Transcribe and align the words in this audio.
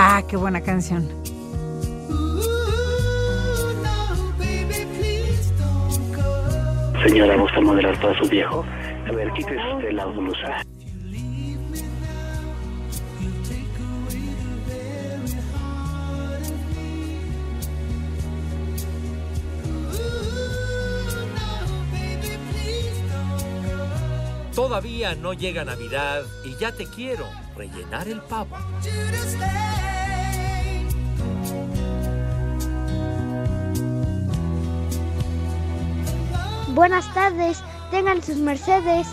Ah, 0.00 0.22
qué 0.28 0.36
buena 0.36 0.60
canción. 0.60 1.08
Señora, 7.04 7.36
¿gusta 7.36 7.60
modelar 7.60 8.00
para 8.00 8.16
su 8.16 8.28
viejo? 8.28 8.64
A 9.08 9.10
ver, 9.10 9.32
quítese 9.32 9.74
usted 9.74 9.90
la 9.90 10.06
blusa. 10.06 10.62
Todavía 24.54 25.16
no 25.16 25.32
llega 25.32 25.64
Navidad 25.64 26.22
y 26.44 26.54
ya 26.54 26.70
te 26.70 26.86
quiero 26.86 27.24
rellenar 27.56 28.06
el 28.06 28.20
pavo. 28.22 28.56
Buenas 36.78 37.12
tardes, 37.12 37.60
tengan 37.90 38.22
sus 38.22 38.36
mercedes. 38.36 39.08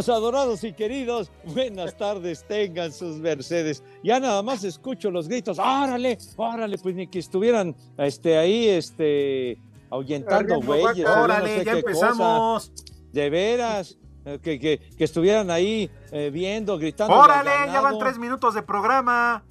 Niños 0.00 0.16
adorados 0.16 0.64
y 0.64 0.72
queridos, 0.72 1.30
buenas 1.44 1.94
tardes, 1.96 2.44
tengan 2.48 2.90
sus 2.92 3.16
Mercedes. 3.18 3.82
Ya 4.02 4.18
nada 4.18 4.42
más 4.42 4.64
escucho 4.64 5.10
los 5.10 5.28
gritos, 5.28 5.58
¡órale! 5.58 6.16
¡órale! 6.36 6.78
Pues 6.78 6.94
ni 6.94 7.06
que 7.06 7.18
estuvieran 7.18 7.76
este, 7.98 8.38
ahí 8.38 8.66
este, 8.68 9.58
ahuyentando 9.90 10.58
güeyes. 10.60 11.04
no 11.06 11.24
¡Órale! 11.24 11.58
sé 11.58 11.64
ya 11.66 11.72
cosa. 11.72 11.78
empezamos. 11.78 12.72
De 13.12 13.28
veras, 13.28 13.98
eh, 14.24 14.38
que, 14.42 14.58
que- 14.58 14.78
que 14.96 15.04
estuvieran 15.04 15.50
ahí 15.50 15.90
eh, 16.12 16.30
viendo, 16.32 16.78
gritando. 16.78 17.14
¡Órale! 17.14 17.50
al 17.50 17.70
Ya 17.72 17.80
van 17.82 17.98
tres 17.98 18.16
minutos 18.18 18.54
de 18.54 18.62
programa. 18.62 19.44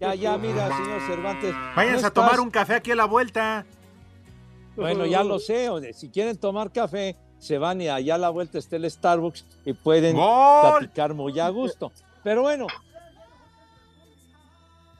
Ya, 0.00 0.14
ya, 0.16 0.36
mira, 0.38 0.76
señor 0.76 1.00
Cervantes. 1.06 1.54
Váyanse 1.76 2.02
no 2.02 2.08
a 2.08 2.10
tomar 2.10 2.40
un 2.40 2.50
café 2.50 2.74
aquí 2.74 2.90
a 2.90 2.96
la 2.96 3.04
vuelta. 3.04 3.64
Bueno, 4.74 5.06
ya 5.06 5.22
lo 5.22 5.38
sé. 5.38 5.68
Si 5.92 6.08
quieren 6.08 6.36
tomar 6.38 6.72
café, 6.72 7.16
se 7.42 7.58
van 7.58 7.80
y 7.80 7.88
allá 7.88 8.14
a 8.14 8.18
la 8.18 8.30
vuelta 8.30 8.58
está 8.58 8.76
el 8.76 8.88
Starbucks 8.88 9.44
y 9.64 9.72
pueden 9.72 10.14
¡Gol! 10.14 10.78
platicar 10.78 11.12
muy 11.12 11.40
a 11.40 11.48
gusto. 11.48 11.90
Pero 12.22 12.42
bueno. 12.42 12.66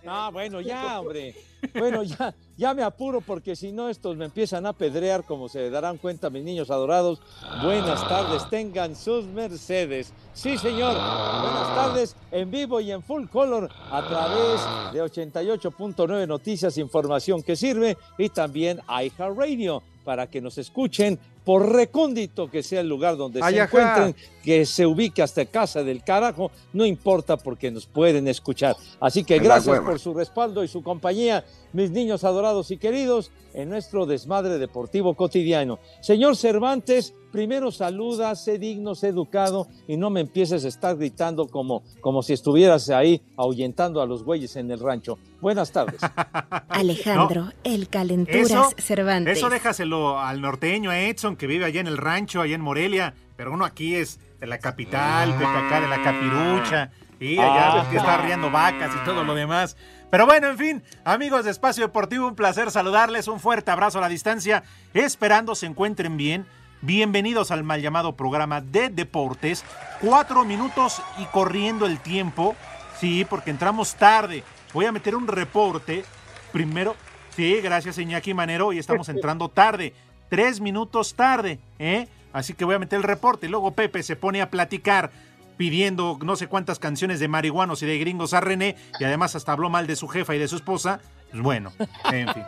Ah, 0.04 0.30
bueno, 0.32 0.60
ya, 0.60 0.98
hombre. 0.98 1.32
Bueno, 1.74 2.02
ya, 2.02 2.34
ya 2.56 2.74
me 2.74 2.82
apuro 2.82 3.20
porque 3.20 3.54
si 3.56 3.72
no 3.72 3.88
estos 3.88 4.16
me 4.16 4.24
empiezan 4.24 4.66
a 4.66 4.72
pedrear, 4.72 5.24
como 5.24 5.48
se 5.48 5.70
darán 5.70 5.98
cuenta 5.98 6.28
mis 6.30 6.42
niños 6.44 6.70
adorados. 6.70 7.20
Buenas 7.62 8.06
tardes, 8.08 8.48
tengan 8.50 8.96
sus 8.96 9.24
Mercedes. 9.26 10.12
Sí, 10.34 10.58
señor. 10.58 10.94
Buenas 10.94 11.74
tardes 11.74 12.16
en 12.30 12.50
vivo 12.50 12.80
y 12.80 12.90
en 12.90 13.02
full 13.02 13.26
color 13.28 13.70
a 13.90 14.06
través 14.08 14.92
de 14.92 15.02
88.9 15.02 16.26
Noticias, 16.26 16.78
información 16.78 17.42
que 17.42 17.56
sirve 17.56 17.96
y 18.18 18.28
también 18.28 18.80
iHeartRadio 18.88 19.82
para 20.04 20.26
que 20.26 20.40
nos 20.40 20.58
escuchen 20.58 21.18
por 21.44 21.72
recóndito 21.72 22.48
que 22.50 22.62
sea 22.62 22.80
el 22.80 22.88
lugar 22.88 23.16
donde 23.16 23.40
Ay, 23.42 23.54
se 23.54 23.60
ajá. 23.60 23.66
encuentren, 23.66 24.16
que 24.44 24.64
se 24.64 24.86
ubique 24.86 25.22
hasta 25.22 25.44
casa 25.44 25.82
del 25.82 26.02
carajo, 26.04 26.50
no 26.72 26.86
importa 26.86 27.36
porque 27.36 27.70
nos 27.70 27.86
pueden 27.86 28.28
escuchar. 28.28 28.76
Así 29.00 29.24
que 29.24 29.38
gracias 29.38 29.80
por 29.80 29.98
su 29.98 30.14
respaldo 30.14 30.62
y 30.62 30.68
su 30.68 30.82
compañía, 30.82 31.44
mis 31.72 31.90
niños 31.90 32.24
adorados 32.24 32.70
y 32.70 32.76
queridos, 32.76 33.30
en 33.54 33.68
nuestro 33.68 34.06
desmadre 34.06 34.58
deportivo 34.58 35.14
cotidiano. 35.14 35.78
Señor 36.00 36.36
Cervantes, 36.36 37.14
primero 37.32 37.70
saluda, 37.70 38.34
sé 38.34 38.58
digno, 38.58 38.94
sé 38.94 39.08
educado 39.08 39.66
y 39.86 39.96
no 39.96 40.08
me 40.10 40.20
empieces 40.20 40.64
a 40.64 40.68
estar 40.68 40.96
gritando 40.96 41.46
como, 41.48 41.82
como 42.00 42.22
si 42.22 42.32
estuvieras 42.32 42.88
ahí 42.90 43.20
ahuyentando 43.36 44.00
a 44.00 44.06
los 44.06 44.22
güeyes 44.24 44.56
en 44.56 44.70
el 44.70 44.80
rancho. 44.80 45.18
Buenas 45.40 45.70
tardes. 45.72 46.00
Alejandro, 46.68 47.52
el 47.64 47.88
calenturas 47.88 48.50
Eso, 48.50 48.70
Cervantes. 48.78 49.38
eso 49.38 49.48
déjaselo 49.50 50.18
al 50.18 50.40
norteño, 50.40 50.90
a 50.90 51.00
Edson, 51.00 51.36
que 51.36 51.46
vive 51.46 51.64
allá 51.64 51.80
en 51.80 51.86
el 51.86 51.96
rancho, 51.98 52.40
allá 52.40 52.54
en 52.54 52.60
Morelia. 52.60 53.14
Pero 53.36 53.52
uno 53.52 53.64
aquí 53.64 53.94
es 53.94 54.20
de 54.40 54.46
la 54.46 54.58
capital, 54.58 55.32
Pepe 55.32 55.44
acá 55.46 55.80
de 55.80 55.88
la 55.88 56.02
capirucha. 56.02 56.90
Y 57.20 57.38
allá 57.38 57.82
Ah. 57.82 57.88
que 57.90 57.96
está 57.98 58.16
riendo 58.18 58.50
vacas 58.50 58.90
y 59.00 59.04
todo 59.04 59.22
lo 59.24 59.34
demás. 59.34 59.76
Pero 60.12 60.26
bueno, 60.26 60.48
en 60.48 60.58
fin, 60.58 60.82
amigos 61.04 61.46
de 61.46 61.50
Espacio 61.50 61.84
Deportivo, 61.84 62.28
un 62.28 62.34
placer 62.34 62.70
saludarles. 62.70 63.28
Un 63.28 63.40
fuerte 63.40 63.70
abrazo 63.70 63.96
a 63.96 64.02
la 64.02 64.10
distancia. 64.10 64.62
Esperando 64.92 65.54
se 65.54 65.64
encuentren 65.64 66.18
bien. 66.18 66.44
Bienvenidos 66.82 67.50
al 67.50 67.64
mal 67.64 67.80
llamado 67.80 68.14
programa 68.14 68.60
de 68.60 68.90
deportes. 68.90 69.64
Cuatro 70.02 70.44
minutos 70.44 71.00
y 71.16 71.24
corriendo 71.24 71.86
el 71.86 71.98
tiempo. 71.98 72.54
Sí, 73.00 73.24
porque 73.24 73.48
entramos 73.48 73.94
tarde. 73.94 74.44
Voy 74.74 74.84
a 74.84 74.92
meter 74.92 75.16
un 75.16 75.26
reporte. 75.26 76.04
Primero, 76.52 76.94
sí, 77.34 77.62
gracias 77.62 77.96
Iñaki 77.96 78.34
Manero. 78.34 78.66
Hoy 78.66 78.78
estamos 78.78 79.08
entrando 79.08 79.48
tarde. 79.48 79.94
Tres 80.28 80.60
minutos 80.60 81.14
tarde, 81.14 81.58
¿eh? 81.78 82.06
Así 82.34 82.52
que 82.52 82.66
voy 82.66 82.74
a 82.74 82.78
meter 82.78 82.98
el 82.98 83.02
reporte. 83.02 83.48
Luego 83.48 83.70
Pepe 83.70 84.02
se 84.02 84.16
pone 84.16 84.42
a 84.42 84.50
platicar 84.50 85.10
pidiendo 85.56 86.18
no 86.24 86.36
sé 86.36 86.46
cuántas 86.46 86.78
canciones 86.78 87.20
de 87.20 87.28
marihuanos 87.28 87.82
y 87.82 87.86
de 87.86 87.98
gringos 87.98 88.34
a 88.34 88.40
René 88.40 88.76
y 88.98 89.04
además 89.04 89.36
hasta 89.36 89.52
habló 89.52 89.70
mal 89.70 89.86
de 89.86 89.96
su 89.96 90.08
jefa 90.08 90.34
y 90.34 90.38
de 90.38 90.48
su 90.48 90.56
esposa. 90.56 91.00
Pues 91.30 91.42
bueno, 91.42 91.72
en 92.12 92.28
fin. 92.28 92.44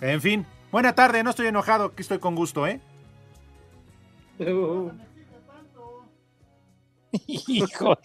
En 0.00 0.20
fin. 0.20 0.46
Buena 0.70 0.94
tarde, 0.94 1.22
no 1.22 1.30
estoy 1.30 1.46
enojado, 1.46 1.86
aquí 1.86 2.02
estoy 2.02 2.18
con 2.18 2.34
gusto, 2.34 2.66
¿eh? 2.66 2.80
Hijo. 7.26 7.96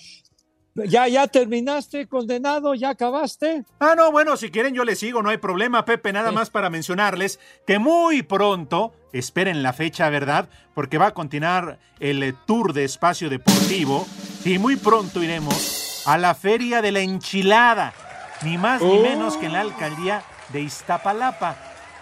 ¿Ya, 0.88 1.08
¿Ya 1.08 1.28
terminaste, 1.28 2.08
condenado? 2.08 2.74
¿Ya 2.76 2.90
acabaste? 2.90 3.64
Ah, 3.80 3.96
no, 3.96 4.12
bueno, 4.12 4.38
si 4.38 4.52
quieren 4.52 4.74
yo 4.74 4.84
les 4.84 5.00
sigo, 5.00 5.22
no 5.22 5.30
hay 5.30 5.38
problema, 5.38 5.86
Pepe, 5.86 6.14
nada 6.14 6.32
más 6.32 6.50
para 6.50 6.70
mencionarles 6.70 7.40
que 7.66 7.80
muy 7.80 8.24
pronto, 8.24 8.94
esperen 9.14 9.64
la 9.64 9.74
fecha, 9.74 10.10
¿verdad? 10.10 10.50
Porque 10.74 10.98
va 10.98 11.08
a 11.08 11.14
continuar 11.14 11.80
el 12.00 12.24
eh, 12.24 12.34
tour 12.46 12.74
de 12.74 12.84
espacio 12.86 13.30
deportivo 13.30 14.08
y 14.46 14.58
muy 14.58 14.76
pronto 14.76 15.22
iremos 15.24 16.04
a 16.06 16.18
la 16.18 16.36
Feria 16.36 16.82
de 16.82 16.92
la 16.92 17.00
Enchilada, 17.02 17.94
ni 18.44 18.58
más 18.58 18.82
ni 18.82 19.00
menos 19.00 19.38
que 19.38 19.48
en 19.48 19.54
la 19.54 19.62
alcaldía 19.62 20.24
de 20.54 20.62
Iztapalapa. 20.62 21.56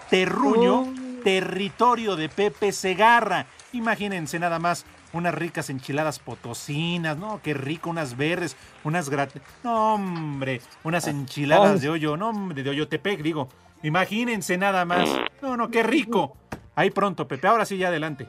Terruño, 0.09 0.81
Oh. 0.81 1.23
territorio 1.23 2.15
de 2.15 2.29
Pepe 2.29 2.71
Segarra. 2.71 3.47
Imagínense 3.73 4.39
nada 4.39 4.59
más 4.59 4.85
unas 5.17 5.33
ricas 5.35 5.69
enchiladas 5.69 6.19
potosinas, 6.19 7.17
¿no? 7.17 7.41
Qué 7.41 7.53
rico, 7.53 7.89
unas 7.89 8.15
verdes, 8.15 8.55
unas 8.83 9.09
grat... 9.09 9.35
No, 9.63 9.95
hombre, 9.95 10.61
unas 10.83 11.07
enchiladas 11.07 11.73
Ay. 11.73 11.79
de 11.79 11.89
hoyo, 11.89 12.15
no, 12.17 12.29
hombre, 12.29 12.63
de 12.63 12.69
Oyotepec, 12.69 13.21
digo. 13.21 13.49
Imagínense 13.83 14.57
nada 14.57 14.85
más. 14.85 15.09
No, 15.41 15.57
no, 15.57 15.69
qué 15.69 15.83
rico. 15.83 16.35
Ahí 16.75 16.89
pronto, 16.91 17.27
Pepe, 17.27 17.47
ahora 17.47 17.65
sí, 17.65 17.77
ya 17.77 17.89
adelante. 17.89 18.27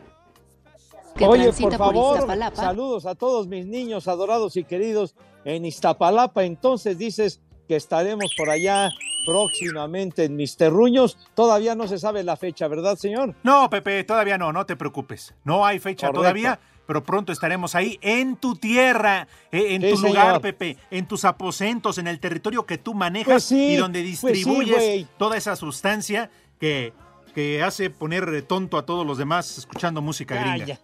que 1.16 1.24
Oye, 1.24 1.52
por 1.52 1.76
favor, 1.76 2.14
Iztapalapa. 2.16 2.56
saludos 2.56 3.06
a 3.06 3.14
todos 3.14 3.46
mis 3.46 3.66
niños 3.66 4.08
adorados 4.08 4.56
y 4.56 4.64
queridos 4.64 5.14
en 5.44 5.64
Iztapalapa. 5.64 6.44
Entonces 6.44 6.98
dices 6.98 7.40
que 7.66 7.76
estaremos 7.76 8.32
por 8.36 8.48
allá 8.50 8.90
próximamente 9.26 10.24
en 10.24 10.36
mis 10.36 10.56
terruños. 10.56 11.18
Todavía 11.34 11.74
no 11.74 11.86
se 11.86 11.98
sabe 11.98 12.24
la 12.24 12.36
fecha, 12.36 12.66
¿verdad, 12.68 12.96
señor? 12.96 13.34
No, 13.42 13.68
Pepe, 13.68 14.04
todavía 14.04 14.38
no, 14.38 14.52
no 14.52 14.64
te 14.64 14.76
preocupes. 14.76 15.34
No 15.44 15.66
hay 15.66 15.78
fecha 15.78 16.06
Correcto. 16.06 16.20
todavía, 16.20 16.58
pero 16.88 17.04
pronto 17.04 17.32
estaremos 17.32 17.74
ahí 17.74 17.98
en 18.00 18.36
tu 18.36 18.56
tierra, 18.56 19.28
eh, 19.52 19.74
en 19.74 19.82
Sí, 19.82 19.90
tu 19.90 19.96
señor. 19.98 20.08
lugar, 20.16 20.40
Pepe, 20.40 20.78
en 20.90 21.06
tus 21.06 21.26
aposentos, 21.26 21.98
en 21.98 22.06
el 22.08 22.18
territorio 22.18 22.64
que 22.64 22.78
tú 22.78 22.94
manejas 22.94 23.26
Pues 23.34 23.44
sí, 23.44 23.72
y 23.72 23.76
donde 23.76 24.00
pues 24.00 24.18
sí, 24.18 24.26
distribuyes 24.26 25.06
toda 25.18 25.36
esa 25.36 25.54
sustancia 25.54 26.30
que, 26.58 26.94
que 27.34 27.62
hace 27.62 27.90
poner 27.90 28.40
tonto 28.44 28.78
a 28.78 28.86
todos 28.86 29.06
los 29.06 29.18
demás 29.18 29.58
escuchando 29.58 30.00
música 30.00 30.36
gringa. 30.36 30.60
Calla, 30.64 30.80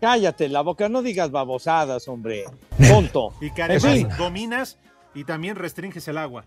cállate 0.00 0.48
la 0.48 0.60
boca, 0.60 0.88
no 0.88 1.02
digas 1.02 1.32
babosadas, 1.32 2.06
hombre. 2.06 2.44
Tonto. 2.88 3.34
Y 3.40 3.50
que 3.50 3.62
En 3.62 3.70
además 3.72 3.92
fin, 3.94 4.08
dominas 4.16 4.78
y 5.12 5.24
también 5.24 5.56
restringes 5.56 6.06
el 6.06 6.18
agua. 6.18 6.44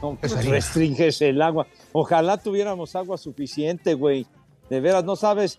no, 0.00 0.14
pues 0.14 0.46
restringes 0.46 1.20
el 1.22 1.42
agua. 1.42 1.66
Ojalá 1.90 2.36
tuviéramos 2.38 2.94
agua 2.94 3.18
suficiente, 3.18 3.94
güey. 3.94 4.28
De 4.70 4.80
veras, 4.80 5.02
no 5.02 5.16
sabes 5.16 5.58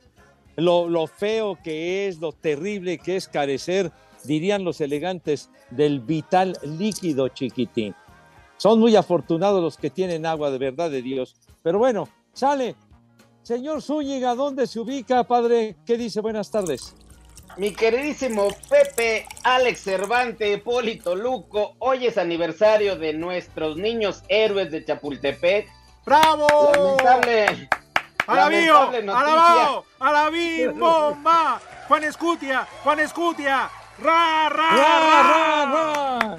lo, 0.58 0.90
lo 0.90 1.08
feo 1.08 1.58
que 1.64 2.08
es, 2.08 2.20
lo 2.20 2.34
terrible 2.34 2.98
que 2.98 3.16
es 3.16 3.28
carecer, 3.28 3.92
dirían 4.26 4.64
los 4.64 4.82
elegantes, 4.82 5.50
del 5.70 6.00
vital 6.02 6.58
líquido, 6.64 7.30
chiquitín. 7.30 7.96
Son 8.58 8.80
muy 8.80 8.96
afortunados 8.96 9.62
los 9.62 9.78
que 9.78 9.90
tienen 9.90 10.26
agua, 10.26 10.50
de 10.50 10.58
verdad 10.58 10.90
de 10.90 11.02
Dios. 11.02 11.36
Pero 11.62 11.78
bueno, 11.78 12.10
sale. 12.34 12.76
Señor 13.44 13.82
Zúñiga, 13.82 14.36
¿dónde 14.36 14.68
se 14.68 14.80
ubica, 14.80 15.24
padre? 15.24 15.78
¿Qué 15.86 15.98
dice? 15.98 16.20
Buenas 16.22 16.52
tardes. 16.52 16.96
Mi 17.56 17.74
queridísimo 17.74 18.50
Pepe, 18.70 19.26
Alex 19.44 19.82
Cervante, 19.82 20.58
Polito 20.60 21.16
Luco, 21.16 21.76
hoy 21.80 22.06
es 22.06 22.18
aniversario 22.18 22.98
de 22.98 23.14
nuestros 23.14 23.78
niños 23.78 24.22
héroes 24.28 24.70
de 24.70 24.86
Chapultepec. 24.86 25.68
¡Bravo! 26.06 26.48
Lamentable. 26.74 27.70
¡Alabío! 28.28 28.92
¡Alabao! 29.16 29.86
¡Alabim! 30.00 30.78
¡Bomba! 30.78 31.60
¡Juan 31.88 32.04
Escutia! 32.04 32.68
¡Juan 32.84 33.00
Escutia! 33.00 33.70
¡Ra, 34.04 34.50
ra, 34.50 34.70
ra! 35.66 36.38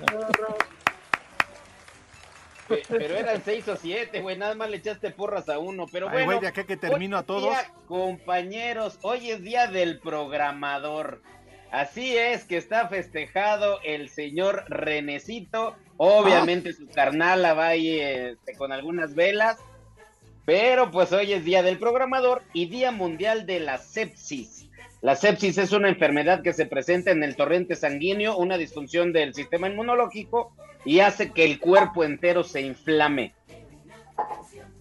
Pe- 2.68 2.82
Pero 2.86 3.14
eran 3.16 3.42
seis 3.42 3.66
o 3.68 3.76
siete, 3.76 4.20
güey, 4.20 4.36
nada 4.36 4.54
más 4.54 4.68
le 4.68 4.76
echaste 4.76 5.10
porras 5.10 5.48
a 5.48 5.58
uno. 5.58 5.86
Pero 5.90 6.06
Ay, 6.08 6.12
bueno, 6.12 6.26
güey, 6.26 6.40
de 6.40 6.48
acá 6.48 6.64
que 6.64 6.76
termino 6.76 7.16
hoy 7.16 7.18
a 7.18 7.20
es 7.20 7.26
todos. 7.26 7.42
día, 7.50 7.72
compañeros, 7.86 8.98
hoy 9.02 9.30
es 9.30 9.42
día 9.42 9.66
del 9.68 9.98
programador. 10.00 11.22
Así 11.72 12.16
es 12.16 12.44
que 12.44 12.58
está 12.58 12.88
festejado 12.88 13.80
el 13.84 14.10
señor 14.10 14.64
Renecito. 14.68 15.76
Obviamente 15.96 16.72
su 16.74 16.86
carnala 16.88 17.54
va 17.54 17.68
ahí 17.68 17.98
este, 18.00 18.54
con 18.56 18.72
algunas 18.72 19.14
velas. 19.14 19.56
Pero 20.48 20.90
pues 20.90 21.12
hoy 21.12 21.34
es 21.34 21.44
día 21.44 21.62
del 21.62 21.78
programador 21.78 22.42
y 22.54 22.70
día 22.70 22.90
mundial 22.90 23.44
de 23.44 23.60
la 23.60 23.76
sepsis. 23.76 24.66
La 25.02 25.14
sepsis 25.14 25.58
es 25.58 25.72
una 25.72 25.90
enfermedad 25.90 26.40
que 26.40 26.54
se 26.54 26.64
presenta 26.64 27.10
en 27.10 27.22
el 27.22 27.36
torrente 27.36 27.76
sanguíneo, 27.76 28.38
una 28.38 28.56
disfunción 28.56 29.12
del 29.12 29.34
sistema 29.34 29.68
inmunológico 29.68 30.54
y 30.86 31.00
hace 31.00 31.32
que 31.32 31.44
el 31.44 31.60
cuerpo 31.60 32.02
entero 32.02 32.44
se 32.44 32.62
inflame. 32.62 33.34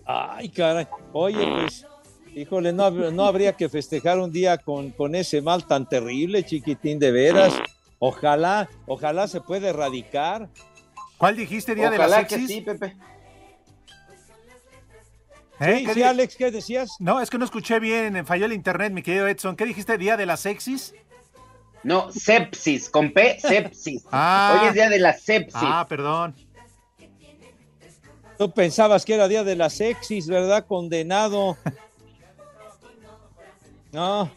Ay, 0.06 0.48
caray. 0.48 0.88
Oye, 1.12 1.46
pues, 1.46 1.86
híjole, 2.34 2.72
no, 2.72 2.90
no 2.90 3.26
habría 3.26 3.52
que 3.52 3.68
festejar 3.68 4.20
un 4.20 4.32
día 4.32 4.58
con, 4.60 4.92
con 4.92 5.16
ese 5.16 5.42
mal 5.42 5.68
tan 5.68 5.90
terrible, 5.90 6.46
chiquitín, 6.46 6.98
de 6.98 7.12
veras. 7.12 7.54
Ojalá, 8.00 8.70
ojalá 8.86 9.28
se 9.28 9.42
pueda 9.42 9.68
erradicar. 9.68 10.48
¿Cuál 11.18 11.36
dijiste, 11.36 11.76
día 11.76 11.90
de 11.90 11.98
Ojalá 11.98 12.22
la 12.22 12.24
que 12.24 12.36
sexis? 12.36 12.56
sí, 12.56 12.62
Pepe. 12.62 12.96
¿Eh? 15.60 15.80
Sí, 15.80 15.86
¿Qué 15.86 15.94
sí, 15.94 16.00
di- 16.00 16.04
Alex, 16.04 16.36
¿qué 16.36 16.52
decías? 16.52 16.92
No, 17.00 17.20
es 17.20 17.30
que 17.30 17.38
no 17.38 17.46
escuché 17.46 17.80
bien, 17.80 18.26
falló 18.26 18.46
el 18.46 18.54
internet, 18.54 18.94
mi 18.94 19.02
querido 19.02 19.28
Edson. 19.28 19.56
¿Qué 19.56 19.66
dijiste, 19.66 19.98
día 19.98 20.16
de 20.18 20.26
la 20.26 20.38
sexis? 20.38 20.94
No, 21.84 22.12
sepsis, 22.12 22.90
con 22.90 23.12
P, 23.14 23.40
sepsis. 23.40 24.04
Ah. 24.12 24.60
Hoy 24.62 24.68
es 24.70 24.74
día 24.74 24.90
de 24.90 25.00
la 25.00 25.14
sepsis. 25.14 25.56
Ah, 25.56 25.86
perdón. 25.88 26.36
Tú 28.38 28.52
pensabas 28.52 29.04
que 29.04 29.16
era 29.16 29.28
día 29.28 29.44
de 29.44 29.56
la 29.56 29.70
sexis, 29.70 30.28
¿verdad? 30.28 30.66
Condenado. 30.66 31.58
No. 33.92 34.30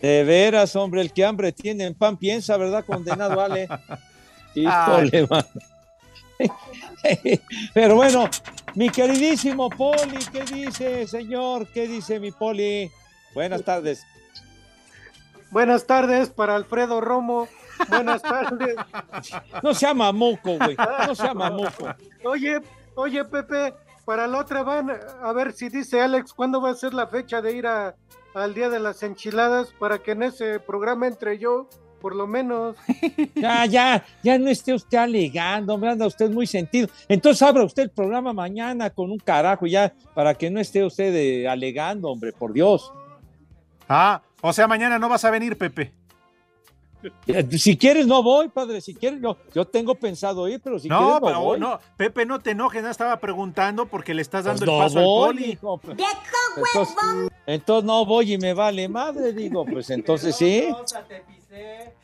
De 0.00 0.24
veras, 0.24 0.74
hombre, 0.76 1.00
el 1.02 1.12
que 1.12 1.24
hambre 1.24 1.52
tiene 1.52 1.84
en 1.84 1.94
pan 1.94 2.16
piensa, 2.16 2.56
¿verdad? 2.56 2.84
Condenado, 2.84 3.40
Ale. 3.40 3.68
Híjole, 4.54 5.26
mano. 5.28 5.46
Pero 7.74 7.94
bueno, 7.94 8.28
mi 8.74 8.90
queridísimo 8.90 9.70
Poli, 9.70 10.18
¿qué 10.32 10.42
dice, 10.42 11.06
señor? 11.06 11.66
¿Qué 11.68 11.86
dice 11.86 12.20
mi 12.20 12.32
Poli? 12.32 12.90
Buenas 13.34 13.62
tardes. 13.62 14.04
Buenas 15.50 15.86
tardes 15.86 16.30
para 16.30 16.56
Alfredo 16.56 17.00
Romo. 17.00 17.48
Buenas 17.88 18.22
tardes. 18.22 18.76
No 19.62 19.74
sea 19.74 19.94
mamuco, 19.94 20.56
güey. 20.58 20.76
No 21.06 21.14
sea 21.14 21.34
mamuco. 21.34 21.94
Oye, 22.24 22.60
oye, 22.94 23.24
Pepe, 23.24 23.74
para 24.04 24.26
la 24.26 24.38
otra 24.38 24.62
van 24.62 24.90
a 25.22 25.32
ver 25.32 25.52
si 25.52 25.68
dice 25.68 26.00
Alex 26.00 26.32
cuándo 26.32 26.60
va 26.60 26.70
a 26.70 26.74
ser 26.74 26.94
la 26.94 27.06
fecha 27.06 27.40
de 27.42 27.52
ir 27.52 27.66
a, 27.66 27.94
al 28.34 28.54
Día 28.54 28.68
de 28.68 28.80
las 28.80 29.02
Enchiladas 29.02 29.72
para 29.78 29.98
que 29.98 30.12
en 30.12 30.22
ese 30.24 30.60
programa 30.60 31.06
entre 31.06 31.38
yo, 31.38 31.68
por 32.06 32.14
lo 32.14 32.28
menos. 32.28 32.76
Ya, 33.34 33.66
ya, 33.66 34.04
ya 34.22 34.38
no 34.38 34.48
esté 34.48 34.72
usted 34.72 34.96
alegando, 34.96 35.74
hombre, 35.74 35.90
anda 35.90 36.06
usted 36.06 36.30
muy 36.30 36.46
sentido. 36.46 36.86
Entonces 37.08 37.42
abra 37.42 37.64
usted 37.64 37.82
el 37.82 37.90
programa 37.90 38.32
mañana 38.32 38.90
con 38.90 39.10
un 39.10 39.18
carajo 39.18 39.66
ya, 39.66 39.92
para 40.14 40.32
que 40.34 40.48
no 40.48 40.60
esté 40.60 40.84
usted 40.84 41.12
eh, 41.16 41.48
alegando, 41.48 42.08
hombre, 42.08 42.32
por 42.32 42.52
Dios. 42.52 42.92
Ah, 43.88 44.22
o 44.40 44.52
sea, 44.52 44.68
mañana 44.68 45.00
no 45.00 45.08
vas 45.08 45.24
a 45.24 45.30
venir, 45.32 45.58
Pepe. 45.58 45.92
Eh, 47.26 47.46
Si 47.58 47.76
quieres 47.76 48.06
no 48.06 48.22
voy, 48.22 48.48
padre, 48.48 48.80
si 48.80 48.94
quieres 48.94 49.20
no. 49.20 49.36
Yo 49.54 49.64
tengo 49.64 49.94
pensado 49.96 50.48
ir, 50.48 50.60
pero 50.62 50.78
si 50.78 50.88
no, 50.88 50.98
quieres 50.98 51.14
no 51.20 51.26
pero 51.26 51.40
voy. 51.40 51.58
no, 51.60 51.78
Pepe, 51.96 52.24
no 52.24 52.38
te 52.40 52.52
enojes, 52.52 52.82
no 52.82 52.90
estaba 52.90 53.18
preguntando 53.18 53.86
porque 53.86 54.14
le 54.14 54.22
estás 54.22 54.44
Pues 54.44 54.60
dando 54.60 54.72
el 54.72 54.78
no 54.78 54.84
paso 54.84 54.98
al 54.98 55.04
voy, 55.04 55.26
poli. 55.34 55.44
hijo, 55.52 55.78
pues. 55.78 55.98
Entonces, 56.66 56.96
entonces 57.46 57.84
no 57.84 58.04
voy 58.06 58.32
y 58.32 58.38
me 58.38 58.54
vale 58.54 58.88
madre, 58.88 59.32
digo, 59.32 59.64
pues 59.66 59.90
entonces 59.90 60.34
sí. 60.34 60.68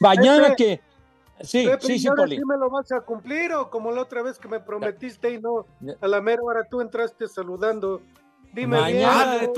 Mañana 0.00 0.54
que... 0.54 0.80
Sí, 1.40 1.66
Pepe, 1.66 1.86
sí, 1.86 1.92
¿y 1.94 1.98
sí, 1.98 2.08
Poli. 2.16 2.36
sí 2.36 2.42
me 2.46 2.56
lo 2.56 2.70
vas 2.70 2.90
a 2.92 3.00
cumplir 3.00 3.52
o 3.54 3.68
como 3.68 3.90
la 3.90 4.02
otra 4.02 4.22
vez 4.22 4.38
que 4.38 4.46
me 4.48 4.60
prometiste 4.60 5.32
y 5.32 5.40
no, 5.40 5.66
a 6.00 6.06
la 6.06 6.20
mera 6.20 6.40
hora 6.42 6.62
tú 6.64 6.80
entraste 6.80 7.26
saludando. 7.26 8.00
Dime 8.52 8.80
Mañana 8.80 9.38
bien. 9.38 9.52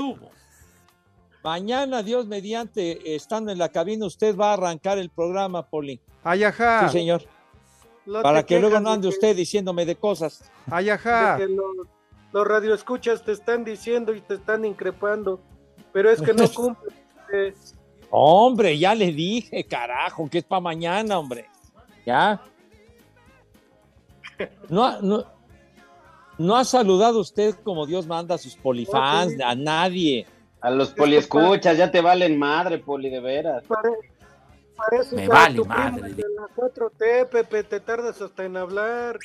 Mañana, 1.43 2.01
Dios 2.01 2.25
mediante, 2.25 3.15
estando 3.15 3.51
en 3.51 3.59
la 3.59 3.69
cabina, 3.69 4.07
usted 4.07 4.35
va 4.35 4.49
a 4.49 4.53
arrancar 4.53 4.97
el 4.97 5.11
programa, 5.11 5.67
Poli. 5.67 6.01
Ay, 6.23 6.43
ajá. 6.43 6.89
Sí, 6.89 6.97
señor. 6.97 7.21
No 8.07 8.23
Para 8.23 8.43
que 8.43 8.59
luego 8.59 8.79
no 8.79 8.89
de 8.89 8.95
ande 8.95 9.07
que- 9.09 9.13
usted 9.13 9.35
diciéndome 9.35 9.85
de 9.85 9.95
cosas. 9.95 10.51
Ay, 10.71 10.89
ajá. 10.89 11.37
De 11.37 11.45
que 11.45 11.53
los, 11.53 11.87
los 12.33 12.47
radioescuchas 12.47 13.23
te 13.23 13.33
están 13.33 13.63
diciendo 13.63 14.15
y 14.15 14.21
te 14.21 14.33
están 14.33 14.65
increpando, 14.65 15.39
pero 15.93 16.09
es 16.09 16.19
que 16.21 16.33
no 16.33 16.49
cumple. 16.53 16.91
Hombre, 18.09 18.77
ya 18.77 18.95
le 18.95 19.11
dije, 19.11 19.63
carajo, 19.65 20.29
que 20.29 20.37
es 20.39 20.43
para 20.43 20.61
mañana, 20.61 21.19
hombre. 21.19 21.45
Ya. 22.05 22.41
No, 24.69 24.85
ha- 24.85 24.99
no, 25.01 25.25
no 26.37 26.55
ha 26.55 26.63
saludado 26.63 27.19
usted 27.19 27.55
como 27.63 27.85
Dios 27.85 28.05
manda 28.07 28.35
a 28.35 28.37
sus 28.37 28.55
polifans, 28.55 29.33
a 29.43 29.55
nadie. 29.55 30.25
A 30.61 30.69
los 30.69 30.89
poliescuchas, 30.89 31.77
ya 31.77 31.91
te 31.91 32.01
valen 32.01 32.37
madre, 32.37 32.77
poli, 32.79 33.09
de 33.09 33.19
veras. 33.19 33.63
Parece 34.77 35.15
Me 35.15 35.27
vale 35.27 35.63
madre. 35.65 36.13
de 36.13 36.23
la 36.35 36.47
4T, 36.55 37.27
Pepe, 37.29 37.63
te 37.63 37.79
tardas 37.79 38.21
hasta 38.21 38.45
en 38.45 38.57
hablar. 38.57 39.17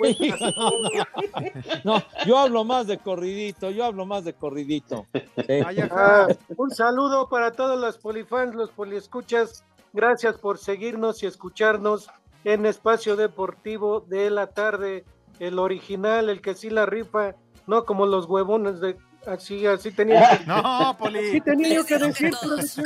No, 1.84 2.00
yo 2.24 2.38
hablo 2.38 2.62
más 2.64 2.86
de 2.86 2.98
corridito, 2.98 3.70
yo 3.70 3.84
hablo 3.84 4.06
más 4.06 4.24
de 4.24 4.32
corridito. 4.32 5.06
Sí. 5.12 5.60
Ajá. 5.60 6.28
Un 6.56 6.70
saludo 6.70 7.28
para 7.28 7.50
todos 7.52 7.80
los 7.80 7.98
polifans, 7.98 8.54
los 8.54 8.70
poliescuchas. 8.70 9.64
Gracias 9.92 10.36
por 10.38 10.58
seguirnos 10.58 11.22
y 11.22 11.26
escucharnos 11.26 12.08
en 12.44 12.66
Espacio 12.66 13.16
Deportivo 13.16 14.00
de 14.00 14.30
la 14.30 14.46
Tarde, 14.48 15.04
el 15.40 15.58
original, 15.58 16.28
el 16.28 16.40
que 16.42 16.54
sí 16.54 16.70
la 16.70 16.86
rifa, 16.86 17.34
no 17.66 17.84
como 17.84 18.06
los 18.06 18.26
huevones 18.26 18.80
de 18.80 18.96
así, 19.26 19.66
así 19.66 19.90
tenía 19.90 20.38
que, 20.38 20.46
No, 20.46 20.96
Poli. 20.98 21.30
sí 21.32 21.40
tenía 21.40 21.74
yo 21.74 21.84
que 21.84 21.98
decir, 21.98 22.32
producción. 22.40 22.84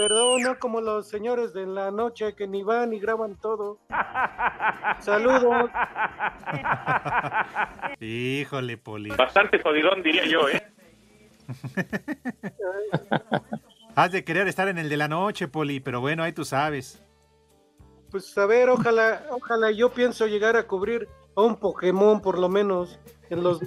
Perdón, 0.00 0.40
no 0.40 0.58
como 0.58 0.80
los 0.80 1.06
señores 1.10 1.52
de 1.52 1.66
la 1.66 1.90
noche 1.90 2.34
que 2.34 2.46
ni 2.46 2.62
van 2.62 2.88
ni 2.88 2.98
graban 2.98 3.36
todo. 3.36 3.80
Saludos. 4.98 5.70
Híjole, 8.00 8.78
Poli. 8.78 9.10
Bastante 9.10 9.60
jodidón, 9.62 10.02
diría 10.02 10.24
yo, 10.24 10.48
¿eh? 10.48 10.62
Has 13.94 14.10
de 14.12 14.24
querer 14.24 14.48
estar 14.48 14.68
en 14.68 14.78
el 14.78 14.88
de 14.88 14.96
la 14.96 15.06
noche, 15.06 15.48
Poli, 15.48 15.80
pero 15.80 16.00
bueno, 16.00 16.22
ahí 16.22 16.32
tú 16.32 16.46
sabes. 16.46 17.02
Pues 18.10 18.38
a 18.38 18.46
ver, 18.46 18.70
ojalá, 18.70 19.26
ojalá 19.32 19.70
yo 19.70 19.92
pienso 19.92 20.26
llegar 20.26 20.56
a 20.56 20.66
cubrir 20.66 21.10
a 21.36 21.42
un 21.42 21.56
Pokémon 21.56 22.22
por 22.22 22.38
lo 22.38 22.48
menos 22.48 22.98
en 23.28 23.42
los. 23.42 23.60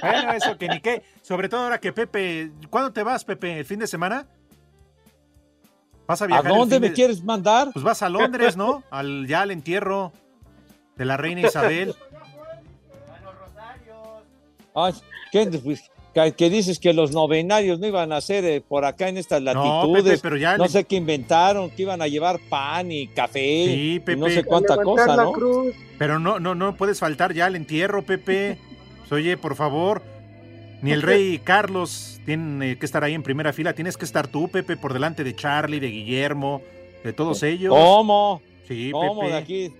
Bueno, 0.00 0.32
eso 0.32 0.56
que 0.56 0.68
ni 0.68 0.80
qué. 0.80 1.02
Sobre 1.20 1.50
todo 1.50 1.60
ahora 1.60 1.78
que 1.78 1.92
Pepe. 1.92 2.52
¿Cuándo 2.70 2.90
te 2.90 3.02
vas, 3.02 3.22
Pepe? 3.26 3.58
¿El 3.58 3.66
fin 3.66 3.78
de 3.78 3.86
semana? 3.86 4.26
¿Vas 6.12 6.20
a 6.20 6.24
¿A 6.26 6.28
viajar? 6.28 6.52
dónde 6.52 6.78
me 6.78 6.88
de- 6.90 6.94
quieres 6.94 7.24
mandar? 7.24 7.70
Pues 7.72 7.82
vas 7.82 8.02
a 8.02 8.08
Londres, 8.10 8.54
¿no? 8.56 8.82
Al, 8.90 9.26
ya 9.26 9.40
al 9.42 9.50
entierro 9.50 10.12
de 10.96 11.04
la 11.06 11.16
reina 11.16 11.40
Isabel. 11.40 11.94
Ay, 14.74 14.92
¿qué, 15.30 15.46
pues, 15.62 15.90
que, 16.36 16.50
dices 16.50 16.78
que 16.78 16.92
los 16.92 17.12
novenarios 17.12 17.78
no 17.78 17.86
iban 17.86 18.12
a 18.12 18.20
ser 18.20 18.44
eh, 18.44 18.60
por 18.60 18.84
acá 18.84 19.08
en 19.08 19.16
estas 19.18 19.40
No, 19.42 19.52
latitudes. 19.54 20.04
Pepe, 20.04 20.18
pero 20.22 20.36
ya 20.36 20.56
no 20.58 20.64
le- 20.64 20.70
sé 20.70 20.84
qué 20.84 20.96
inventaron, 20.96 21.70
que 21.70 21.82
iban 21.82 22.00
a 22.02 22.06
llevar 22.08 22.38
pan 22.50 22.92
y 22.92 23.06
café 23.08 23.40
Sí, 23.66 23.92
y 23.94 24.00
Pepe. 24.00 24.16
no 24.20 24.28
sé 24.28 24.44
cuánta 24.44 24.76
cosa, 24.82 25.16
¿no? 25.16 25.32
cruz. 25.32 25.74
Pero 25.98 26.18
no, 26.18 26.38
no, 26.40 26.54
no 26.54 26.76
puedes 26.76 26.98
faltar 27.00 27.32
ya 27.32 27.46
al 27.46 27.56
entierro, 27.56 28.02
Pepe. 28.02 28.58
Pues, 29.00 29.12
Oye, 29.12 29.36
por 29.36 29.54
favor. 29.56 30.02
Ni 30.82 30.90
el 30.92 31.00
rey 31.02 31.38
Carlos 31.38 32.20
tiene 32.26 32.76
que 32.78 32.84
estar 32.84 33.02
ahí 33.04 33.14
en 33.14 33.22
primera 33.22 33.52
fila. 33.52 33.72
Tienes 33.72 33.96
que 33.96 34.04
estar 34.04 34.26
tú, 34.28 34.48
Pepe, 34.48 34.76
por 34.76 34.92
delante 34.92 35.22
de 35.24 35.34
Charlie, 35.34 35.80
de 35.80 35.88
Guillermo, 35.88 36.60
de 37.04 37.12
todos 37.12 37.42
ellos. 37.44 37.72
¿Cómo? 37.72 38.42
Sí, 38.68 38.90
¿Cómo 38.92 39.20
Pepe. 39.22 39.32
de 39.32 39.38
aquí? 39.38 39.72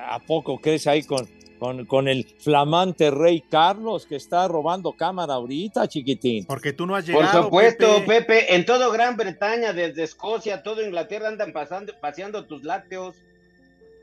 ¿A 0.00 0.18
poco 0.20 0.58
crees 0.60 0.86
ahí 0.86 1.02
con, 1.02 1.26
con, 1.58 1.86
con 1.86 2.08
el 2.08 2.26
flamante 2.40 3.10
rey 3.10 3.42
Carlos 3.50 4.06
que 4.06 4.16
está 4.16 4.46
robando 4.48 4.92
cámara 4.92 5.34
ahorita, 5.34 5.88
chiquitín? 5.88 6.44
Porque 6.44 6.72
tú 6.74 6.86
no 6.86 6.94
has 6.94 7.04
Por 7.06 7.14
llegado. 7.14 7.44
supuesto, 7.44 7.86
Pepe. 8.06 8.20
Pepe. 8.22 8.54
en 8.54 8.64
todo 8.66 8.92
Gran 8.92 9.16
Bretaña, 9.16 9.72
desde 9.72 10.02
Escocia, 10.04 10.62
todo 10.62 10.84
Inglaterra 10.84 11.28
andan 11.28 11.52
pasando, 11.52 11.92
paseando 12.00 12.46
tus 12.46 12.62
lácteos. 12.64 13.16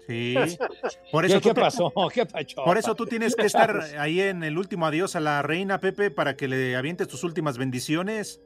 Sí. 0.07 0.35
Por 1.11 1.25
¿Qué, 1.25 1.33
eso, 1.33 1.41
qué 1.41 1.53
tú 1.53 1.61
pasó? 1.61 1.91
¿Qué 2.13 2.25
pasó? 2.25 2.63
por 2.63 2.77
eso 2.77 2.95
tú 2.95 3.05
tienes 3.05 3.35
que 3.35 3.45
estar 3.45 3.79
ahí 3.99 4.21
en 4.21 4.43
el 4.43 4.57
último 4.57 4.85
adiós 4.85 5.15
a 5.15 5.19
la 5.19 5.41
reina, 5.41 5.79
Pepe, 5.79 6.11
para 6.11 6.35
que 6.35 6.47
le 6.47 6.75
avientes 6.75 7.07
tus 7.07 7.23
últimas 7.23 7.57
bendiciones. 7.57 8.39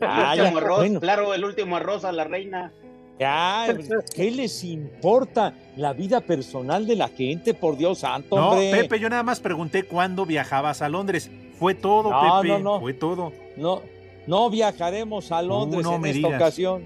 Ah, 0.00 0.32
el 0.32 0.38
ya, 0.38 0.42
último 0.44 0.58
arroz, 0.58 0.78
bueno. 0.78 1.00
claro, 1.00 1.34
el 1.34 1.44
último 1.44 1.76
arroz 1.76 2.04
a 2.04 2.12
la 2.12 2.24
reina. 2.24 2.72
Ya, 3.18 3.66
¿qué 4.14 4.30
les 4.30 4.64
importa 4.64 5.54
la 5.76 5.92
vida 5.92 6.20
personal 6.22 6.86
de 6.86 6.96
la 6.96 7.08
gente, 7.08 7.54
por 7.54 7.76
Dios 7.76 7.98
santo, 8.00 8.36
No? 8.36 8.52
Pepe, 8.56 8.98
yo 8.98 9.08
nada 9.08 9.22
más 9.22 9.38
pregunté 9.38 9.84
cuándo 9.84 10.26
viajabas 10.26 10.82
a 10.82 10.88
Londres. 10.88 11.30
Fue 11.58 11.74
todo, 11.74 12.10
No, 12.10 12.40
Pepe. 12.42 12.54
no, 12.54 12.58
no. 12.58 12.80
Fue 12.80 12.94
todo. 12.94 13.32
No, 13.56 13.82
no 14.26 14.50
viajaremos 14.50 15.30
a 15.30 15.42
Londres 15.42 15.84
no 15.84 15.96
en 15.96 16.06
esta 16.06 16.16
digas. 16.16 16.34
ocasión. 16.34 16.84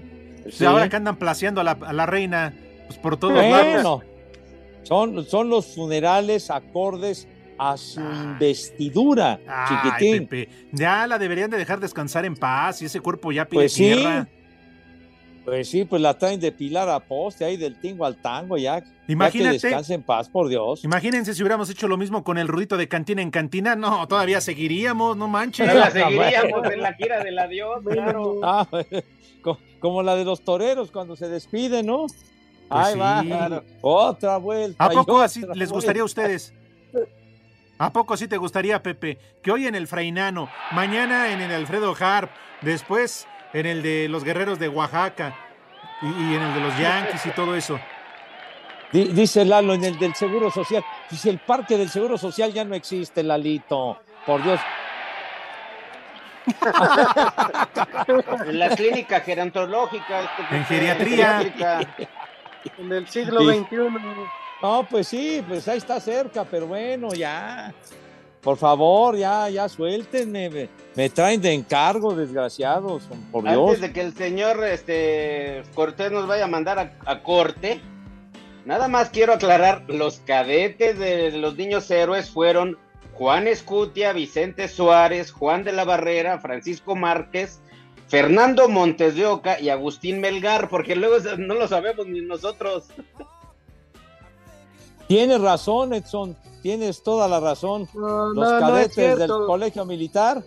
Sí. 0.51 0.65
Ahora 0.65 0.89
que 0.89 0.95
andan 0.95 1.15
placeando 1.17 1.61
a 1.61 1.63
la, 1.63 1.71
a 1.71 1.93
la 1.93 2.05
reina, 2.05 2.53
pues 2.87 2.97
por 2.99 3.17
todos 3.17 3.35
lados. 3.35 3.83
Bueno, 3.83 4.01
son, 4.83 5.25
son 5.25 5.49
los 5.49 5.75
funerales 5.75 6.49
acordes 6.49 7.27
a 7.59 7.75
su 7.75 7.99
investidura, 7.99 9.39
Ay, 9.47 9.67
chiquitín. 9.97 10.27
Pepe, 10.27 10.49
ya 10.71 11.07
la 11.07 11.17
deberían 11.17 11.49
de 11.49 11.57
dejar 11.57 11.79
descansar 11.79 12.23
en 12.25 12.35
paz 12.35 12.81
y 12.81 12.85
ese 12.85 12.99
cuerpo 13.01 13.31
ya 13.31 13.45
pide 13.45 13.61
Pues 13.61 13.73
sí. 13.73 13.83
tierra. 13.93 14.27
Pues 15.43 15.69
sí, 15.69 15.85
pues 15.85 16.01
la 16.01 16.17
traen 16.17 16.41
de 16.41 16.51
pilar 16.51 16.89
a 16.89 16.99
poste, 16.99 17.45
ahí 17.45 17.55
del 17.55 17.79
tingo 17.79 18.05
al 18.05 18.17
tango, 18.21 18.57
ya. 18.57 18.83
Imagínate. 19.07 19.55
Ya 19.55 19.61
que 19.61 19.67
descanse 19.67 19.93
en 19.93 20.03
paz, 20.03 20.27
por 20.27 20.49
Dios. 20.49 20.83
Imagínense 20.83 21.33
si 21.33 21.41
hubiéramos 21.41 21.69
hecho 21.69 21.87
lo 21.87 21.95
mismo 21.95 22.21
con 22.25 22.37
el 22.37 22.49
rudito 22.49 22.75
de 22.75 22.89
cantina 22.89 23.21
en 23.21 23.31
cantina. 23.31 23.73
No, 23.77 24.05
todavía 24.09 24.41
seguiríamos, 24.41 25.15
no 25.15 25.29
manches. 25.29 25.73
La 25.73 25.89
seguiríamos 25.89 26.65
en 26.73 26.81
la 26.81 26.93
gira 26.95 27.23
del 27.23 27.39
adiós, 27.39 27.79
claro. 27.89 28.41
Ah, 28.43 28.67
co- 29.41 29.57
como 29.79 30.03
la 30.03 30.15
de 30.17 30.25
los 30.25 30.41
toreros 30.43 30.91
cuando 30.91 31.15
se 31.15 31.29
despiden, 31.29 31.85
¿no? 31.85 32.07
Ahí 32.69 32.93
sí. 32.93 32.99
va, 32.99 33.63
otra 33.81 34.37
vuelta. 34.37 34.83
¿A 34.83 34.89
poco 34.89 35.21
así 35.21 35.43
les 35.55 35.71
gustaría 35.71 36.01
a 36.01 36.05
ustedes? 36.05 36.53
¿A 37.79 37.93
poco 37.93 38.15
así 38.15 38.27
te 38.27 38.37
gustaría, 38.37 38.81
Pepe? 38.81 39.19
Que 39.43 39.51
hoy 39.51 39.67
en 39.67 39.75
el 39.75 39.87
Frainano, 39.87 40.49
mañana 40.71 41.31
en 41.31 41.41
el 41.41 41.51
Alfredo 41.51 41.95
Harp, 41.99 42.31
después 42.61 43.27
en 43.53 43.65
el 43.67 43.83
de 43.83 44.09
los 44.09 44.23
Guerreros 44.23 44.57
de 44.59 44.67
Oaxaca 44.67 45.35
y, 46.01 46.07
y 46.07 46.35
en 46.35 46.41
el 46.41 46.53
de 46.55 46.59
los 46.59 46.77
Yankees 46.79 47.25
y 47.25 47.29
todo 47.31 47.55
eso. 47.55 47.79
Di- 48.91 49.09
Dice 49.09 49.45
Lalo 49.45 49.73
en 49.73 49.83
el 49.83 49.99
del 49.99 50.15
Seguro 50.15 50.49
Social. 50.49 50.83
Dice, 51.09 51.29
el 51.29 51.37
parque 51.39 51.77
del 51.77 51.89
Seguro 51.89 52.17
Social 52.17 52.51
ya 52.51 52.63
no 52.65 52.73
existe, 52.73 53.21
Lalito. 53.23 53.99
Por 54.25 54.43
Dios. 54.43 54.59
En 58.47 58.59
la 58.59 58.69
clínica 58.69 59.19
gerontológica. 59.19 60.21
este, 60.21 60.55
En 60.55 60.65
geriatría. 60.65 61.87
En 62.77 62.91
el 62.91 63.07
siglo 63.07 63.41
Sí. 63.41 63.59
XXI. 63.59 63.77
No, 64.61 64.87
pues 64.89 65.07
sí, 65.07 65.43
pues 65.47 65.67
ahí 65.67 65.77
está 65.77 65.99
cerca, 65.99 66.43
pero 66.43 66.67
bueno, 66.67 67.09
ya. 67.13 67.73
Por 68.41 68.57
favor, 68.57 69.15
ya, 69.17 69.49
ya 69.49 69.67
suéltenme. 69.67 70.49
Me, 70.49 70.69
me 70.95 71.09
traen 71.09 71.41
de 71.41 71.53
encargo, 71.53 72.15
desgraciados, 72.15 73.03
por 73.31 73.43
Dios. 73.43 73.69
Antes 73.69 73.81
de 73.81 73.91
que 73.93 74.01
el 74.01 74.13
señor 74.15 74.63
este, 74.63 75.63
Cortés 75.75 76.11
nos 76.11 76.27
vaya 76.27 76.45
a 76.45 76.47
mandar 76.47 76.79
a, 76.79 76.93
a 77.05 77.23
corte, 77.23 77.81
nada 78.65 78.87
más 78.87 79.09
quiero 79.09 79.33
aclarar, 79.33 79.83
los 79.87 80.19
cadetes 80.19 80.97
de 80.97 81.31
los 81.33 81.55
niños 81.57 81.89
héroes 81.91 82.29
fueron 82.29 82.77
Juan 83.13 83.47
Escutia, 83.47 84.13
Vicente 84.13 84.67
Suárez, 84.69 85.31
Juan 85.31 85.63
de 85.63 85.73
la 85.73 85.83
Barrera, 85.83 86.39
Francisco 86.39 86.95
Márquez, 86.95 87.59
Fernando 88.07 88.69
Montes 88.69 89.15
de 89.15 89.25
Oca 89.25 89.59
y 89.59 89.69
Agustín 89.69 90.21
Melgar, 90.21 90.69
porque 90.69 90.95
luego 90.95 91.17
no 91.37 91.55
lo 91.55 91.67
sabemos 91.67 92.07
ni 92.07 92.21
nosotros. 92.21 92.85
Tienes 95.07 95.41
razón, 95.41 95.93
Edson. 95.93 96.35
Tienes 96.61 97.03
toda 97.03 97.27
la 97.27 97.39
razón. 97.39 97.87
No, 97.93 98.33
Los 98.33 98.35
no, 98.35 98.59
no 98.59 98.77
es 98.77 98.93
cadetes 98.95 99.19
del 99.19 99.29
colegio 99.29 99.85
militar. 99.85 100.43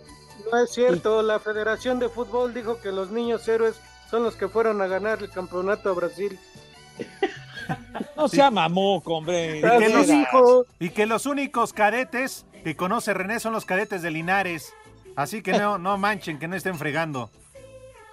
No 0.51 0.57
es 0.59 0.71
cierto, 0.71 1.21
la 1.21 1.39
Federación 1.39 1.99
de 1.99 2.09
Fútbol 2.09 2.53
dijo 2.53 2.79
que 2.79 2.91
los 2.91 3.11
niños 3.11 3.47
héroes 3.47 3.75
son 4.09 4.23
los 4.23 4.35
que 4.35 4.47
fueron 4.47 4.81
a 4.81 4.87
ganar 4.87 5.19
el 5.21 5.29
campeonato 5.29 5.89
a 5.89 5.93
Brasil. 5.93 6.39
No 8.17 8.27
sea 8.27 8.51
mamuco, 8.51 9.15
hombre. 9.15 9.59
Y 9.59 9.61
que, 9.61 9.89
los, 9.89 10.07
y 10.79 10.89
que 10.89 11.05
los 11.05 11.25
únicos 11.25 11.73
cadetes 11.73 12.45
que 12.63 12.75
conoce 12.75 13.13
René 13.13 13.39
son 13.39 13.53
los 13.53 13.65
cadetes 13.65 14.01
de 14.01 14.11
Linares. 14.11 14.73
Así 15.15 15.41
que 15.41 15.53
no, 15.53 15.77
no 15.77 15.97
manchen, 15.97 16.37
que 16.37 16.47
no 16.47 16.55
estén 16.55 16.77
fregando. 16.77 17.29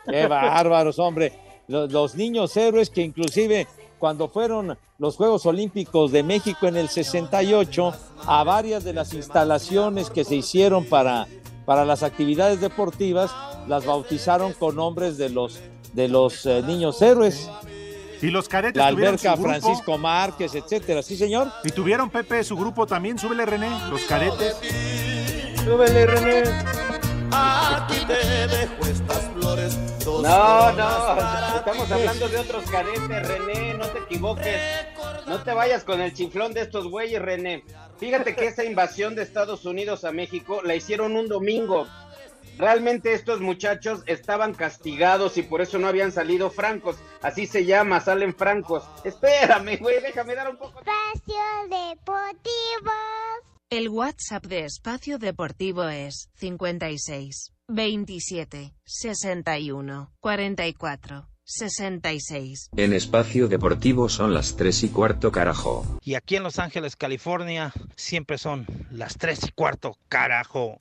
Qué 0.08 0.26
bárbaros, 0.26 0.98
hombre. 0.98 1.32
Los, 1.66 1.92
los 1.92 2.14
niños 2.14 2.56
héroes 2.56 2.88
que 2.90 3.02
inclusive 3.02 3.66
cuando 3.98 4.28
fueron 4.28 4.78
los 4.98 5.16
Juegos 5.16 5.44
Olímpicos 5.46 6.12
de 6.12 6.22
México 6.22 6.66
en 6.66 6.76
el 6.76 6.88
68, 6.88 7.92
a 8.26 8.44
varias 8.44 8.84
de 8.84 8.92
las 8.92 9.12
instalaciones 9.12 10.10
que 10.10 10.24
se 10.24 10.36
hicieron 10.36 10.84
para, 10.84 11.26
para 11.64 11.84
las 11.84 12.02
actividades 12.02 12.60
deportivas, 12.60 13.30
las 13.66 13.84
bautizaron 13.84 14.52
con 14.54 14.76
nombres 14.76 15.18
de 15.18 15.28
los, 15.28 15.60
de 15.92 16.08
los 16.08 16.46
eh, 16.46 16.62
niños 16.66 17.00
héroes. 17.02 17.50
Y 18.20 18.30
los 18.30 18.48
cadetes 18.48 18.76
La 18.76 18.90
tuvieron 18.90 19.14
alberca 19.14 19.36
su 19.36 19.42
grupo. 19.42 19.60
Francisco 19.60 19.98
Márquez, 19.98 20.54
etcétera. 20.54 21.02
Sí, 21.02 21.16
señor. 21.16 21.52
Y 21.62 21.70
tuvieron 21.70 22.10
Pepe 22.10 22.42
su 22.42 22.56
grupo 22.56 22.86
también, 22.86 23.18
súbele 23.18 23.46
René, 23.46 23.70
los 23.90 24.02
cadetes. 24.02 24.56
Súbele, 25.64 26.06
René. 26.06 26.88
Aquí 27.32 28.04
te 28.06 28.47
dejo 28.49 28.87
estas 28.87 29.28
flores. 29.32 30.04
dos 30.04 30.23
No, 30.23 30.73
no, 30.73 31.56
estamos 31.56 31.90
hablando 31.90 32.28
de 32.28 32.38
otros 32.38 32.64
cadetes, 32.70 33.28
René, 33.28 33.75
no 33.75 33.87
te 33.88 33.99
equivoques. 33.99 34.61
No 35.26 35.42
te 35.42 35.52
vayas 35.52 35.85
con 35.85 36.00
el 36.00 36.14
chiflón 36.14 36.54
de 36.54 36.62
estos 36.62 36.88
güeyes, 36.88 37.20
René. 37.20 37.64
Fíjate 37.99 38.35
que 38.35 38.47
esa 38.47 38.64
invasión 38.64 39.14
de 39.14 39.23
Estados 39.23 39.64
Unidos 39.66 40.04
a 40.04 40.12
México 40.12 40.61
la 40.62 40.75
hicieron 40.75 41.16
un 41.16 41.28
domingo. 41.28 41.87
Realmente 42.58 43.12
estos 43.12 43.40
muchachos 43.40 44.02
estaban 44.06 44.52
castigados 44.52 45.37
y 45.37 45.42
por 45.42 45.61
eso 45.61 45.78
no 45.78 45.87
habían 45.87 46.11
salido 46.11 46.50
francos. 46.50 46.97
Así 47.23 47.47
se 47.47 47.64
llama, 47.64 48.00
salen 48.00 48.35
francos. 48.35 48.85
Espérame, 49.04 49.78
güey, 49.78 50.00
déjame 50.02 50.35
dar 50.35 50.50
un 50.50 50.56
poco. 50.56 50.80
Espacio 50.80 51.37
Deportivo. 51.68 52.92
El 53.70 53.90
WhatsApp 53.90 54.46
de 54.46 54.64
Espacio 54.64 55.18
Deportivo 55.18 55.87
es 55.90 56.30
56 56.37 57.52
27 57.68 58.72
61 58.82 60.10
44 60.20 61.28
66. 61.44 62.70
En 62.78 62.94
espacio 62.94 63.46
deportivo 63.46 64.08
son 64.08 64.32
las 64.32 64.56
3 64.56 64.84
y 64.84 64.88
cuarto 64.88 65.30
carajo. 65.32 65.98
Y 66.02 66.14
aquí 66.14 66.37
en 66.37 66.44
Los 66.44 66.58
Ángeles, 66.58 66.96
California, 66.96 67.75
siempre 67.94 68.38
son 68.38 68.66
las 68.90 69.18
3 69.18 69.48
y 69.48 69.52
cuarto, 69.52 69.98
carajo. 70.08 70.78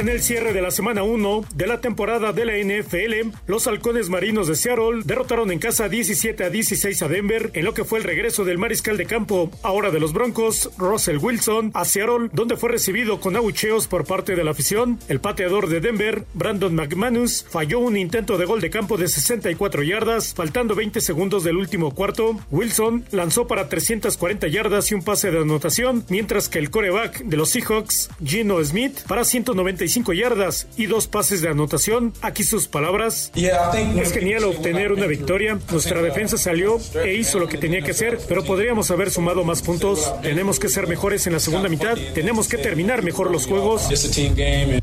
En 0.00 0.08
el 0.08 0.22
cierre 0.22 0.54
de 0.54 0.62
la 0.62 0.70
semana 0.70 1.02
1 1.02 1.44
de 1.54 1.66
la 1.66 1.82
temporada 1.82 2.32
de 2.32 2.46
la 2.46 2.56
NFL, 2.56 3.36
los 3.46 3.66
halcones 3.66 4.08
marinos 4.08 4.48
de 4.48 4.54
Seattle 4.54 5.02
derrotaron 5.04 5.50
en 5.50 5.58
casa 5.58 5.90
17 5.90 6.42
a 6.42 6.48
16 6.48 7.02
a 7.02 7.08
Denver 7.08 7.50
en 7.52 7.66
lo 7.66 7.74
que 7.74 7.84
fue 7.84 7.98
el 7.98 8.06
regreso 8.06 8.46
del 8.46 8.56
mariscal 8.56 8.96
de 8.96 9.04
campo, 9.04 9.50
ahora 9.62 9.90
de 9.90 10.00
los 10.00 10.14
Broncos, 10.14 10.70
Russell 10.78 11.18
Wilson, 11.18 11.72
a 11.74 11.84
Seattle, 11.84 12.30
donde 12.32 12.56
fue 12.56 12.70
recibido 12.70 13.20
con 13.20 13.36
abucheos 13.36 13.88
por 13.88 14.06
parte 14.06 14.34
de 14.34 14.42
la 14.42 14.52
afición. 14.52 14.98
El 15.08 15.20
pateador 15.20 15.68
de 15.68 15.80
Denver, 15.80 16.24
Brandon 16.32 16.74
McManus, 16.74 17.44
falló 17.46 17.80
un 17.80 17.98
intento 17.98 18.38
de 18.38 18.46
gol 18.46 18.62
de 18.62 18.70
campo 18.70 18.96
de 18.96 19.06
64 19.06 19.82
yardas, 19.82 20.32
faltando 20.32 20.74
20 20.74 21.02
segundos 21.02 21.44
del 21.44 21.58
último 21.58 21.94
cuarto. 21.94 22.40
Wilson 22.50 23.04
lanzó 23.10 23.46
para 23.46 23.68
340 23.68 24.48
yardas 24.48 24.90
y 24.90 24.94
un 24.94 25.02
pase 25.02 25.30
de 25.30 25.40
anotación, 25.40 26.06
mientras 26.08 26.48
que 26.48 26.58
el 26.58 26.70
coreback 26.70 27.22
de 27.22 27.36
los 27.36 27.50
Seahawks, 27.50 28.08
Gino 28.24 28.64
Smith, 28.64 29.00
para 29.06 29.24
195 29.24 29.89
yardas 30.12 30.66
y 30.76 30.86
dos 30.86 31.06
pases 31.06 31.42
de 31.42 31.48
anotación. 31.48 32.12
Aquí 32.22 32.44
sus 32.44 32.68
palabras. 32.68 33.30
Es 33.34 34.12
genial 34.12 34.44
obtener 34.44 34.92
una 34.92 35.06
victoria. 35.06 35.58
Nuestra 35.70 36.02
defensa 36.02 36.38
salió 36.38 36.78
e 37.04 37.14
hizo 37.14 37.38
lo 37.38 37.48
que 37.48 37.58
tenía 37.58 37.82
que 37.82 37.90
hacer, 37.92 38.18
pero 38.28 38.44
podríamos 38.44 38.90
haber 38.90 39.10
sumado 39.10 39.44
más 39.44 39.62
puntos. 39.62 40.12
Tenemos 40.22 40.58
que 40.58 40.68
ser 40.68 40.86
mejores 40.86 41.26
en 41.26 41.34
la 41.34 41.40
segunda 41.40 41.68
mitad. 41.68 41.96
Tenemos 42.14 42.48
que 42.48 42.58
terminar 42.58 43.02
mejor 43.02 43.30
los 43.30 43.46
juegos. 43.46 43.88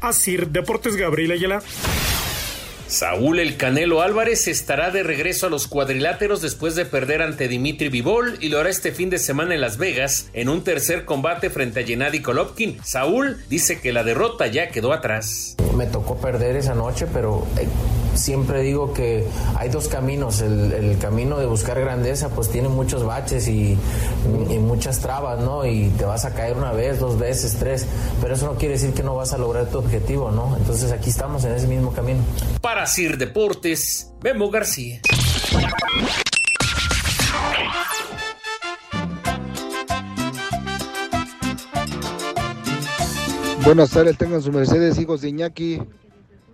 Así, 0.01 0.37
Deportes 0.37 0.95
Gabriel 0.95 1.31
Ayala. 1.31 1.63
Saúl 2.88 3.39
El 3.39 3.58
Canelo 3.58 4.01
Álvarez 4.01 4.48
estará 4.48 4.91
de 4.91 5.03
regreso 5.03 5.48
a 5.48 5.50
los 5.50 5.67
cuadriláteros 5.67 6.41
después 6.41 6.74
de 6.75 6.86
perder 6.86 7.22
ante 7.22 7.50
Dimitri 7.50 7.89
Vivol 7.89 8.38
y 8.39 8.48
lo 8.48 8.60
hará 8.60 8.70
este 8.70 8.94
fin 8.94 9.10
de 9.10 9.20
semana 9.20 9.56
en 9.56 9.62
Las 9.62 9.77
Vegas 9.77 10.29
en 10.32 10.48
un 10.48 10.63
tercer 10.63 11.03
combate 11.03 11.50
frente 11.50 11.82
a 11.82 11.84
Gennady 11.84 12.20
Golovkin. 12.20 12.77
Saúl 12.84 13.44
dice 13.50 13.82
que 13.82 13.91
la 13.91 14.06
derrota 14.06 14.48
ya 14.48 14.70
quedó 14.70 14.94
atrás. 14.94 15.58
Me 15.75 15.86
tocó 15.86 16.15
perder 16.15 16.56
esa 16.56 16.75
noche, 16.75 17.08
pero 17.13 17.46
eh, 17.60 17.67
siempre 18.17 18.62
digo 18.62 18.93
que 18.93 19.27
hay 19.55 19.69
dos 19.69 19.88
caminos. 19.88 20.41
El, 20.41 20.74
el 20.74 20.97
camino 20.97 21.38
de 21.38 21.45
buscar 21.45 21.79
grandeza 21.79 22.29
pues 22.29 22.50
tiene 22.50 22.69
muchos 22.69 23.03
baches 23.05 23.47
y, 23.47 23.77
y 24.50 24.59
muchas 24.59 25.00
trabas, 25.00 25.39
¿no? 25.39 25.65
Y 25.65 25.89
te 25.97 26.05
vas 26.05 26.25
a 26.25 26.33
caer 26.33 26.57
una 26.57 26.71
vez, 26.71 27.00
dos 27.00 27.17
veces, 27.17 27.55
tres, 27.59 27.86
pero 28.21 28.33
eso 28.33 28.45
no 28.45 28.55
quiere 28.55 28.74
decir 28.75 28.93
que 28.93 29.03
no 29.03 29.15
vas 29.15 29.33
a 29.33 29.38
lograr 29.38 29.67
tu 29.67 29.77
objetivo, 29.77 30.31
¿no? 30.31 30.55
Entonces 30.57 30.91
aquí 30.91 31.09
estamos 31.09 31.43
en 31.45 31.53
ese 31.53 31.67
mismo 31.67 31.91
camino. 31.91 32.19
Para 32.62 32.86
Sir 32.88 33.17
Deportes, 33.17 34.12
Memo 34.21 34.50
García. 34.50 35.01
Buenas 43.63 43.89
tardes, 43.89 44.17
tengan 44.17 44.41
su 44.41 44.51
Mercedes, 44.51 44.97
hijos 44.97 45.19
de 45.21 45.29
Iñaki. 45.29 45.81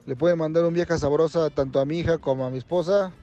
Le 0.06 0.16
pueden 0.16 0.38
mandar 0.38 0.66
un 0.66 0.74
vieja 0.74 0.98
sabrosa 0.98 1.50
tanto 1.50 1.80
a 1.80 1.86
mi 1.86 2.00
hija 2.00 2.18
como 2.18 2.46
a 2.46 2.50
mi 2.50 2.58
esposa. 2.58 3.14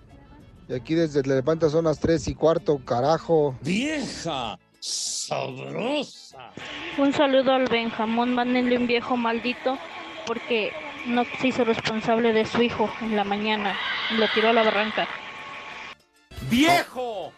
Y 0.69 0.75
aquí 0.75 0.95
desde 0.95 1.23
Tlalnepantla 1.23 1.69
son 1.69 1.85
las 1.85 1.99
3 2.01 2.29
y 2.29 2.35
cuarto, 2.35 2.79
carajo. 2.85 3.57
¡Vieja! 3.61 4.59
¡Sabrosa! 4.79 6.53
Un 6.97 7.13
saludo 7.13 7.53
al 7.53 7.67
Benjamón, 7.67 8.35
mándenle 8.35 8.79
un 8.79 8.87
viejo 8.87 9.17
maldito 9.17 9.77
porque 10.27 10.73
no 11.07 11.25
se 11.41 11.49
hizo 11.49 11.65
responsable 11.65 12.33
de 12.33 12.47
su 12.47 12.63
hijo 12.63 12.89
en 13.03 13.17
la 13.17 13.25
mañana 13.25 13.75
y 14.11 14.15
lo 14.15 14.27
tiró 14.33 14.49
a 14.49 14.53
la 14.53 14.63
barranca. 14.63 15.07
¡Viejo! 16.49 17.33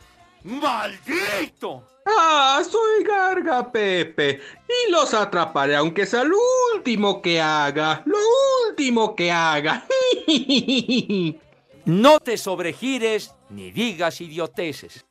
¡Maldito! 0.44 1.84
Ah, 2.04 2.60
soy 2.68 3.04
Garga 3.04 3.70
Pepe 3.70 4.40
y 4.68 4.90
los 4.90 5.14
atraparé 5.14 5.76
aunque 5.76 6.04
sea 6.04 6.24
lo 6.24 6.36
último 6.74 7.22
que 7.22 7.40
haga, 7.40 8.02
lo 8.04 8.18
último 8.68 9.14
que 9.14 9.30
haga. 9.30 9.86
No 11.84 12.20
te 12.20 12.36
sobregires 12.36 13.34
ni 13.50 13.72
digas 13.72 14.20
idioteces. 14.20 15.04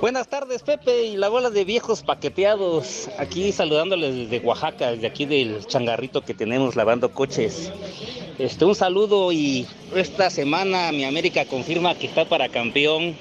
Buenas 0.00 0.28
tardes, 0.28 0.62
Pepe 0.62 1.04
y 1.04 1.16
la 1.18 1.28
bola 1.28 1.50
de 1.50 1.64
viejos 1.66 2.02
paqueteados. 2.02 3.10
Aquí 3.18 3.52
saludándoles 3.52 4.14
desde 4.14 4.38
Oaxaca, 4.38 4.92
desde 4.92 5.06
aquí 5.06 5.26
del 5.26 5.66
changarrito 5.66 6.22
que 6.22 6.32
tenemos 6.32 6.74
lavando 6.74 7.12
coches. 7.12 7.70
Este, 8.38 8.64
un 8.64 8.74
saludo 8.74 9.30
y 9.30 9.66
esta 9.94 10.30
semana 10.30 10.90
mi 10.90 11.04
América 11.04 11.44
confirma 11.44 11.94
que 11.94 12.06
está 12.06 12.24
para 12.24 12.48
campeón. 12.48 13.14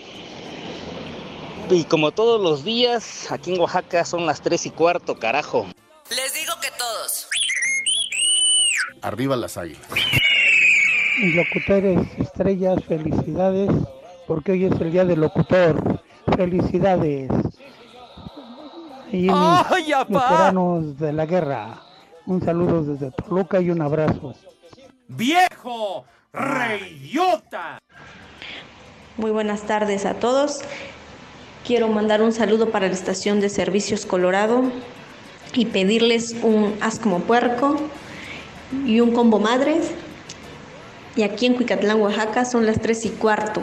Y 1.71 1.83
como 1.83 2.11
todos 2.11 2.41
los 2.41 2.63
días, 2.63 3.31
aquí 3.31 3.53
en 3.53 3.61
Oaxaca 3.61 4.03
son 4.03 4.25
las 4.25 4.41
3 4.41 4.65
y 4.65 4.69
cuarto, 4.71 5.19
carajo. 5.19 5.67
Les 6.09 6.33
digo 6.33 6.53
que 6.59 6.69
todos. 6.77 7.27
Arriba 9.03 9.35
las 9.35 9.55
águilas. 9.55 9.87
Locutores, 11.19 11.99
estrellas, 12.17 12.83
felicidades, 12.87 13.69
porque 14.27 14.53
hoy 14.53 14.65
es 14.65 14.81
el 14.81 14.91
día 14.91 15.05
del 15.05 15.21
locutor. 15.21 16.01
Felicidades. 16.35 17.29
Y 19.11 19.23
mis 19.23 19.31
¡Ay, 19.31 19.93
veteranos 20.07 20.97
de 20.97 21.13
la 21.13 21.25
guerra. 21.27 21.83
Un 22.25 22.43
saludo 22.43 22.83
desde 22.83 23.11
Toluca 23.11 23.59
y 23.59 23.69
un 23.69 23.81
abrazo. 23.81 24.33
¡Viejo! 25.07 26.05
¡Reidiota! 26.33 27.79
Muy 29.17 29.31
buenas 29.31 29.63
tardes 29.63 30.05
a 30.05 30.15
todos. 30.15 30.61
Quiero 31.65 31.87
mandar 31.87 32.21
un 32.21 32.31
saludo 32.31 32.71
para 32.71 32.87
la 32.87 32.93
estación 32.93 33.39
de 33.39 33.49
Servicios 33.49 34.05
Colorado 34.05 34.63
y 35.53 35.65
pedirles 35.65 36.35
un 36.41 36.77
haz 36.81 36.99
como 36.99 37.19
puerco 37.21 37.77
y 38.85 38.99
un 39.01 39.11
combo 39.11 39.39
madres. 39.39 39.91
Y 41.15 41.23
aquí 41.23 41.45
en 41.45 41.55
Cuicatlán, 41.55 41.99
Oaxaca, 41.99 42.45
son 42.45 42.65
las 42.65 42.81
3 42.81 43.05
y 43.05 43.09
cuarto. 43.09 43.61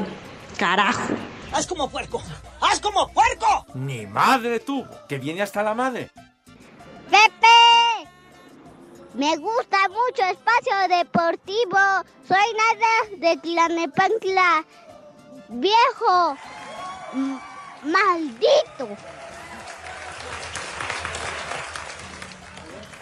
Carajo. 0.59 1.15
¡Haz 1.53 1.67
como 1.67 1.89
puerco! 1.89 2.23
¡Haz 2.61 2.81
como 2.81 3.09
puerco! 3.09 3.67
Ni 3.75 4.07
madre 4.07 4.61
tuvo, 4.61 4.87
que 5.09 5.19
viene 5.19 5.43
hasta 5.43 5.63
la 5.63 5.75
madre. 5.75 6.11
¡Pepe! 7.11 8.09
Me 9.15 9.37
gusta 9.39 9.79
mucho 9.89 10.23
Espacio 10.31 10.97
Deportivo. 10.99 11.79
Soy 12.29 12.47
nada 12.59 13.17
de 13.19 13.37
Tlanepantla. 13.39 14.65
Viejo. 15.49 16.37
Maldito. 17.87 18.97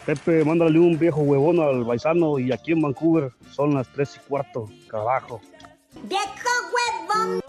Pepe, 0.04 0.44
mándale 0.44 0.78
un 0.78 0.98
viejo 0.98 1.22
huevón 1.22 1.60
al 1.60 1.86
paisano 1.86 2.38
y 2.38 2.52
aquí 2.52 2.72
en 2.72 2.82
Vancouver 2.82 3.32
son 3.50 3.74
las 3.74 3.88
3 3.88 4.16
y 4.16 4.28
cuarto, 4.28 4.68
carajo. 4.88 5.40
¡Viejo 6.02 6.50
huevón! 6.74 7.40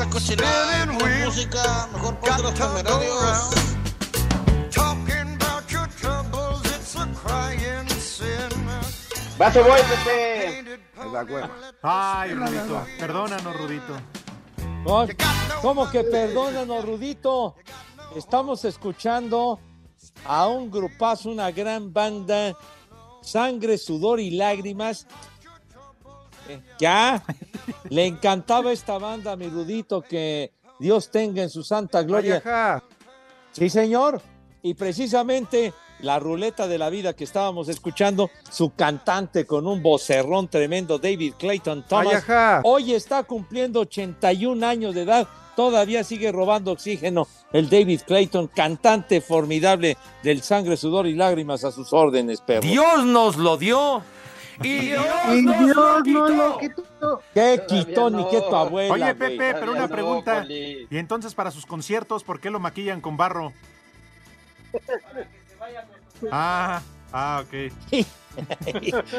Esa 0.00 0.10
cochinada 0.10 0.82
es 0.82 1.26
música, 1.26 1.88
mejor 1.92 2.18
ponte 2.18 2.42
los 2.42 2.54
temerarios. 2.54 3.50
Talking 4.70 5.36
about 5.36 5.68
your 5.68 5.88
troubles, 6.00 6.62
it's 6.64 6.96
a 6.96 7.06
crying 7.14 7.88
sin. 7.88 8.48
Vaso 9.36 9.62
voy, 9.62 9.80
Pepe. 9.82 10.80
Ay, 11.82 12.34
Rudito, 12.34 12.86
perdónanos, 12.98 13.56
Rudito. 13.56 13.96
No, 14.84 15.06
¿Cómo 15.60 15.90
que 15.90 16.04
perdónanos, 16.04 16.84
Rudito? 16.84 17.56
Estamos 18.16 18.64
escuchando 18.64 19.60
a 20.24 20.46
un 20.46 20.70
grupazo, 20.70 21.30
una 21.30 21.50
gran 21.50 21.92
banda, 21.92 22.56
Sangre, 23.20 23.76
Sudor 23.76 24.18
y 24.18 24.30
Lágrimas. 24.30 25.06
Ya, 26.78 27.22
le 27.88 28.06
encantaba 28.06 28.72
esta 28.72 28.98
banda, 28.98 29.36
mi 29.36 29.48
Rudito, 29.48 30.02
que 30.02 30.52
Dios 30.78 31.10
tenga 31.10 31.42
en 31.42 31.50
su 31.50 31.62
santa 31.62 32.02
gloria. 32.02 32.82
Sí, 33.52 33.68
señor. 33.68 34.20
Y 34.62 34.74
precisamente 34.74 35.72
la 36.02 36.18
ruleta 36.18 36.66
de 36.66 36.78
la 36.78 36.90
vida 36.90 37.14
que 37.14 37.24
estábamos 37.24 37.68
escuchando, 37.68 38.30
su 38.50 38.74
cantante 38.74 39.46
con 39.46 39.66
un 39.66 39.82
vocerrón 39.82 40.48
tremendo, 40.48 40.98
David 40.98 41.34
Clayton 41.38 41.84
Thomas, 41.86 42.24
hoy 42.64 42.94
está 42.94 43.22
cumpliendo 43.24 43.80
81 43.80 44.66
años 44.66 44.94
de 44.94 45.02
edad. 45.02 45.28
Todavía 45.56 46.04
sigue 46.04 46.32
robando 46.32 46.72
oxígeno 46.72 47.26
el 47.52 47.68
David 47.68 48.00
Clayton, 48.06 48.46
cantante 48.48 49.20
formidable 49.20 49.96
del 50.22 50.42
sangre, 50.42 50.76
sudor 50.76 51.06
y 51.06 51.14
lágrimas 51.14 51.64
a 51.64 51.72
sus 51.72 51.92
órdenes, 51.92 52.40
perro. 52.40 52.62
Dios 52.62 53.04
nos 53.04 53.36
lo 53.36 53.56
dio 53.56 54.02
Y 54.62 54.78
Dios, 54.78 55.06
Y 55.32 55.42
nos 55.42 55.58
Dios 55.58 55.76
lo 55.76 56.00
no 56.04 56.28
lo 56.28 56.58
quitó. 56.58 57.22
¿Qué 57.34 57.62
quitó 57.66 58.10
ni 58.10 58.28
qué 58.28 58.40
tu 58.40 58.54
abuela? 58.54 58.94
Oye? 58.94 59.14
Pepe, 59.14 59.54
pero 59.54 59.72
una 59.72 59.82
no, 59.82 59.88
pregunta. 59.88 60.40
Poli. 60.40 60.86
Y 60.90 60.98
entonces, 60.98 61.34
para 61.34 61.50
sus 61.50 61.64
conciertos, 61.66 62.24
¿por 62.24 62.40
qué 62.40 62.50
lo 62.50 62.60
maquillan 62.60 63.00
con 63.00 63.16
barro? 63.16 63.52
Ah, 66.30 66.82
ah, 67.12 67.42
ok. 67.44 67.72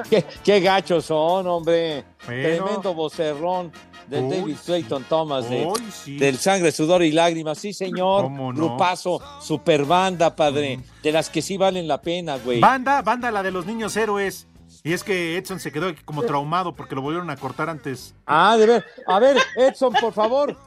¿Qué, 0.10 0.26
qué 0.44 0.60
gachos 0.60 1.06
son, 1.06 1.48
hombre. 1.48 2.06
Bueno. 2.26 2.66
Tremendo 2.66 2.94
vocerrón 2.94 3.72
del 4.08 4.26
Uy, 4.26 4.38
David 4.38 4.56
sí. 4.58 4.66
Clayton 4.66 5.04
Thomas 5.06 5.50
de, 5.50 5.66
Uy, 5.66 5.92
sí. 5.92 6.18
del 6.18 6.38
Sangre, 6.38 6.72
Sudor 6.72 7.04
y 7.04 7.12
Lágrimas. 7.12 7.58
Sí, 7.58 7.74
señor. 7.74 8.24
¿Cómo 8.24 8.54
no? 8.54 8.58
Grupazo, 8.58 9.22
super 9.42 9.86
banda, 9.86 10.36
padre. 10.36 10.80
De 11.02 11.12
las 11.12 11.30
que 11.30 11.42
sí 11.42 11.58
valen 11.58 11.88
la 11.88 12.02
pena, 12.02 12.38
güey. 12.38 12.60
Banda, 12.60 13.02
banda 13.02 13.32
la 13.32 13.42
de 13.44 13.52
los 13.52 13.66
niños 13.66 13.96
héroes. 13.98 14.48
Y 14.84 14.94
es 14.94 15.04
que 15.04 15.38
Edson 15.38 15.60
se 15.60 15.72
quedó 15.72 15.94
como 16.06 16.24
traumado 16.24 16.74
porque 16.74 16.96
lo 16.96 17.02
volvieron 17.02 17.30
a 17.30 17.36
cortar 17.38 17.70
antes. 17.70 18.16
Ah, 18.26 18.58
de 18.58 18.66
ver. 18.66 18.86
A 19.06 19.20
ver, 19.20 19.38
Edson, 19.56 19.94
por 19.94 20.12
favor, 20.12 20.58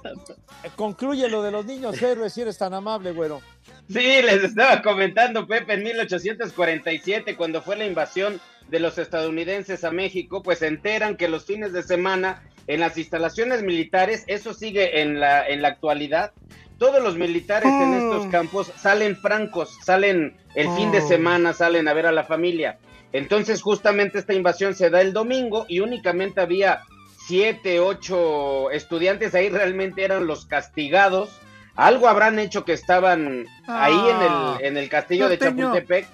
concluye 0.77 1.29
lo 1.29 1.43
de 1.43 1.51
los 1.51 1.65
niños 1.67 2.01
héroes 2.01 2.33
si 2.33 2.43
eres 2.43 2.57
tan 2.59 2.75
amable, 2.75 3.11
güero. 3.13 3.41
Sí, 3.89 4.23
les 4.23 4.45
estaba 4.45 4.83
comentando, 4.83 5.47
Pepe, 5.47 5.75
en 5.75 5.83
1847, 5.83 7.37
cuando 7.37 7.61
fue 7.63 7.77
la 7.77 7.87
invasión 7.87 8.41
de 8.69 8.81
los 8.81 8.99
estadounidenses 8.99 9.85
a 9.85 9.91
México, 9.91 10.43
pues 10.43 10.61
se 10.61 10.69
enteran 10.69 11.17
que 11.17 11.29
los 11.29 11.45
fines 11.45 11.73
de 11.73 11.83
semana 11.83 12.43
en 12.67 12.81
las 12.81 12.97
instalaciones 12.97 13.63
militares, 13.63 14.25
eso 14.27 14.55
sigue 14.55 15.03
en 15.03 15.21
la, 15.21 15.47
en 15.47 15.61
la 15.61 15.69
actualidad, 15.69 16.33
todos 16.79 17.03
los 17.03 17.17
militares 17.17 17.69
en 17.71 17.95
estos 17.95 18.27
campos 18.29 18.73
salen 18.77 19.17
francos, 19.17 19.77
salen 19.85 20.37
el 20.55 20.69
fin 20.77 20.91
de 20.93 20.99
Oh. 21.01 21.09
semana, 21.09 21.53
salen 21.53 21.89
a 21.89 21.93
ver 21.93 22.07
a 22.07 22.13
la 22.13 22.25
familia. 22.25 22.79
Entonces 23.15 23.63
justamente 23.63 24.19
esta 24.19 24.35
invasión 24.35 24.75
se 24.75 24.91
da 24.91 25.01
el 25.01 25.13
domingo 25.15 25.65
y 25.69 25.81
únicamente 25.81 26.41
había 26.43 26.83
siete, 27.27 27.81
ocho 27.81 28.71
estudiantes 28.73 29.35
ahí, 29.35 29.49
realmente 29.49 30.05
eran 30.05 30.27
los 30.27 30.45
castigados. 30.45 31.31
Algo 31.77 32.09
habrán 32.09 32.39
hecho 32.39 32.65
que 32.65 32.73
estaban 32.75 33.47
ahí 33.67 33.95
en 33.95 34.17
Ah. 34.21 34.57
el, 34.61 34.67
en 34.67 34.77
el 34.77 34.89
castillo 34.89 35.29
de. 35.29 35.39
Chapultepec 35.39 36.07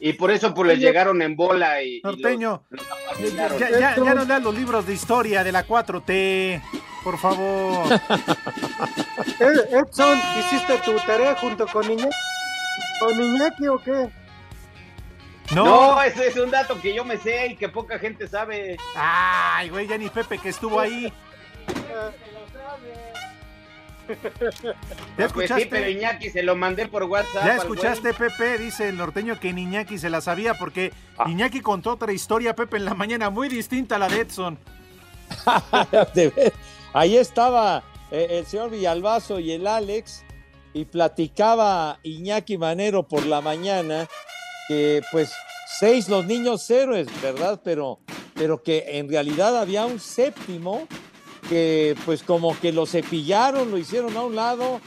y 0.00 0.12
por 0.12 0.30
eso 0.30 0.54
pues 0.54 0.68
les 0.68 0.78
llegaron 0.78 1.22
en 1.22 1.34
bola 1.34 1.82
y, 1.82 1.96
y 1.96 2.00
los- 2.04 2.18
Norteño, 2.18 2.62
los 2.70 2.86
apabullaron. 2.86 3.58
ya, 3.58 3.70
ya, 3.70 3.96
ya 3.96 4.14
no 4.14 4.24
leas 4.24 4.42
los 4.42 4.54
libros 4.54 4.86
de 4.86 4.92
historia 4.94 5.42
de 5.42 5.50
la 5.50 5.64
4T, 5.66 6.62
por 7.02 7.18
favor. 7.18 7.84
Ed- 9.40 9.74
Edson, 9.74 10.18
¿hiciste 10.38 10.78
tu 10.84 10.92
tarea 11.06 11.34
junto 11.36 11.66
con 11.66 11.90
Iñaki? 11.90 12.10
¿Con 13.00 13.20
Iñaki 13.20 13.66
o 13.68 13.78
qué? 13.82 14.08
No. 15.54 15.64
No, 15.94 16.02
ese 16.02 16.28
es 16.28 16.36
un 16.36 16.50
dato 16.50 16.80
que 16.80 16.94
yo 16.94 17.04
me 17.04 17.16
sé 17.16 17.48
y 17.48 17.56
que 17.56 17.68
poca 17.68 17.98
gente 17.98 18.28
sabe. 18.28 18.76
Ay, 18.94 19.68
güey, 19.70 19.86
ya 19.86 19.96
ni 19.96 20.08
Pepe 20.08 20.38
que 20.38 20.50
estuvo 20.50 20.78
ahí. 20.78 21.12
¿Ya 24.08 25.28
Pues 25.28 25.48
sí, 25.48 25.54
escuchaste? 25.54 25.66
pero 25.66 25.88
Iñaki 25.90 26.30
se 26.30 26.42
lo 26.42 26.56
mandé 26.56 26.86
por 26.88 27.04
WhatsApp. 27.04 27.44
¿Ya 27.44 27.56
escuchaste, 27.56 28.14
Pepe? 28.14 28.56
Dice 28.58 28.88
el 28.88 28.96
norteño 28.96 29.38
que 29.38 29.48
Iñaki 29.48 29.98
se 29.98 30.08
la 30.10 30.20
sabía 30.20 30.54
porque 30.54 30.92
Ah. 31.18 31.24
Iñaki 31.28 31.60
contó 31.60 31.92
otra 31.92 32.12
historia, 32.12 32.54
Pepe, 32.54 32.76
en 32.78 32.84
la 32.86 32.94
mañana 32.94 33.28
muy 33.28 33.48
distinta 33.48 33.96
a 33.96 33.98
la 33.98 34.08
de 34.08 34.20
Edson. 34.20 34.58
Ahí 36.94 37.16
estaba 37.18 37.82
eh, 38.10 38.26
el 38.30 38.46
señor 38.46 38.70
Villalbazo 38.70 39.40
y 39.40 39.52
el 39.52 39.66
Alex 39.66 40.24
y 40.72 40.84
platicaba 40.86 41.98
Iñaki 42.02 42.56
Manero 42.56 43.02
por 43.02 43.26
la 43.26 43.40
mañana 43.42 44.06
que 44.68 45.02
pues 45.10 45.32
seis 45.78 46.08
los 46.08 46.26
niños 46.26 46.68
héroes, 46.70 47.08
¿verdad? 47.22 47.60
Pero, 47.64 47.98
pero 48.34 48.62
que 48.62 48.84
en 48.98 49.08
realidad 49.08 49.56
había 49.58 49.86
un 49.86 49.98
séptimo 49.98 50.86
que 51.48 51.96
pues 52.04 52.22
como 52.22 52.58
que 52.60 52.72
lo 52.72 52.86
cepillaron, 52.86 53.70
lo 53.70 53.78
hicieron 53.78 54.16
a 54.16 54.22
un 54.22 54.36
lado 54.36 54.80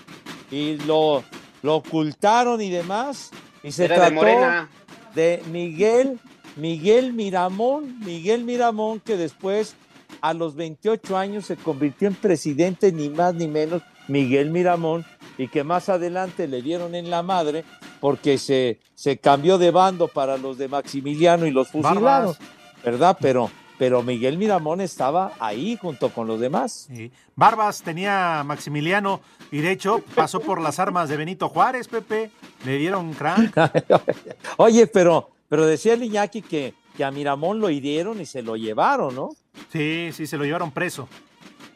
y 0.52 0.78
lo, 0.86 1.24
lo 1.64 1.76
ocultaron 1.78 2.62
y 2.62 2.70
demás. 2.70 3.32
Y 3.64 3.72
se 3.72 3.86
Era 3.86 3.96
de 3.96 4.02
trató 4.02 4.16
Morena. 4.16 4.70
de 5.16 5.42
Miguel, 5.52 6.20
Miguel 6.56 7.14
Miramón, 7.14 8.00
Miguel 8.00 8.44
Miramón, 8.44 9.00
que 9.00 9.18
después 9.18 9.76
a 10.22 10.34
los 10.34 10.56
28 10.56 11.18
años 11.18 11.46
se 11.46 11.56
convirtió 11.56 12.08
en 12.08 12.16
presidente, 12.16 12.92
ni 12.92 13.10
más 13.10 13.34
ni 13.34 13.48
menos, 13.48 13.82
Miguel 14.08 14.52
Miramón, 14.52 15.06
y 15.42 15.48
que 15.48 15.64
más 15.64 15.90
adelante 15.90 16.48
le 16.48 16.62
dieron 16.62 16.94
en 16.94 17.10
la 17.10 17.24
madre 17.24 17.66
porque 18.00 18.38
se, 18.38 18.80
se 18.94 19.18
cambió 19.18 19.58
de 19.58 19.72
bando 19.72 20.08
para 20.08 20.38
los 20.38 20.60
de 20.60 20.68
Maximiliano 20.68 21.48
y 21.48 21.52
los 21.52 21.70
fusilaron, 21.70 22.04
Barbas. 22.04 22.40
¿verdad? 22.86 23.18
Pero, 23.20 23.50
pero 23.80 24.04
Miguel 24.04 24.38
Miramón 24.38 24.82
estaba 24.82 25.34
ahí 25.40 25.80
junto 25.82 26.10
con 26.10 26.28
los 26.28 26.40
demás. 26.40 26.90
Sí. 26.94 27.12
Barbas 27.36 27.82
tenía 27.82 28.44
Maximiliano 28.46 29.22
y 29.52 29.62
de 29.62 29.72
hecho 29.72 30.04
pasó 30.14 30.42
por 30.42 30.62
las 30.62 30.78
armas 30.78 31.10
de 31.10 31.18
Benito 31.18 31.50
Juárez, 31.50 31.88
Pepe. 31.88 32.30
Le 32.64 32.78
dieron 32.78 33.12
crank. 33.14 33.58
Oye, 34.58 34.86
pero, 34.86 35.32
pero 35.50 35.66
decía 35.66 35.96
el 35.96 36.04
Iñaki 36.04 36.44
que, 36.44 36.76
que 36.96 37.04
a 37.04 37.10
Miramón 37.10 37.60
lo 37.60 37.72
hirieron 37.72 38.22
y 38.22 38.28
se 38.28 38.44
lo 38.44 38.58
llevaron, 38.58 39.16
¿no? 39.16 39.30
Sí, 39.72 40.12
sí, 40.14 40.28
se 40.28 40.38
lo 40.38 40.44
llevaron 40.44 40.70
preso. 40.70 41.10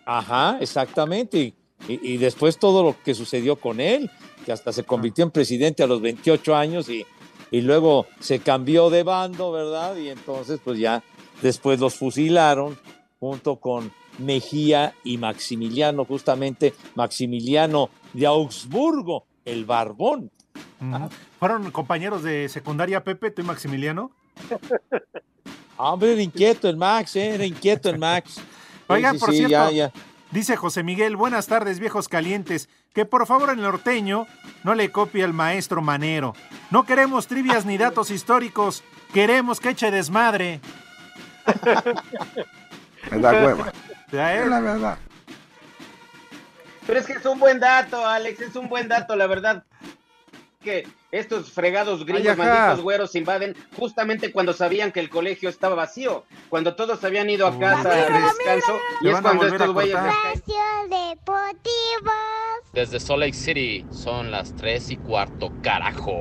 Ajá, 0.05 0.59
exactamente. 0.61 1.39
Y, 1.39 1.55
y- 1.87 2.13
y 2.13 2.17
después 2.17 2.57
todo 2.57 2.83
lo 2.83 2.95
que 3.03 3.13
sucedió 3.13 3.55
con 3.57 3.79
él, 3.79 4.09
que 4.45 4.51
hasta 4.51 4.71
se 4.71 4.83
convirtió 4.83 5.23
en 5.23 5.31
presidente 5.31 5.83
a 5.83 5.87
los 5.87 6.01
28 6.01 6.55
años 6.55 6.89
y, 6.89 7.05
y 7.51 7.61
luego 7.61 8.05
se 8.19 8.39
cambió 8.39 8.89
de 8.89 9.03
bando, 9.03 9.51
¿verdad? 9.51 9.95
Y 9.97 10.09
entonces 10.09 10.59
pues 10.63 10.79
ya 10.79 11.03
después 11.41 11.79
los 11.79 11.95
fusilaron 11.95 12.77
junto 13.19 13.57
con 13.57 13.91
Mejía 14.17 14.93
y 15.03 15.17
Maximiliano, 15.17 16.05
justamente 16.05 16.73
Maximiliano 16.95 17.89
de 18.13 18.25
Augsburgo, 18.25 19.25
el 19.43 19.65
barbón. 19.65 20.31
¿Fueron 21.39 21.69
compañeros 21.71 22.23
de 22.23 22.47
secundaria, 22.49 23.03
Pepe, 23.03 23.31
tú 23.31 23.41
y 23.41 23.45
Maximiliano? 23.45 24.11
Ah, 25.77 25.91
Hombre, 25.93 26.13
era 26.13 26.21
inquieto 26.21 26.69
el 26.69 26.77
Max, 26.77 27.15
¿eh? 27.15 27.29
era 27.35 27.45
inquieto 27.45 27.89
el 27.89 27.97
Max. 27.99 28.41
Oigan, 28.87 29.13
Sí, 29.13 29.19
sí, 29.19 29.25
por 29.25 29.31
sí, 29.31 29.37
cierto, 29.37 29.51
ya, 29.51 29.71
ya. 29.71 29.91
Dice 30.35 30.57
José 30.57 30.83
Miguel, 30.83 31.15
buenas 31.15 31.47
tardes, 31.47 31.79
viejos 31.79 32.09
calientes. 32.09 32.67
Que 32.93 33.05
por 33.05 33.25
favor 33.25 33.49
el 33.51 33.61
norteño 33.61 34.27
no 34.63 34.75
le 34.75 34.91
copie 34.91 35.23
al 35.23 35.31
maestro 35.31 35.81
Manero. 35.81 36.35
No 36.71 36.85
queremos 36.85 37.27
trivias 37.27 37.65
ni 37.65 37.77
datos 37.77 38.11
históricos, 38.11 38.83
queremos 39.13 39.61
que 39.61 39.69
eche 39.69 39.91
desmadre. 39.91 40.59
Me 43.11 43.19
da 43.19 43.31
hueva. 43.31 43.71
Es 44.11 44.47
la 44.47 44.59
verdad. 44.59 44.97
Pero 46.85 46.99
es 46.99 47.05
que 47.05 47.13
es 47.13 47.25
un 47.25 47.39
buen 47.39 47.59
dato, 47.59 48.05
Alex, 48.05 48.41
es 48.41 48.55
un 48.57 48.67
buen 48.67 48.89
dato, 48.89 49.15
la 49.15 49.27
verdad. 49.27 49.63
Que 50.65 50.87
estos 51.11 51.51
fregados 51.51 52.03
gringos, 52.07 52.35
malditos 52.35 52.81
güeros, 52.81 53.15
invaden 53.15 53.55
justamente 53.77 54.31
cuando 54.31 54.51
sabían 54.51 54.91
que 54.91 54.99
el 54.99 55.11
colegio 55.11 55.47
estaba 55.47 55.75
vacío, 55.75 56.25
cuando 56.49 56.75
todos 56.75 57.03
habían 57.03 57.29
ido 57.29 57.45
a 57.45 57.59
casa 57.59 57.87
de 57.87 58.19
descanso, 58.19 58.79
y 59.01 59.09
es 59.09 59.15
a 59.15 59.21
cuando 59.21 59.43
a 59.43 59.47
estos 59.49 59.73
güeyes 59.73 59.95
Deportivo. 60.89 62.11
Desde 62.73 62.99
Salt 62.99 63.19
Lake 63.19 63.33
City 63.33 63.85
son 63.91 64.31
las 64.31 64.55
3 64.55 64.89
y 64.89 64.97
cuarto, 64.97 65.51
carajo. 65.61 66.19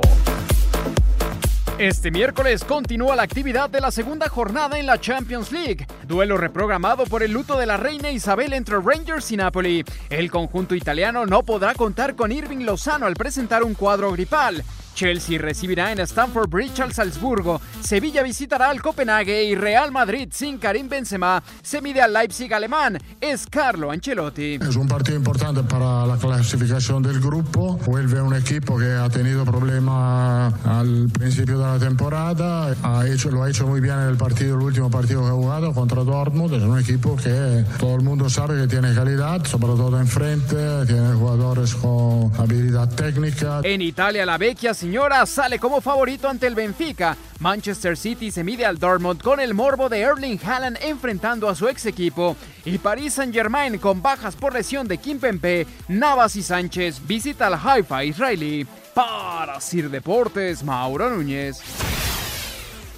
Este 1.78 2.12
miércoles 2.12 2.62
continúa 2.62 3.16
la 3.16 3.24
actividad 3.24 3.68
de 3.68 3.80
la 3.80 3.90
segunda 3.90 4.28
jornada 4.28 4.78
en 4.78 4.86
la 4.86 5.00
Champions 5.00 5.50
League. 5.50 5.88
Duelo 6.06 6.36
reprogramado 6.36 7.04
por 7.04 7.24
el 7.24 7.32
luto 7.32 7.58
de 7.58 7.66
la 7.66 7.76
reina 7.76 8.12
Isabel 8.12 8.52
entre 8.52 8.76
Rangers 8.78 9.32
y 9.32 9.36
Napoli. 9.36 9.84
El 10.08 10.30
conjunto 10.30 10.76
italiano 10.76 11.26
no 11.26 11.42
podrá 11.42 11.74
contar 11.74 12.14
con 12.14 12.30
Irving 12.30 12.64
Lozano 12.64 13.06
al 13.06 13.14
presentar 13.14 13.64
un 13.64 13.74
cuadro 13.74 14.12
gripal. 14.12 14.62
Chelsea 14.94 15.38
recibirá 15.38 15.92
en 15.92 16.00
Stamford 16.00 16.48
Bridge 16.48 16.80
al 16.80 16.92
Salzburgo, 16.92 17.60
Sevilla 17.82 18.22
visitará 18.22 18.70
al 18.70 18.80
Copenhague 18.80 19.44
y 19.44 19.54
Real 19.54 19.92
Madrid 19.92 20.28
sin 20.32 20.58
Karim 20.58 20.88
Benzema 20.88 21.42
se 21.62 21.80
mide 21.80 22.00
al 22.00 22.12
Leipzig 22.12 22.52
alemán. 22.52 22.98
Es 23.20 23.46
Carlo 23.46 23.90
Ancelotti. 23.90 24.54
Es 24.54 24.76
un 24.76 24.88
partido 24.88 25.16
importante 25.16 25.62
para 25.62 26.06
la 26.06 26.16
clasificación 26.16 27.02
del 27.02 27.20
grupo. 27.20 27.78
Vuelve 27.86 28.20
un 28.20 28.34
equipo 28.34 28.78
que 28.78 28.90
ha 28.92 29.08
tenido 29.08 29.44
problemas 29.44 30.54
al 30.64 31.08
principio 31.12 31.58
de 31.58 31.64
la 31.64 31.78
temporada. 31.78 32.74
Ha 32.82 33.06
hecho, 33.06 33.30
lo 33.30 33.42
ha 33.42 33.50
hecho 33.50 33.66
muy 33.66 33.80
bien 33.80 33.94
en 33.94 34.08
el 34.08 34.16
partido, 34.16 34.56
el 34.56 34.62
último 34.62 34.90
partido 34.90 35.22
que 35.22 35.28
ha 35.28 35.32
jugado 35.32 35.72
contra 35.72 36.04
Dortmund. 36.04 36.54
Es 36.54 36.62
un 36.62 36.78
equipo 36.78 37.16
que 37.16 37.64
todo 37.78 37.96
el 37.96 38.02
mundo 38.02 38.28
sabe 38.28 38.60
que 38.60 38.68
tiene 38.68 38.94
calidad, 38.94 39.44
sobre 39.44 39.74
todo 39.74 39.98
enfrente. 39.98 40.56
Tiene 40.86 41.14
jugadores 41.14 41.74
con 41.74 42.32
habilidad 42.38 42.88
técnica. 42.94 43.60
En 43.62 43.82
Italia, 43.82 44.26
la 44.26 44.38
vecchia 44.38 44.74
señora 44.84 45.24
sale 45.24 45.58
como 45.58 45.80
favorito 45.80 46.28
ante 46.28 46.46
el 46.46 46.54
Benfica. 46.54 47.16
Manchester 47.40 47.96
City 47.96 48.30
se 48.30 48.44
mide 48.44 48.66
al 48.66 48.78
Dortmund 48.78 49.22
con 49.22 49.40
el 49.40 49.54
morbo 49.54 49.88
de 49.88 50.00
Erling 50.00 50.38
Haaland 50.44 50.76
enfrentando 50.82 51.48
a 51.48 51.54
su 51.54 51.68
ex 51.68 51.86
equipo. 51.86 52.36
Y 52.66 52.76
Paris 52.76 53.14
Saint-Germain 53.14 53.78
con 53.78 54.02
bajas 54.02 54.36
por 54.36 54.52
lesión 54.52 54.86
de 54.86 54.98
Kimpembe, 54.98 55.66
Navas 55.88 56.36
y 56.36 56.42
Sánchez 56.42 57.00
visita 57.06 57.46
al 57.46 57.54
Haifa 57.54 58.04
israelí. 58.04 58.66
Para 58.92 59.58
Sir 59.58 59.88
Deportes, 59.88 60.62
Mauro 60.62 61.08
Núñez. 61.08 61.62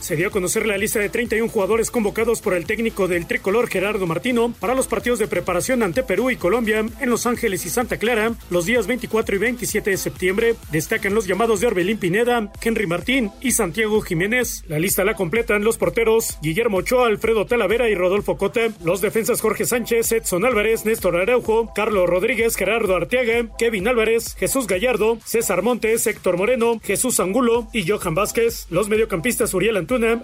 Se 0.00 0.16
dio 0.16 0.28
a 0.28 0.30
conocer 0.30 0.66
la 0.66 0.78
lista 0.78 0.98
de 0.98 1.08
31 1.08 1.48
jugadores 1.48 1.90
convocados 1.90 2.40
por 2.40 2.54
el 2.54 2.66
técnico 2.66 3.08
del 3.08 3.26
tricolor 3.26 3.68
Gerardo 3.68 4.06
Martino 4.06 4.54
para 4.60 4.74
los 4.74 4.86
partidos 4.86 5.18
de 5.18 5.28
preparación 5.28 5.82
ante 5.82 6.02
Perú 6.02 6.30
y 6.30 6.36
Colombia 6.36 6.84
en 7.00 7.10
Los 7.10 7.26
Ángeles 7.26 7.66
y 7.66 7.70
Santa 7.70 7.98
Clara 7.98 8.34
los 8.50 8.66
días 8.66 8.86
24 8.86 9.36
y 9.36 9.38
27 9.38 9.90
de 9.90 9.96
septiembre. 9.96 10.54
Destacan 10.70 11.14
los 11.14 11.26
llamados 11.26 11.60
de 11.60 11.66
Orbelín 11.66 11.98
Pineda, 11.98 12.50
Henry 12.62 12.86
Martín 12.86 13.30
y 13.40 13.52
Santiago 13.52 14.00
Jiménez. 14.00 14.64
La 14.68 14.78
lista 14.78 15.04
la 15.04 15.14
completan 15.14 15.64
los 15.64 15.78
porteros 15.78 16.38
Guillermo 16.42 16.78
Ochoa, 16.78 17.06
Alfredo 17.06 17.46
Talavera 17.46 17.88
y 17.88 17.94
Rodolfo 17.94 18.36
Cota, 18.36 18.68
los 18.84 19.00
defensas 19.00 19.40
Jorge 19.40 19.64
Sánchez, 19.64 20.12
Edson 20.12 20.44
Álvarez, 20.44 20.84
Néstor 20.84 21.16
Araujo, 21.16 21.72
Carlos 21.74 22.08
Rodríguez, 22.08 22.56
Gerardo 22.56 22.96
Arteaga, 22.96 23.48
Kevin 23.58 23.88
Álvarez, 23.88 24.34
Jesús 24.38 24.66
Gallardo, 24.66 25.18
César 25.24 25.62
Montes, 25.62 26.06
Héctor 26.06 26.36
Moreno, 26.36 26.80
Jesús 26.82 27.20
Angulo 27.20 27.68
y 27.72 27.88
Johan 27.88 28.14
Vázquez. 28.14 28.66
Los 28.70 28.88
mediocampistas 28.88 29.54
Uriel 29.54 29.76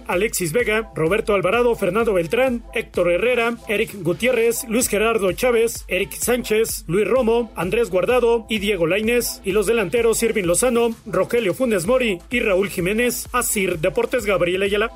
Alexis 0.07 0.51
Vega, 0.51 0.91
Roberto 0.95 1.33
Alvarado, 1.33 1.75
Fernando 1.75 2.13
Beltrán, 2.13 2.63
Héctor 2.73 3.11
Herrera, 3.11 3.55
Eric 3.67 3.95
Gutiérrez, 4.01 4.65
Luis 4.67 4.87
Gerardo 4.87 5.31
Chávez, 5.31 5.85
Eric 5.87 6.11
Sánchez, 6.13 6.83
Luis 6.87 7.07
Romo, 7.07 7.51
Andrés 7.55 7.89
Guardado 7.89 8.45
y 8.49 8.59
Diego 8.59 8.87
Lainez. 8.87 9.41
Y 9.43 9.51
los 9.51 9.65
delanteros 9.65 10.21
Irving 10.21 10.43
Lozano, 10.43 10.95
Rogelio 11.05 11.53
Funes 11.53 11.85
Mori 11.85 12.19
y 12.29 12.39
Raúl 12.39 12.69
Jiménez. 12.69 13.27
Asir 13.31 13.79
Deportes 13.79 14.25
Gabriel 14.25 14.63
Ayala. 14.63 14.91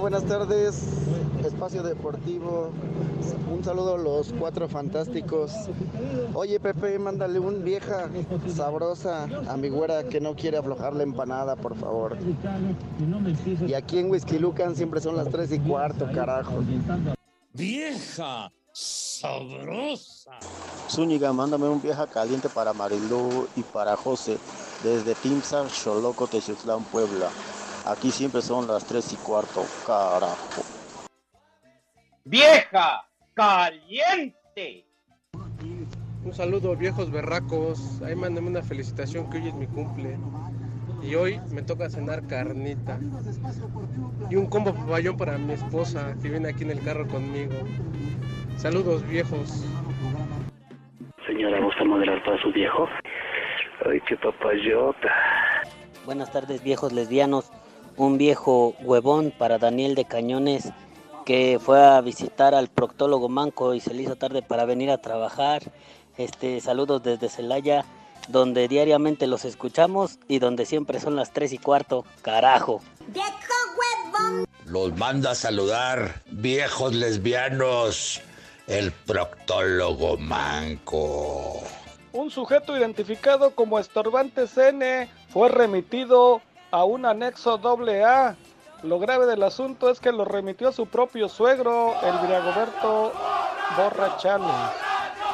Buenas 0.00 0.24
tardes. 0.24 0.82
Espacio 1.44 1.82
Deportivo. 1.82 2.70
Un 3.52 3.62
saludo 3.62 3.96
a 3.96 3.98
los 3.98 4.32
cuatro 4.32 4.68
fantásticos. 4.68 5.52
Oye, 6.34 6.58
Pepe, 6.58 6.98
mándale 6.98 7.38
un 7.38 7.62
vieja 7.62 8.08
sabrosa 8.54 9.28
a 9.48 9.56
mi 9.56 9.68
güera 9.68 10.04
que 10.04 10.20
no 10.20 10.34
quiere 10.34 10.56
aflojar 10.56 10.94
la 10.94 11.02
empanada, 11.02 11.56
por 11.56 11.76
favor. 11.76 12.16
Y 13.66 13.74
aquí 13.74 13.98
en 13.98 14.10
Whisky 14.10 14.38
Lucan 14.38 14.74
siempre 14.74 15.00
son 15.00 15.16
las 15.16 15.28
tres 15.28 15.52
y 15.52 15.58
cuarto, 15.58 16.08
carajo. 16.12 16.62
Vieja 17.52 18.50
sabrosa. 18.72 20.32
Zúñiga, 20.88 21.32
mándame 21.32 21.68
un 21.68 21.82
vieja 21.82 22.06
caliente 22.06 22.48
para 22.48 22.72
Marilú 22.72 23.46
y 23.56 23.62
para 23.62 23.96
José 23.96 24.38
desde 24.82 25.14
Timsa, 25.14 25.68
Xoloco, 25.68 26.26
Teziutlán, 26.26 26.82
Puebla. 26.84 27.28
Aquí 27.86 28.10
siempre 28.10 28.42
son 28.42 28.66
las 28.66 28.84
tres 28.84 29.12
y 29.12 29.16
cuarto, 29.16 29.64
carajo. 29.86 30.62
¡Vieja! 32.24 33.06
¡Caliente! 33.34 34.86
Un 36.22 36.34
saludo, 36.34 36.76
viejos 36.76 37.10
berracos. 37.10 38.02
Ahí 38.02 38.14
mándame 38.14 38.48
una 38.48 38.62
felicitación 38.62 39.30
que 39.30 39.38
hoy 39.38 39.48
es 39.48 39.54
mi 39.54 39.66
cumple. 39.66 40.18
Y 41.02 41.14
hoy 41.14 41.40
me 41.50 41.62
toca 41.62 41.88
cenar 41.88 42.26
carnita. 42.26 43.00
Y 44.28 44.36
un 44.36 44.46
combo 44.46 44.74
papayón 44.74 45.16
para 45.16 45.38
mi 45.38 45.54
esposa 45.54 46.14
que 46.20 46.28
viene 46.28 46.50
aquí 46.50 46.64
en 46.64 46.72
el 46.72 46.82
carro 46.82 47.08
conmigo. 47.08 47.54
Saludos, 48.58 49.06
viejos. 49.08 49.64
Señora, 51.26 51.58
¿gusta 51.60 51.84
moderar 51.84 52.22
para 52.22 52.40
su 52.42 52.52
viejo? 52.52 52.86
Ay, 53.86 53.98
qué 54.06 54.16
papayota. 54.18 55.08
Buenas 56.04 56.30
tardes, 56.30 56.62
viejos 56.62 56.92
lesbianos. 56.92 57.50
Un 58.00 58.16
viejo 58.16 58.74
huevón 58.80 59.30
para 59.30 59.58
Daniel 59.58 59.94
de 59.94 60.06
Cañones 60.06 60.72
que 61.26 61.60
fue 61.62 61.84
a 61.84 62.00
visitar 62.00 62.54
al 62.54 62.68
proctólogo 62.68 63.28
manco 63.28 63.74
y 63.74 63.80
se 63.80 63.92
le 63.92 64.04
hizo 64.04 64.16
tarde 64.16 64.40
para 64.40 64.64
venir 64.64 64.90
a 64.90 65.02
trabajar. 65.02 65.60
Este, 66.16 66.62
saludos 66.62 67.02
desde 67.02 67.28
Celaya, 67.28 67.84
donde 68.28 68.68
diariamente 68.68 69.26
los 69.26 69.44
escuchamos 69.44 70.18
y 70.28 70.38
donde 70.38 70.64
siempre 70.64 70.98
son 70.98 71.14
las 71.14 71.34
3 71.34 71.52
y 71.52 71.58
cuarto. 71.58 72.06
Carajo. 72.22 72.80
Los 74.64 74.96
manda 74.96 75.32
a 75.32 75.34
saludar, 75.34 76.22
viejos 76.30 76.94
lesbianos, 76.94 78.22
el 78.66 78.92
proctólogo 78.92 80.16
manco. 80.16 81.60
Un 82.14 82.30
sujeto 82.30 82.78
identificado 82.78 83.54
como 83.54 83.78
estorbante 83.78 84.46
CN 84.46 85.06
fue 85.28 85.50
remitido 85.50 86.40
a 86.70 86.84
un 86.84 87.06
anexo 87.06 87.60
AA. 87.62 88.36
Lo 88.82 88.98
grave 88.98 89.26
del 89.26 89.42
asunto 89.42 89.90
es 89.90 90.00
que 90.00 90.12
lo 90.12 90.24
remitió 90.24 90.68
a 90.68 90.72
su 90.72 90.86
propio 90.86 91.28
suegro, 91.28 91.94
el 92.02 92.18
Viragoberto 92.26 93.12
Borrachales. 93.76 94.50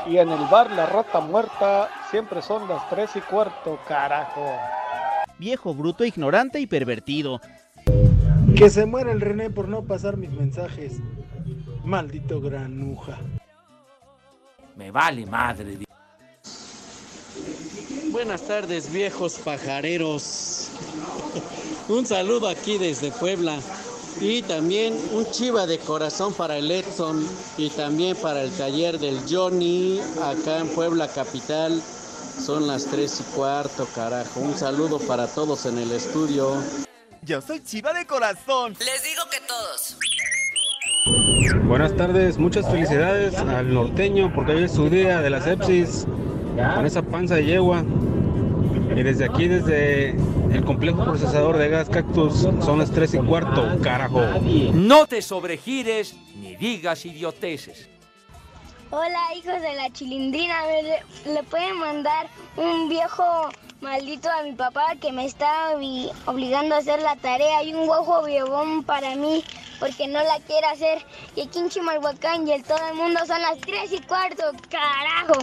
Y 0.09 0.18
en 0.18 0.31
el 0.31 0.44
bar 0.46 0.70
La 0.70 0.87
Rata 0.87 1.20
Muerta 1.20 1.88
siempre 2.11 2.42
son 2.42 2.68
las 2.68 2.88
3 2.90 3.16
y 3.16 3.20
cuarto, 3.20 3.79
carajo. 3.87 4.57
Viejo, 5.38 5.75
bruto, 5.75 6.05
ignorante 6.05 6.59
y 6.61 6.66
pervertido. 6.66 7.40
Que 8.57 8.70
se 8.70 8.87
muera 8.87 9.12
el 9.12 9.20
René 9.20 9.51
por 9.51 9.68
no 9.68 9.83
pasar 9.83 10.16
mis 10.16 10.31
mensajes. 10.31 11.01
Maldito 11.85 12.40
granuja. 12.40 13.18
Me 14.77 14.90
vale 14.90 15.27
madre. 15.27 15.79
Buenas 18.11 18.42
tardes, 18.42 18.90
viejos 18.90 19.38
pajareros. 19.38 20.56
Un 21.89 22.07
saludo 22.07 22.49
aquí 22.49 22.79
desde 22.79 23.11
Puebla. 23.11 23.59
Y 24.21 24.41
también 24.43 24.99
un 25.12 25.31
chiva 25.31 25.67
de 25.67 25.79
corazón 25.79 26.33
para 26.33 26.57
el 26.57 26.71
Edson 26.71 27.27
y 27.59 27.69
también 27.69 28.17
para 28.17 28.43
el 28.43 28.51
taller 28.51 28.99
del 28.99 29.21
Johnny 29.29 30.01
acá 30.23 30.61
en 30.61 30.69
Puebla 30.69 31.07
Capital. 31.09 31.83
Son 32.43 32.67
las 32.67 32.87
tres 32.87 33.21
y 33.21 33.37
cuarto, 33.37 33.87
carajo. 33.95 34.41
Un 34.41 34.57
saludo 34.57 34.99
para 35.01 35.27
todos 35.27 35.67
en 35.67 35.79
el 35.79 35.93
estudio. 35.93 36.55
Yo 37.23 37.43
soy 37.43 37.62
chiva 37.62 37.93
de 37.93 38.07
corazón. 38.07 38.75
Les 38.79 39.03
digo 39.03 39.23
que 39.31 39.41
todos. 39.47 39.99
Buenas 41.67 41.95
tardes, 41.97 42.39
muchas 42.39 42.67
felicidades 42.71 43.37
al 43.37 43.73
norteño 43.73 44.33
porque 44.35 44.53
hoy 44.53 44.65
es 44.65 44.73
su 44.73 44.89
día 44.89 45.21
de 45.21 45.31
la 45.31 45.41
sepsis 45.41 46.07
con 46.75 46.87
esa 46.87 47.03
panza 47.03 47.37
de 47.37 47.45
yegua. 47.45 47.85
Y 48.95 49.03
desde 49.03 49.25
aquí, 49.27 49.47
desde 49.47 50.17
el 50.57 50.64
complejo 50.64 51.05
procesador 51.05 51.59
de 51.59 51.69
gas 51.69 51.88
Cactus, 51.88 52.40
son 52.40 52.79
las 52.79 52.90
3 52.90 53.14
y 53.14 53.19
cuarto, 53.19 53.79
carajo. 53.83 54.23
No 54.73 55.07
te 55.07 55.21
sobregires 55.23 56.14
ni 56.37 56.57
digas 56.57 57.05
idioteces. 57.05 57.88
Hola, 58.90 59.19
hijos 59.37 59.61
de 59.61 59.75
la 59.75 59.90
chilindrina. 59.90 60.61
A 60.61 60.66
ver, 60.66 60.85
¿le, 60.85 61.33
le 61.35 61.42
pueden 61.42 61.77
mandar 61.79 62.29
un 62.57 62.88
viejo 62.88 63.25
maldito 63.81 64.31
a 64.31 64.42
mi 64.45 64.53
papá 64.53 64.95
que 65.01 65.12
me 65.12 65.27
está 65.27 65.75
obli- 65.75 66.11
obligando 66.25 66.75
a 66.75 66.79
hacer 66.79 67.03
la 67.03 67.16
tarea 67.16 67.62
y 67.62 67.75
un 67.75 67.87
guajo 67.87 68.25
viejón 68.25 68.83
para 68.85 69.14
mí 69.16 69.45
porque 69.81 70.07
no 70.09 70.23
la 70.23 70.38
quiere 70.47 70.66
hacer? 70.69 71.05
Y 71.35 71.42
aquí 71.42 71.59
en 71.59 71.69
Chimalhuacán 71.69 72.47
y 72.49 72.53
el 72.53 72.62
todo 72.62 72.79
el 72.88 72.95
mundo 72.95 73.21
son 73.27 73.42
las 73.42 73.59
3 73.59 73.92
y 73.92 73.99
cuarto, 74.03 74.45
carajo. 74.71 75.40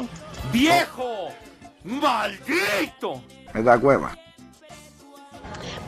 ¡Viejo! 0.52 1.28
¡Maldito! 1.84 3.22
Me 3.54 3.62
da 3.62 3.78
cueva. 3.78 4.18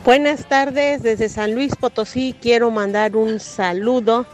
Buenas 0.06 0.46
tardes, 0.48 1.02
desde 1.02 1.28
San 1.28 1.56
Luis 1.56 1.74
Potosí 1.74 2.32
quiero 2.40 2.70
mandar 2.70 3.16
un 3.16 3.40
saludo 3.40 4.24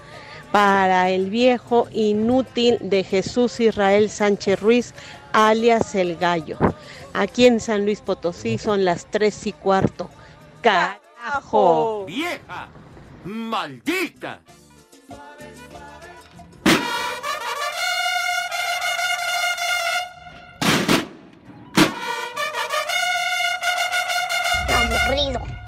para 0.52 1.08
el 1.08 1.30
viejo 1.30 1.88
inútil 1.92 2.76
de 2.82 3.02
Jesús 3.02 3.58
Israel 3.58 4.11
Sánchez 4.11 4.61
Ruiz, 4.61 4.92
alias 5.32 5.94
El 5.94 6.18
Gallo. 6.18 6.58
Aquí 7.14 7.46
en 7.46 7.58
San 7.58 7.87
Luis 7.87 8.02
Potosí 8.02 8.58
son 8.58 8.85
las 8.85 9.06
tres 9.06 9.46
y 9.46 9.54
cuarto. 9.54 10.11
¡Carajo! 10.61 12.04
¡Vieja! 12.04 12.68
¡Maldita! 13.24 14.40
Aburrido. 24.68 25.62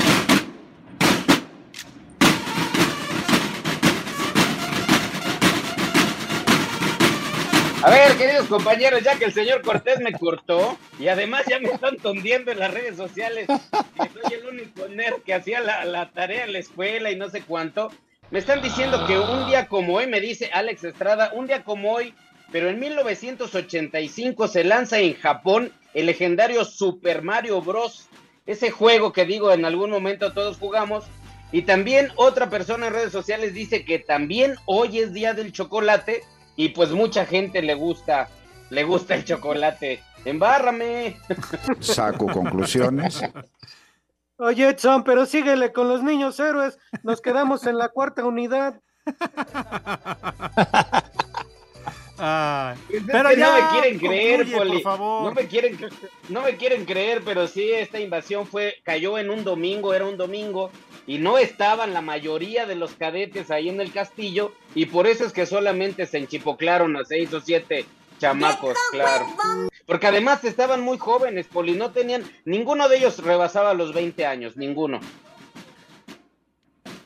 Ver, 7.94 8.16
queridos 8.16 8.46
compañeros, 8.46 9.02
ya 9.02 9.16
que 9.18 9.26
el 9.26 9.32
señor 9.32 9.62
Cortés 9.62 10.00
me 10.00 10.12
cortó 10.12 10.76
y 10.98 11.08
además 11.08 11.44
ya 11.48 11.58
me 11.60 11.70
están 11.70 11.96
tondiendo 11.96 12.50
en 12.50 12.58
las 12.58 12.72
redes 12.72 12.96
sociales, 12.96 13.46
que 13.46 14.08
soy 14.08 14.38
el 14.38 14.46
único 14.46 14.88
nerd 14.88 15.22
que 15.22 15.34
hacía 15.34 15.60
la, 15.60 15.84
la 15.84 16.10
tarea 16.10 16.44
en 16.44 16.52
la 16.52 16.58
escuela 16.58 17.10
y 17.10 17.16
no 17.16 17.30
sé 17.30 17.42
cuánto, 17.42 17.90
me 18.30 18.38
están 18.38 18.62
diciendo 18.62 19.06
que 19.06 19.18
un 19.18 19.46
día 19.46 19.68
como 19.68 19.94
hoy, 19.94 20.06
me 20.06 20.20
dice 20.20 20.50
Alex 20.52 20.82
Estrada, 20.84 21.30
un 21.34 21.46
día 21.46 21.62
como 21.62 21.92
hoy, 21.92 22.14
pero 22.50 22.68
en 22.68 22.80
1985 22.80 24.48
se 24.48 24.64
lanza 24.64 24.98
en 24.98 25.14
Japón 25.14 25.72
el 25.92 26.06
legendario 26.06 26.64
Super 26.64 27.22
Mario 27.22 27.60
Bros. 27.62 28.08
Ese 28.46 28.70
juego 28.70 29.12
que 29.12 29.24
digo 29.24 29.52
en 29.52 29.64
algún 29.64 29.90
momento 29.90 30.32
todos 30.32 30.58
jugamos, 30.58 31.04
Y 31.52 31.62
también 31.62 32.10
otra 32.16 32.50
persona 32.50 32.88
en 32.88 32.94
redes 32.94 33.12
sociales 33.12 33.54
dice 33.54 33.84
que 33.84 34.00
también 34.00 34.56
hoy 34.66 34.98
es 34.98 35.12
día 35.12 35.34
del 35.34 35.52
chocolate 35.52 36.24
y 36.56 36.70
pues 36.70 36.90
mucha 36.92 37.26
gente 37.26 37.62
le 37.62 37.74
gusta, 37.74 38.28
le 38.70 38.84
gusta 38.84 39.14
el 39.14 39.24
chocolate. 39.24 40.02
Embárrame. 40.24 41.16
Saco 41.80 42.26
conclusiones. 42.26 43.22
Oye, 44.36 44.68
Edson, 44.68 45.04
pero 45.04 45.26
síguele 45.26 45.72
con 45.72 45.88
los 45.88 46.02
niños 46.02 46.40
héroes. 46.40 46.78
Nos 47.02 47.20
quedamos 47.20 47.66
en 47.66 47.78
la 47.78 47.88
cuarta 47.90 48.24
unidad. 48.24 48.80
pero 52.16 53.32
ya, 53.32 53.46
no 53.46 53.52
me 53.54 53.80
quieren 53.80 53.98
creer, 53.98 54.52
Poli. 54.52 54.82
No 54.82 55.32
me 55.32 55.46
quieren, 55.46 55.78
no 56.28 56.42
me 56.42 56.56
quieren 56.56 56.84
creer, 56.84 57.22
pero 57.24 57.46
sí, 57.46 57.70
esta 57.70 58.00
invasión 58.00 58.46
fue, 58.46 58.76
cayó 58.82 59.18
en 59.18 59.30
un 59.30 59.44
domingo, 59.44 59.94
era 59.94 60.06
un 60.06 60.16
domingo, 60.16 60.70
y 61.06 61.18
no 61.18 61.38
estaban 61.38 61.92
la 61.92 62.00
mayoría 62.00 62.66
de 62.66 62.74
los 62.74 62.92
cadetes 62.94 63.50
ahí 63.50 63.68
en 63.68 63.80
el 63.80 63.92
castillo, 63.92 64.52
y 64.74 64.86
por 64.86 65.06
eso 65.06 65.24
es 65.24 65.32
que 65.32 65.46
solamente 65.46 66.06
se 66.06 66.18
enchipoclaron 66.18 66.96
a 66.96 67.04
seis 67.04 67.32
o 67.32 67.40
siete 67.40 67.86
chamacos, 68.18 68.76
claro. 68.90 69.26
Porque 69.86 70.06
además 70.06 70.44
estaban 70.44 70.80
muy 70.80 70.98
jóvenes, 70.98 71.46
Poli, 71.46 71.72
no 71.72 71.90
tenían, 71.90 72.24
ninguno 72.44 72.88
de 72.88 72.98
ellos 72.98 73.18
rebasaba 73.18 73.74
los 73.74 73.92
20 73.92 74.24
años, 74.26 74.56
ninguno. 74.56 75.00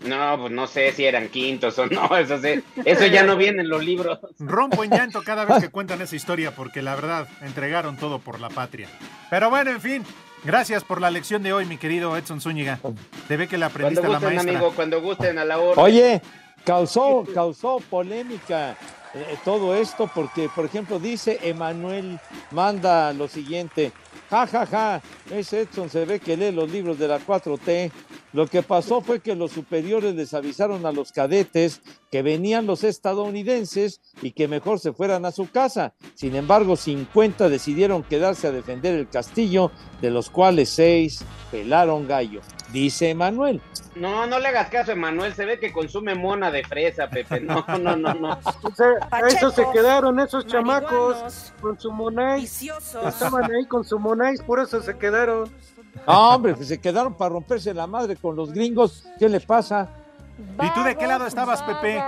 No, 0.04 0.38
pues 0.40 0.52
no 0.52 0.66
sé 0.66 0.92
si 0.92 1.04
eran 1.04 1.28
quintos 1.28 1.78
o 1.78 1.86
no, 1.86 2.16
eso, 2.16 2.38
sí, 2.40 2.62
eso 2.84 3.06
ya 3.06 3.24
no 3.24 3.36
viene 3.36 3.62
en 3.62 3.68
los 3.68 3.84
libros. 3.84 4.20
Rompo 4.38 4.84
en 4.84 4.90
llanto 4.90 5.22
cada 5.22 5.44
vez 5.44 5.60
que 5.60 5.68
cuentan 5.70 6.00
esa 6.00 6.14
historia 6.16 6.52
porque 6.54 6.82
la 6.82 6.94
verdad 6.94 7.28
entregaron 7.42 7.96
todo 7.96 8.18
por 8.20 8.40
la 8.40 8.48
patria. 8.48 8.88
Pero 9.28 9.50
bueno, 9.50 9.70
en 9.70 9.80
fin, 9.80 10.04
gracias 10.44 10.84
por 10.84 11.00
la 11.00 11.10
lección 11.10 11.42
de 11.42 11.52
hoy, 11.52 11.64
mi 11.64 11.76
querido 11.76 12.16
Edson 12.16 12.40
Zúñiga. 12.40 12.78
Te 13.26 13.36
ve 13.36 13.48
que 13.48 13.58
le 13.58 13.64
aprendiste 13.64 14.06
cuando 14.06 14.18
gusten, 14.18 14.26
a 14.26 14.30
la 14.30 14.42
maestra. 14.42 14.58
amigo, 14.58 14.72
cuando 14.74 15.02
gusten 15.02 15.38
a 15.38 15.44
la 15.44 15.58
hora. 15.58 15.82
Oye, 15.82 16.22
causó, 16.64 17.24
causó 17.34 17.78
polémica 17.90 18.76
eh, 19.14 19.36
todo 19.44 19.74
esto 19.74 20.10
porque, 20.14 20.50
por 20.54 20.64
ejemplo, 20.64 20.98
dice 20.98 21.38
Emanuel, 21.42 22.20
manda 22.50 23.12
lo 23.12 23.26
siguiente, 23.28 23.92
ja, 24.30 24.46
ja, 24.46 24.66
ja, 24.66 25.02
ese 25.30 25.62
Edson 25.62 25.88
se 25.88 26.04
ve 26.04 26.20
que 26.20 26.36
lee 26.36 26.52
los 26.52 26.70
libros 26.70 26.98
de 26.98 27.08
la 27.08 27.18
4T. 27.18 27.90
Lo 28.32 28.46
que 28.46 28.62
pasó 28.62 29.00
fue 29.00 29.20
que 29.20 29.34
los 29.34 29.52
superiores 29.52 30.14
les 30.14 30.34
avisaron 30.34 30.84
a 30.84 30.92
los 30.92 31.12
cadetes 31.12 31.80
que 32.10 32.22
venían 32.22 32.66
los 32.66 32.84
estadounidenses 32.84 34.00
y 34.20 34.32
que 34.32 34.48
mejor 34.48 34.80
se 34.80 34.92
fueran 34.92 35.24
a 35.24 35.32
su 35.32 35.50
casa. 35.50 35.94
Sin 36.14 36.36
embargo, 36.36 36.76
50 36.76 37.48
decidieron 37.48 38.02
quedarse 38.02 38.46
a 38.46 38.52
defender 38.52 38.94
el 38.94 39.08
castillo, 39.08 39.70
de 40.02 40.10
los 40.10 40.28
cuales 40.28 40.68
6 40.70 41.24
pelaron 41.50 42.06
gallo, 42.06 42.42
dice 42.72 43.10
Emanuel. 43.10 43.60
No, 43.94 44.26
no 44.26 44.38
le 44.38 44.48
hagas 44.48 44.68
caso, 44.68 44.92
Emanuel. 44.92 45.34
Se 45.34 45.44
ve 45.44 45.58
que 45.58 45.72
consume 45.72 46.14
mona 46.14 46.50
de 46.50 46.62
fresa, 46.64 47.08
Pepe. 47.08 47.40
No, 47.40 47.64
no, 47.80 47.96
no, 47.96 48.14
no. 48.14 48.38
O 48.62 48.74
sea, 48.74 48.86
a 49.10 49.20
eso 49.20 49.50
se 49.50 49.64
quedaron 49.72 50.20
esos 50.20 50.46
chamacos 50.46 51.52
con 51.60 51.78
su 51.78 51.90
monais. 51.90 52.62
Estaban 52.62 53.50
ahí 53.50 53.66
con 53.66 53.84
su 53.84 53.98
monais, 53.98 54.40
por 54.42 54.60
eso 54.60 54.80
se 54.82 54.96
quedaron. 54.96 55.50
No, 56.06 56.34
hombre, 56.34 56.54
pues 56.54 56.68
se 56.68 56.80
quedaron 56.80 57.14
para 57.14 57.30
romperse 57.30 57.74
la 57.74 57.86
madre 57.86 58.16
con 58.16 58.36
los 58.36 58.52
gringos. 58.52 59.04
¿Qué 59.18 59.28
le 59.28 59.40
pasa? 59.40 59.88
¿Y 60.62 60.70
tú 60.70 60.82
de 60.84 60.96
qué 60.96 61.06
lado 61.06 61.26
estabas, 61.26 61.62
Pepe? 61.62 62.00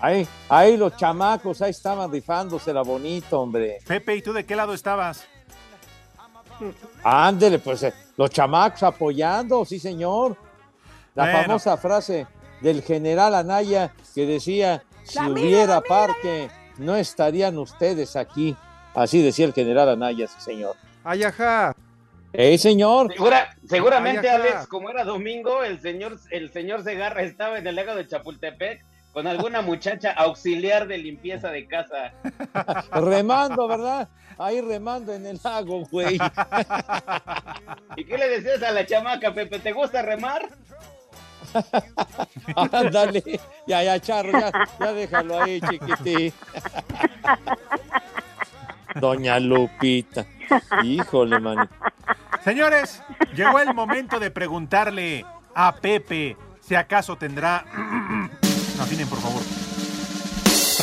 Ahí, 0.00 0.26
ahí 0.48 0.76
los 0.76 0.96
chamacos, 0.96 1.62
ahí 1.62 1.70
estaban 1.70 2.10
rifándosela 2.10 2.82
bonito, 2.82 3.40
hombre. 3.40 3.78
Pepe, 3.86 4.16
¿y 4.16 4.22
tú 4.22 4.32
de 4.32 4.44
qué 4.44 4.56
lado 4.56 4.74
estabas? 4.74 5.26
Ándele, 7.04 7.58
pues 7.58 7.82
eh, 7.82 7.92
los 8.16 8.30
chamacos 8.30 8.82
apoyando, 8.82 9.64
sí 9.64 9.78
señor. 9.78 10.36
La 11.14 11.24
Bueno. 11.24 11.38
famosa 11.42 11.76
frase 11.76 12.26
del 12.60 12.82
general 12.82 13.34
Anaya 13.34 13.92
que 14.14 14.26
decía, 14.26 14.82
si 15.04 15.18
hubiera 15.20 15.80
parque, 15.80 16.48
no 16.78 16.94
estarían 16.96 17.56
ustedes 17.58 18.16
aquí. 18.16 18.56
Así 18.94 19.22
decía 19.22 19.46
el 19.46 19.52
general 19.52 19.88
Anaya, 19.90 20.26
sí 20.26 20.40
señor. 20.40 20.74
Ay, 21.04 21.22
ajá. 21.24 21.74
¡Eh, 22.32 22.58
señor! 22.58 23.12
Segura- 23.12 23.56
seguramente. 23.66 24.28
Alex, 24.28 24.66
como 24.66 24.90
era 24.90 25.04
domingo, 25.04 25.62
el 25.62 25.80
señor, 25.80 26.18
el 26.30 26.52
señor 26.52 26.82
Segarra 26.82 27.22
estaba 27.22 27.58
en 27.58 27.66
el 27.66 27.76
lago 27.76 27.94
de 27.94 28.06
Chapultepec 28.06 28.84
con 29.16 29.26
alguna 29.26 29.62
muchacha 29.62 30.12
auxiliar 30.12 30.86
de 30.86 30.98
limpieza 30.98 31.48
de 31.48 31.66
casa. 31.66 32.12
Remando, 32.92 33.66
¿verdad? 33.66 34.10
Ahí 34.36 34.60
remando 34.60 35.14
en 35.14 35.24
el 35.24 35.40
lago, 35.42 35.84
güey. 35.90 36.18
¿Y 37.96 38.04
qué 38.04 38.18
le 38.18 38.28
decías 38.28 38.62
a 38.62 38.72
la 38.72 38.84
chamaca, 38.84 39.32
Pepe? 39.32 39.58
¿Te 39.58 39.72
gusta 39.72 40.02
remar? 40.02 40.50
Ándale. 42.70 43.40
Ya, 43.66 43.82
ya, 43.82 43.98
Charro, 43.98 44.32
ya, 44.32 44.52
ya 44.78 44.92
déjalo 44.92 45.40
ahí, 45.40 45.62
chiquitín. 45.62 46.34
Doña 49.00 49.40
Lupita. 49.40 50.26
Híjole, 50.82 51.40
man. 51.40 51.70
Señores, 52.44 53.02
llegó 53.34 53.60
el 53.60 53.72
momento 53.72 54.20
de 54.20 54.30
preguntarle 54.30 55.24
a 55.54 55.74
Pepe 55.74 56.36
si 56.60 56.74
acaso 56.74 57.16
tendrá. 57.16 57.64
Afinen, 58.80 59.08
por 59.08 59.20
favor. 59.20 59.42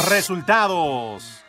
Resultados. 0.10 1.44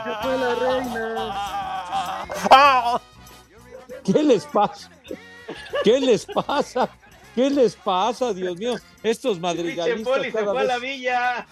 Esa 0.00 0.18
fue 0.22 0.36
la 0.38 0.54
reina. 0.54 1.04
¿Qué 4.04 4.22
les 4.22 4.46
pasa? 4.46 4.90
¿Qué 5.84 6.00
les 6.00 6.26
pasa? 6.26 6.88
¿Qué 7.34 7.48
les 7.50 7.76
pasa, 7.76 8.34
Dios 8.34 8.56
mío? 8.56 8.74
Estos 9.02 9.38
madrigalistas 9.38 10.02
Poli 10.16 10.30
se 10.30 10.44
fue 10.44 10.60
a 10.60 10.64
la 10.64 10.78
villa. 10.78 11.46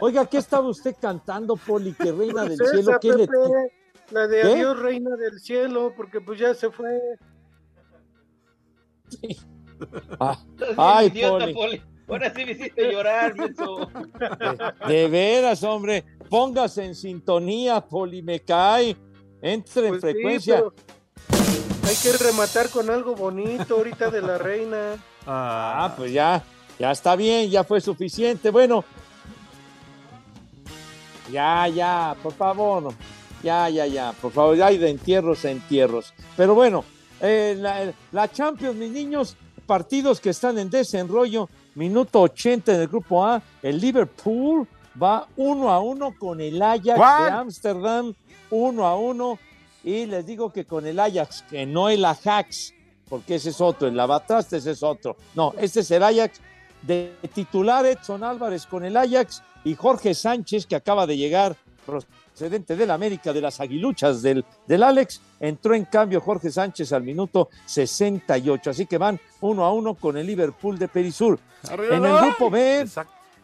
Oiga, 0.00 0.26
¿qué 0.26 0.38
estaba 0.38 0.68
usted 0.68 0.94
cantando, 1.00 1.56
Poli? 1.56 1.92
Que 1.94 2.10
reina 2.12 2.44
del 2.44 2.58
cielo. 2.58 2.98
¿Qué 3.00 3.08
le... 3.12 3.28
La 4.10 4.26
de 4.26 4.42
¿Qué? 4.42 4.48
adiós, 4.48 4.78
reina 4.80 5.16
del 5.16 5.40
cielo, 5.40 5.92
porque 5.96 6.20
pues 6.20 6.38
ya 6.38 6.52
se 6.54 6.70
fue. 6.70 6.98
Ah, 10.20 10.38
Estás 10.52 10.68
bien 10.68 10.74
Ay, 10.78 11.06
idiota, 11.08 11.38
Poli. 11.44 11.54
Poli. 11.54 11.82
Ahora 12.06 12.34
sí 12.34 12.44
me 12.44 12.52
hiciste 12.52 12.92
llorar, 12.92 13.34
menso. 13.34 13.90
De 14.86 15.08
veras, 15.08 15.62
hombre. 15.62 16.04
Póngase 16.28 16.84
en 16.84 16.94
sintonía, 16.94 17.80
Poli, 17.80 18.22
me 18.22 18.40
cae. 18.40 18.96
Entre 19.40 19.88
en 19.88 19.98
Pues 19.98 20.02
sí, 20.02 20.10
frecuencia. 20.12 20.56
pero 20.56 20.74
hay 21.86 21.96
que 21.96 22.12
rematar 22.12 22.70
con 22.70 22.90
algo 22.90 23.14
bonito 23.14 23.76
ahorita 23.76 24.10
de 24.10 24.22
la 24.22 24.38
reina. 24.38 24.96
Ah, 25.26 25.92
pues 25.96 26.12
ya, 26.12 26.42
ya 26.78 26.90
está 26.90 27.16
bien, 27.16 27.50
ya 27.50 27.64
fue 27.64 27.80
suficiente. 27.80 28.50
Bueno, 28.50 28.84
ya, 31.30 31.68
ya, 31.68 32.16
por 32.22 32.32
favor, 32.32 32.92
ya, 33.42 33.68
ya, 33.68 33.86
ya, 33.86 34.12
por 34.12 34.32
favor, 34.32 34.56
ya 34.56 34.66
hay 34.66 34.78
de 34.78 34.90
entierros 34.90 35.44
a 35.44 35.50
entierros. 35.50 36.12
Pero 36.36 36.54
bueno, 36.54 36.84
eh, 37.20 37.54
la, 37.58 37.92
la 38.12 38.30
Champions, 38.30 38.76
mis 38.76 38.90
niños, 38.90 39.36
partidos 39.66 40.20
que 40.20 40.30
están 40.30 40.58
en 40.58 40.70
desenrollo, 40.70 41.48
minuto 41.74 42.20
80 42.22 42.74
en 42.74 42.80
el 42.82 42.88
grupo 42.88 43.24
A, 43.24 43.42
el 43.62 43.80
Liverpool 43.80 44.66
va 45.00 45.26
uno 45.36 45.70
a 45.70 45.80
uno 45.80 46.14
con 46.18 46.40
el 46.40 46.60
Ajax 46.62 46.96
¿Cuál? 46.96 47.24
de 47.24 47.30
Ámsterdam, 47.30 48.14
uno 48.50 48.86
a 48.86 48.96
uno, 48.96 49.38
y 49.84 50.06
les 50.06 50.26
digo 50.26 50.52
que 50.52 50.64
con 50.64 50.86
el 50.86 50.98
Ajax, 50.98 51.44
que 51.48 51.66
no 51.66 51.88
el 51.90 52.04
Ajax, 52.04 52.72
porque 53.08 53.36
ese 53.36 53.50
es 53.50 53.60
otro, 53.60 53.86
el 53.86 53.96
lavatraste 53.96 54.56
ese 54.56 54.72
es 54.72 54.82
otro. 54.82 55.16
No, 55.34 55.54
este 55.58 55.80
es 55.80 55.90
el 55.90 56.02
Ajax 56.02 56.40
de 56.82 57.14
titular 57.34 57.84
Edson 57.84 58.24
Álvarez 58.24 58.66
con 58.66 58.84
el 58.84 58.96
Ajax 58.96 59.42
y 59.64 59.74
Jorge 59.74 60.14
Sánchez, 60.14 60.66
que 60.66 60.76
acaba 60.76 61.06
de 61.06 61.16
llegar 61.16 61.56
procedente 61.84 62.76
del 62.76 62.90
América, 62.90 63.32
de 63.32 63.40
las 63.40 63.60
aguiluchas 63.60 64.22
del, 64.22 64.44
del 64.66 64.82
Alex. 64.82 65.20
Entró 65.38 65.74
en 65.74 65.84
cambio 65.84 66.20
Jorge 66.20 66.50
Sánchez 66.50 66.92
al 66.92 67.02
minuto 67.02 67.50
68. 67.66 68.70
Así 68.70 68.86
que 68.86 68.98
van 68.98 69.20
uno 69.40 69.64
a 69.64 69.72
uno 69.72 69.94
con 69.94 70.16
el 70.16 70.26
Liverpool 70.26 70.78
de 70.78 70.88
Perisur. 70.88 71.38
En 71.70 72.04
el 72.04 72.16
grupo 72.18 72.50
B, 72.50 72.86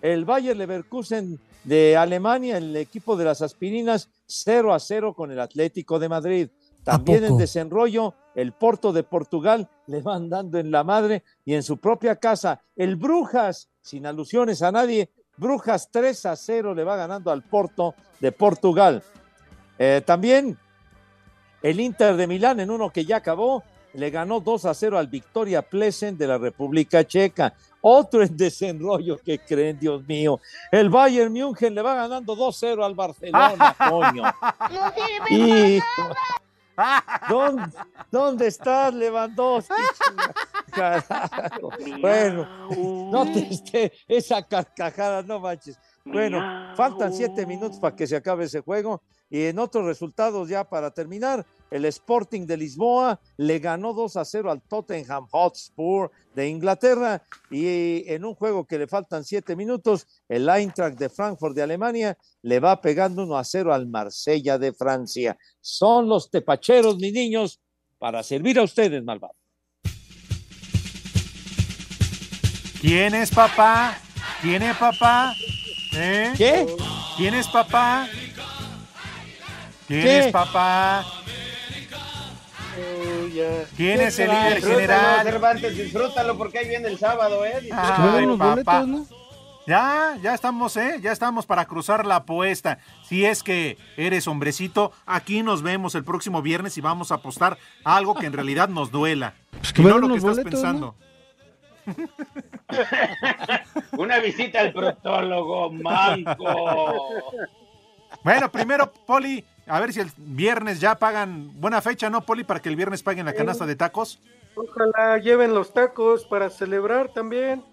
el 0.03 0.25
Bayer 0.25 0.57
Leverkusen 0.57 1.39
de 1.65 1.97
Alemania, 1.97 2.57
el 2.57 2.75
equipo 2.77 3.17
de 3.17 3.25
las 3.27 3.43
aspirinas, 3.43 4.09
0 4.31 4.73
a 4.73 4.79
0 4.79 5.15
con 5.15 5.31
el 5.31 5.41
Atlético 5.41 5.99
de 5.99 6.09
Madrid. 6.09 6.49
También 6.85 7.25
en 7.25 7.37
desenrollo, 7.37 8.15
el 8.35 8.53
Porto 8.53 8.93
de 8.93 9.03
Portugal 9.03 9.69
le 9.87 10.01
van 10.01 10.31
dando 10.31 10.59
en 10.59 10.71
la 10.71 10.85
madre 10.85 11.25
y 11.45 11.55
en 11.55 11.63
su 11.63 11.77
propia 11.77 12.17
casa, 12.17 12.63
el 12.77 12.97
Brujas, 12.97 13.69
sin 13.83 14.07
alusiones 14.07 14.63
a 14.63 14.73
nadie, 14.73 15.11
Brujas 15.37 15.91
3 15.91 16.27
a 16.27 16.37
0 16.37 16.75
le 16.75 16.85
va 16.85 16.97
ganando 16.97 17.31
al 17.31 17.43
Porto 17.43 17.95
de 18.21 18.33
Portugal. 18.33 19.03
Eh, 19.79 20.03
también 20.05 20.59
el 21.63 21.81
Inter 21.81 22.17
de 22.17 22.27
Milán 22.27 22.61
en 22.61 22.71
uno 22.71 22.91
que 22.91 23.05
ya 23.05 23.17
acabó, 23.17 23.63
le 23.95 24.11
ganó 24.11 24.41
2 24.41 24.65
a 24.67 24.75
0 24.75 24.99
al 24.99 25.07
Victoria 25.07 25.63
Plesen 25.63 26.17
de 26.17 26.27
la 26.27 26.39
República 26.39 27.05
Checa. 27.05 27.55
Otro 27.83 28.23
en 28.23 28.37
desenrollo 28.37 29.19
que 29.19 29.39
creen, 29.39 29.79
Dios 29.79 30.07
mío. 30.07 30.41
El 30.71 30.91
Bayern 30.91 31.33
München 31.33 31.75
le 31.75 31.83
va 31.83 31.95
ganando 31.95 32.37
2-0 32.37 32.85
al 32.85 32.95
Barcelona, 32.95 33.75
coño. 33.89 34.23
Y 35.31 35.81
¿Dónde, 37.29 37.65
¿Dónde 38.11 38.47
estás, 38.47 38.95
Lewandowski? 38.95 39.75
Carajo. 40.73 41.71
Bueno, 42.01 42.47
no 43.11 43.25
te 43.33 43.53
esté 43.53 43.93
esa 44.09 44.43
carcajada, 44.47 45.23
no 45.23 45.41
manches. 45.41 45.79
Bueno, 46.05 46.41
faltan 46.77 47.13
siete 47.13 47.47
minutos 47.47 47.79
para 47.79 47.95
que 47.95 48.07
se 48.07 48.17
acabe 48.17 48.45
ese 48.45 48.61
juego. 48.61 49.03
Y 49.29 49.45
en 49.45 49.59
otros 49.59 49.85
resultados, 49.85 50.49
ya 50.49 50.65
para 50.65 50.91
terminar, 50.91 51.47
el 51.71 51.85
Sporting 51.85 52.47
de 52.47 52.57
Lisboa 52.57 53.21
le 53.37 53.61
ganó 53.61 53.93
2 53.93 54.17
a 54.17 54.25
0 54.25 54.51
al 54.51 54.61
Tottenham 54.63 55.27
Hotspur 55.31 56.11
de 56.35 56.49
Inglaterra. 56.49 57.23
Y 57.49 58.11
en 58.11 58.25
un 58.25 58.35
juego 58.35 58.67
que 58.67 58.79
le 58.79 58.89
faltan 58.89 59.25
siete 59.25 59.55
minutos, 59.55 60.07
el 60.29 60.49
Eintracht 60.49 60.99
de 60.99 61.09
Frankfurt 61.09 61.55
de 61.55 61.63
Alemania 61.63 62.19
le 62.43 62.59
va 62.59 62.81
pegando 62.81 63.23
1 63.23 63.37
a 63.37 63.45
0 63.45 63.73
al 63.73 63.87
Marsella 63.87 64.59
de 64.59 64.73
Francia. 64.73 65.39
Son 65.61 66.09
los 66.09 66.29
tepacheros, 66.31 66.97
mis 66.97 67.13
niños, 67.13 67.61
para 67.99 68.23
servir 68.23 68.59
a 68.59 68.65
ustedes, 68.65 69.05
malvados. 69.05 69.37
¿Quién 72.81 73.15
es 73.15 73.31
papá? 73.31 73.99
¿Quién 74.41 74.63
es 74.63 74.77
papá? 74.77 75.35
¿Eh? 75.93 76.33
¿Qué? 76.37 76.67
¿Quién 77.17 77.35
es 77.35 77.49
papá? 77.49 78.07
¿Quién 79.87 80.03
¿Qué? 80.03 80.19
es 80.21 80.33
papá? 80.33 81.05
¿Quién 83.77 84.01
es 84.01 84.19
el 84.19 84.31
líder 84.31 84.55
Disfrútalo, 84.55 84.81
general? 84.81 85.25
Cervantes, 85.25 85.77
disfrútalo 85.77 86.39
porque 86.39 86.59
ahí 86.59 86.69
viene 86.69 86.89
el 86.89 86.99
sábado, 86.99 87.45
¿eh? 87.45 87.69
Ay, 87.73 88.27
papá. 88.39 88.87
Ya, 89.67 90.17
ya 90.23 90.35
estamos, 90.35 90.77
¿eh? 90.77 90.99
Ya 91.03 91.13
estamos 91.13 91.47
para 91.47 91.65
cruzar 91.67 92.07
la 92.07 92.17
apuesta. 92.17 92.79
Si 93.05 93.25
es 93.25 93.43
que 93.43 93.77
eres 93.97 94.27
hombrecito, 94.27 94.93
aquí 95.07 95.43
nos 95.43 95.63
vemos 95.63 95.95
el 95.95 96.05
próximo 96.05 96.43
viernes 96.43 96.77
y 96.79 96.81
vamos 96.81 97.13
a 97.13 97.17
apostar 97.17 97.59
algo 97.85 98.15
que 98.15 98.27
en 98.27 98.33
realidad 98.33 98.69
nos 98.69 98.91
duela. 98.91 99.35
que 99.75 99.83
y 99.83 99.85
me 99.85 99.91
no 99.91 99.99
lo 99.99 100.09
que 100.09 100.15
estás 100.15 100.37
boletos, 100.37 100.51
pensando. 100.53 100.97
Una 103.99 104.19
visita 104.19 104.61
al 104.61 104.73
protólogo, 104.73 105.71
manco. 105.73 106.97
Bueno, 108.23 108.51
primero, 108.51 108.93
Poli, 109.07 109.45
a 109.67 109.81
ver 109.81 109.93
si 109.93 110.01
el 110.01 110.11
viernes 110.17 110.81
ya 110.81 110.97
pagan. 110.97 111.51
Buena 111.61 111.81
fecha, 111.81 112.11
¿no, 112.11 112.23
Poli? 112.23 112.45
Para 112.45 112.61
que 112.61 112.69
el 112.69 112.77
viernes 112.77 113.03
paguen 113.03 113.27
la 113.27 113.33
canasta 113.33 113.67
de 113.67 113.77
tacos. 113.77 114.21
Ojalá 114.55 115.19
lleven 115.19 115.55
los 115.55 115.73
tacos 115.73 116.25
para 116.25 116.51
celebrar 116.51 117.13
también. 117.13 117.65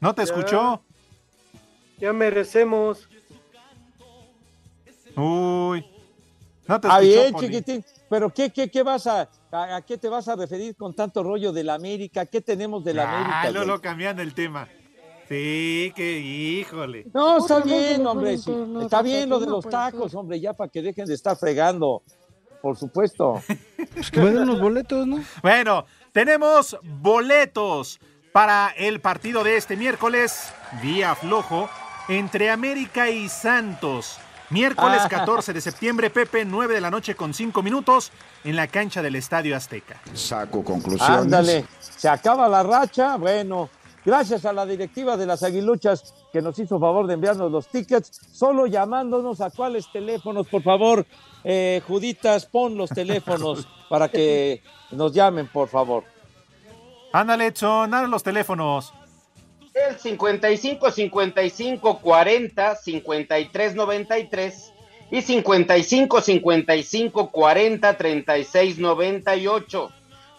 ¿No 0.00 0.14
te 0.14 0.22
Ya. 0.22 0.24
escuchó? 0.24 0.82
Ya 1.98 2.12
merecemos. 2.12 3.08
Uy. 5.16 5.84
No 6.66 6.80
te 6.80 6.88
Ah, 6.90 7.00
escuchó, 7.00 7.20
bien, 7.20 7.32
Poli. 7.32 7.46
chiquitín. 7.48 7.84
Pero 8.08 8.30
¿qué, 8.30 8.50
qué, 8.50 8.70
qué 8.70 8.82
vas 8.82 9.06
a, 9.06 9.28
a, 9.50 9.76
a 9.76 9.82
qué 9.82 9.98
te 9.98 10.08
vas 10.08 10.28
a 10.28 10.36
referir 10.36 10.76
con 10.76 10.94
tanto 10.94 11.22
rollo 11.22 11.52
de 11.52 11.64
la 11.64 11.74
América? 11.74 12.26
¿Qué 12.26 12.40
tenemos 12.40 12.84
de 12.84 12.94
la 12.94 13.08
América? 13.10 13.40
Ah, 13.40 13.50
güey? 13.50 13.54
Lolo, 13.54 13.80
cambiando 13.80 14.22
el 14.22 14.32
tema. 14.34 14.68
Sí, 15.28 15.92
que 15.96 16.18
híjole. 16.18 17.06
No, 17.14 17.38
está 17.38 17.60
bien, 17.60 18.06
hombre. 18.06 18.36
sí. 18.38 18.52
Está 18.82 19.00
bien 19.02 19.28
lo 19.30 19.40
de 19.40 19.46
los 19.46 19.66
tacos, 19.68 20.14
hombre, 20.14 20.38
ya 20.40 20.52
para 20.52 20.68
que 20.70 20.82
dejen 20.82 21.06
de 21.06 21.14
estar 21.14 21.36
fregando. 21.36 22.02
Por 22.60 22.76
supuesto. 22.76 23.42
que 24.12 24.20
me 24.20 24.26
den 24.30 24.42
unos 24.42 24.60
boletos, 24.60 25.06
¿no? 25.06 25.18
Bueno, 25.42 25.84
tenemos 26.12 26.76
boletos 26.82 27.98
para 28.32 28.68
el 28.76 29.00
partido 29.00 29.42
de 29.42 29.56
este 29.56 29.76
miércoles, 29.76 30.52
día 30.82 31.14
flojo, 31.14 31.68
entre 32.08 32.50
América 32.50 33.10
y 33.10 33.28
Santos. 33.28 34.18
Miércoles 34.52 35.00
Ah. 35.02 35.08
14 35.08 35.54
de 35.54 35.60
septiembre, 35.62 36.10
Pepe, 36.10 36.44
9 36.44 36.74
de 36.74 36.80
la 36.82 36.90
noche 36.90 37.14
con 37.14 37.32
5 37.32 37.62
minutos, 37.62 38.12
en 38.44 38.54
la 38.54 38.66
cancha 38.66 39.00
del 39.00 39.16
Estadio 39.16 39.56
Azteca. 39.56 39.98
Saco 40.12 40.62
conclusiones. 40.62 41.18
Ándale, 41.22 41.64
se 41.80 42.06
acaba 42.08 42.46
la 42.48 42.62
racha. 42.62 43.16
Bueno, 43.16 43.70
gracias 44.04 44.44
a 44.44 44.52
la 44.52 44.66
directiva 44.66 45.16
de 45.16 45.24
las 45.24 45.42
Aguiluchas 45.42 46.12
que 46.30 46.42
nos 46.42 46.58
hizo 46.58 46.78
favor 46.78 47.06
de 47.06 47.14
enviarnos 47.14 47.50
los 47.50 47.66
tickets, 47.68 48.20
solo 48.30 48.66
llamándonos 48.66 49.40
a 49.40 49.48
cuáles 49.50 49.90
teléfonos, 49.90 50.46
por 50.48 50.62
favor, 50.62 51.06
eh, 51.44 51.80
Juditas, 51.88 52.44
pon 52.44 52.76
los 52.76 52.90
teléfonos 52.90 53.66
para 53.88 54.08
que 54.08 54.62
nos 54.90 55.14
llamen, 55.14 55.48
por 55.48 55.68
favor. 55.68 56.04
Ándale, 57.14 57.46
Edson, 57.46 57.90
los 58.10 58.22
teléfonos. 58.22 58.92
El 59.74 59.98
55 59.98 60.90
55 60.90 61.98
40 62.00 62.76
53 62.76 63.74
93 63.74 64.72
y 65.10 65.22
55 65.22 66.20
55 66.20 67.30
40 67.30 67.96
36 67.96 68.78
98. 68.78 69.90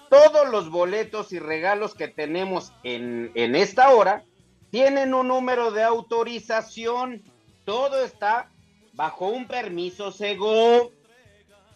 Todos 0.09 0.49
los 0.49 0.69
boletos 0.69 1.33
y 1.33 1.39
regalos 1.39 1.95
que 1.95 2.07
tenemos 2.07 2.71
en, 2.83 3.31
en 3.33 3.55
esta 3.55 3.89
hora 3.89 4.23
tienen 4.69 5.13
un 5.13 5.27
número 5.27 5.71
de 5.71 5.83
autorización. 5.83 7.23
Todo 7.65 8.03
está 8.03 8.49
bajo 8.93 9.27
un 9.27 9.47
permiso 9.47 10.11
según. 10.11 10.89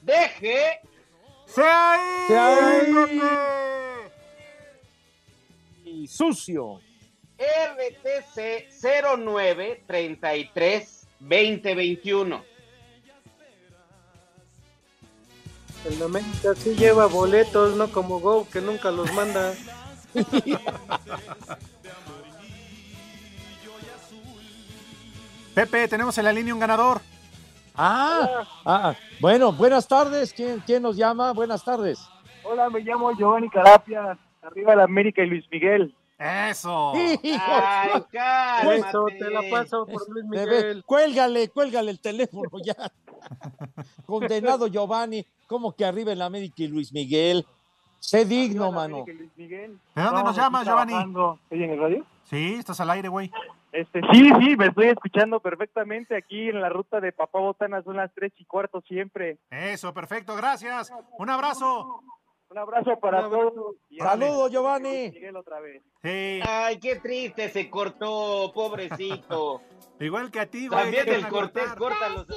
Deje. 0.01 0.79
¡Se 1.47 1.63
ahí! 1.63 3.21
Y 5.85 6.07
sucio. 6.07 6.81
RTC 7.37 8.67
09 9.17 9.83
33 9.87 11.07
2021. 11.19 12.43
El 15.85 16.01
América 16.03 16.55
sí 16.55 16.75
lleva 16.75 17.05
boletos, 17.05 17.75
no 17.77 17.89
como 17.91 18.19
Go, 18.19 18.47
que 18.51 18.59
nunca 18.59 18.91
los 18.91 19.13
manda. 19.13 19.53
Pepe, 25.53 25.87
tenemos 25.87 26.17
en 26.17 26.25
la 26.25 26.33
línea 26.33 26.53
un 26.53 26.59
ganador. 26.59 26.99
Ah, 27.75 28.43
ah, 28.65 28.95
bueno, 29.19 29.51
buenas 29.51 29.87
tardes. 29.87 30.33
¿Quién, 30.33 30.61
¿Quién 30.65 30.81
nos 30.83 30.97
llama? 30.97 31.31
Buenas 31.31 31.63
tardes. 31.63 31.99
Hola, 32.43 32.69
me 32.69 32.81
llamo 32.81 33.15
Giovanni 33.15 33.49
Carapia. 33.49 34.17
Arriba 34.41 34.75
la 34.75 34.83
América 34.83 35.23
y 35.23 35.27
Luis 35.27 35.45
Miguel. 35.51 35.95
Eso. 36.19 36.93
Ay, 36.95 37.19
Eso, 37.23 39.05
te 39.05 39.29
la 39.29 39.41
paso 39.51 39.85
por 39.85 40.09
Luis 40.09 40.27
Bebé, 40.27 40.45
Miguel. 40.45 40.83
Cuélgale, 40.85 41.49
cuélgale 41.49 41.91
el 41.91 41.99
teléfono 41.99 42.49
ya. 42.63 42.75
Condenado 44.05 44.67
Giovanni, 44.67 45.25
como 45.45 45.75
que 45.75 45.85
arriba 45.85 46.11
en 46.11 46.19
la 46.19 46.25
América 46.25 46.55
y 46.57 46.67
Luis 46.67 46.91
Miguel. 46.91 47.45
Sé 47.99 48.25
digno, 48.25 48.71
mano. 48.71 49.05
Luis 49.05 49.31
Miguel. 49.35 49.77
¿De 49.95 50.01
dónde 50.01 50.23
nos 50.23 50.35
llamas, 50.35 50.65
Giovanni? 50.65 50.93
¿Estoy 50.93 51.63
en 51.63 51.69
el 51.71 51.79
radio? 51.79 52.05
Sí, 52.23 52.55
estás 52.55 52.79
al 52.79 52.89
aire, 52.89 53.09
güey. 53.09 53.31
Este, 53.71 54.01
sí, 54.11 54.31
sí, 54.39 54.55
me 54.55 54.67
estoy 54.67 54.87
escuchando 54.87 55.39
perfectamente 55.39 56.15
aquí 56.15 56.49
en 56.49 56.61
la 56.61 56.69
ruta 56.69 56.99
de 56.99 57.11
Papá 57.11 57.39
Botana, 57.39 57.83
son 57.83 57.97
las 57.97 58.11
tres 58.13 58.31
y 58.37 58.45
cuarto 58.45 58.81
siempre. 58.81 59.37
Eso, 59.51 59.93
perfecto, 59.93 60.35
gracias. 60.35 60.91
Un 61.19 61.29
abrazo. 61.29 62.01
Un 62.49 62.57
abrazo 62.57 62.97
para 62.99 63.29
todos. 63.29 63.75
Saludos, 63.97 64.51
Giovanni. 64.51 65.11
Miguel 65.11 65.35
otra 65.35 65.59
vez. 65.59 65.83
Sí. 66.01 66.39
Ay, 66.47 66.79
qué 66.79 66.95
triste 66.97 67.49
se 67.49 67.69
cortó, 67.69 68.51
pobrecito. 68.53 69.61
Igual 69.99 70.31
que 70.31 70.39
a 70.39 70.45
ti, 70.45 70.67
güey. 70.67 70.79
También 70.79 71.05
¿qué 71.05 71.11
te 71.11 71.17
el 71.17 71.27
Cortés, 71.27 71.73
córtalos. 71.77 72.27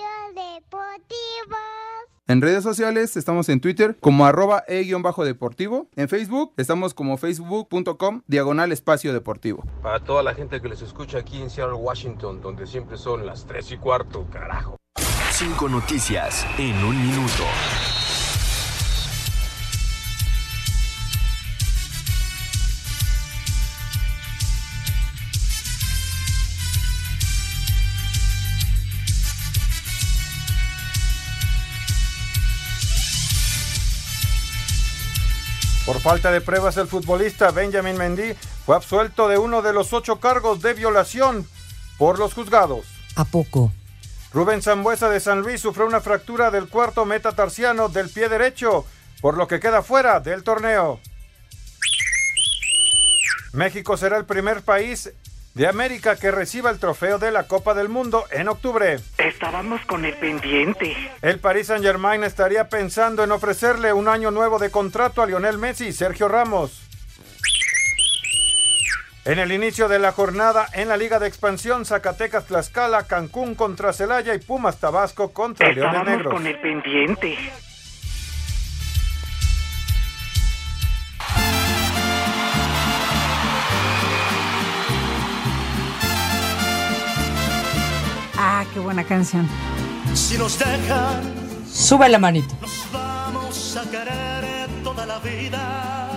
En 2.27 2.41
redes 2.41 2.63
sociales 2.63 3.17
estamos 3.17 3.49
en 3.49 3.61
Twitter 3.61 3.97
como 3.99 4.25
arroba 4.25 4.63
e-deportivo. 4.69 5.89
En 5.97 6.09
Facebook 6.09 6.55
estamos 6.57 6.95
como 6.95 7.17
facebook.com 7.17 8.23
diagonal 8.29 8.71
espacio 8.71 9.13
deportivo. 9.13 9.65
Para 9.83 9.99
toda 9.99 10.23
la 10.23 10.35
gente 10.35 10.61
que 10.61 10.69
les 10.69 10.81
escucha 10.81 11.19
aquí 11.19 11.43
en 11.43 11.51
Seattle, 11.51 11.75
Washington, 11.75 12.41
donde 12.41 12.69
siempre 12.69 12.97
son 12.97 13.27
las 13.27 13.47
3 13.47 13.73
y 13.73 13.77
cuarto, 13.79 14.27
carajo. 14.33 14.77
Cinco 15.33 15.69
noticias 15.69 16.47
en 16.59 16.77
un 16.85 17.03
minuto. 17.05 17.45
Por 35.91 36.01
falta 36.01 36.31
de 36.31 36.41
pruebas, 36.41 36.77
el 36.77 36.87
futbolista 36.87 37.51
Benjamin 37.51 37.99
Mendy 37.99 38.35
fue 38.65 38.77
absuelto 38.77 39.27
de 39.27 39.39
uno 39.39 39.61
de 39.61 39.73
los 39.73 39.93
ocho 39.93 40.21
cargos 40.21 40.63
de 40.63 40.73
violación 40.73 41.49
por 41.99 42.17
los 42.21 42.33
juzgados. 42.33 42.87
¿A 43.17 43.25
poco? 43.25 43.73
Rubén 44.33 44.63
Zambuesa 44.63 45.09
de 45.09 45.19
San 45.19 45.41
Luis 45.41 45.61
sufrió 45.61 45.89
una 45.89 46.01
fractura 46.01 46.53
del 46.53 46.69
cuarto 46.69 47.05
metatarsiano 47.07 47.89
del 47.89 48.09
pie 48.09 48.29
derecho. 48.29 48.87
por 49.21 49.37
lo 49.37 49.49
que 49.49 49.59
queda 49.59 49.83
fuera 49.83 50.21
del 50.21 50.45
torneo. 50.45 51.01
México 53.53 53.97
será 53.97 54.17
el 54.17 54.27
primer 54.27 54.63
país 54.63 55.13
de 55.55 55.67
América 55.67 56.17
que 56.17 56.31
reciba 56.31 56.71
el 56.71 56.79
trofeo 56.79 57.19
de 57.19 57.31
la 57.33 57.45
Copa 57.49 57.75
del 57.75 57.89
Mundo 57.89 58.25
en 58.31 58.49
octubre. 58.49 58.99
Estábamos 59.19 59.81
con 59.87 60.05
el 60.05 60.15
pendiente. 60.15 60.97
El 61.23 61.39
Paris 61.41 61.67
Saint-Germain 61.69 62.23
estaría 62.25 62.69
pensando 62.69 63.25
en 63.25 63.33
ofrecerle 63.33 63.93
un 63.93 64.09
año 64.09 64.31
nuevo 64.31 64.59
de 64.59 64.71
contrato 64.71 65.23
a 65.23 65.27
Lionel 65.27 65.59
Messi 65.59 65.89
y 65.89 65.93
Sergio 65.93 66.29
Ramos. 66.29 66.83
En 69.27 69.39
el 69.39 69.53
inicio 69.53 69.87
de 69.89 69.99
la 69.99 70.13
jornada 70.13 70.67
en 70.73 70.89
la 70.89 70.97
Liga 70.97 71.19
de 71.19 71.27
Expansión, 71.29 71.85
Zacatecas 71.85 72.47
Tlaxcala, 72.47 73.07
Cancún 73.07 73.55
contra 73.55 73.93
Celaya 73.93 74.35
y 74.35 74.39
Pumas 74.39 74.79
Tabasco 74.81 75.33
contra 75.33 75.69
Leones 75.69 75.85
Estábamos 75.85 76.17
Negros. 76.17 76.35
con 76.35 76.47
el 76.47 76.59
pendiente. 76.61 77.37
Ah, 88.61 88.67
qué 88.75 88.79
buena 88.79 89.03
canción. 89.05 89.49
Si 90.13 90.37
nos 90.37 90.59
dejan, 90.59 91.23
Sube 91.67 92.07
la 92.11 92.19
manito. 92.19 92.55
nos 92.61 92.93
vamos 92.93 93.77
a 93.79 93.91
querer 93.91 94.69
toda 94.85 95.07
la 95.07 95.19
vida. 95.21 96.11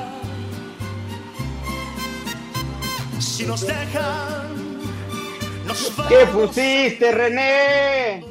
Si 3.18 3.46
nos 3.46 3.62
dejan, 3.66 4.78
nos 5.66 5.96
vamos 5.96 6.12
¿Qué 6.12 6.26
pusiste, 6.34 7.12
René? 7.14 8.26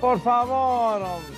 Por 0.00 0.20
favor, 0.20 1.02
hombre. 1.02 1.36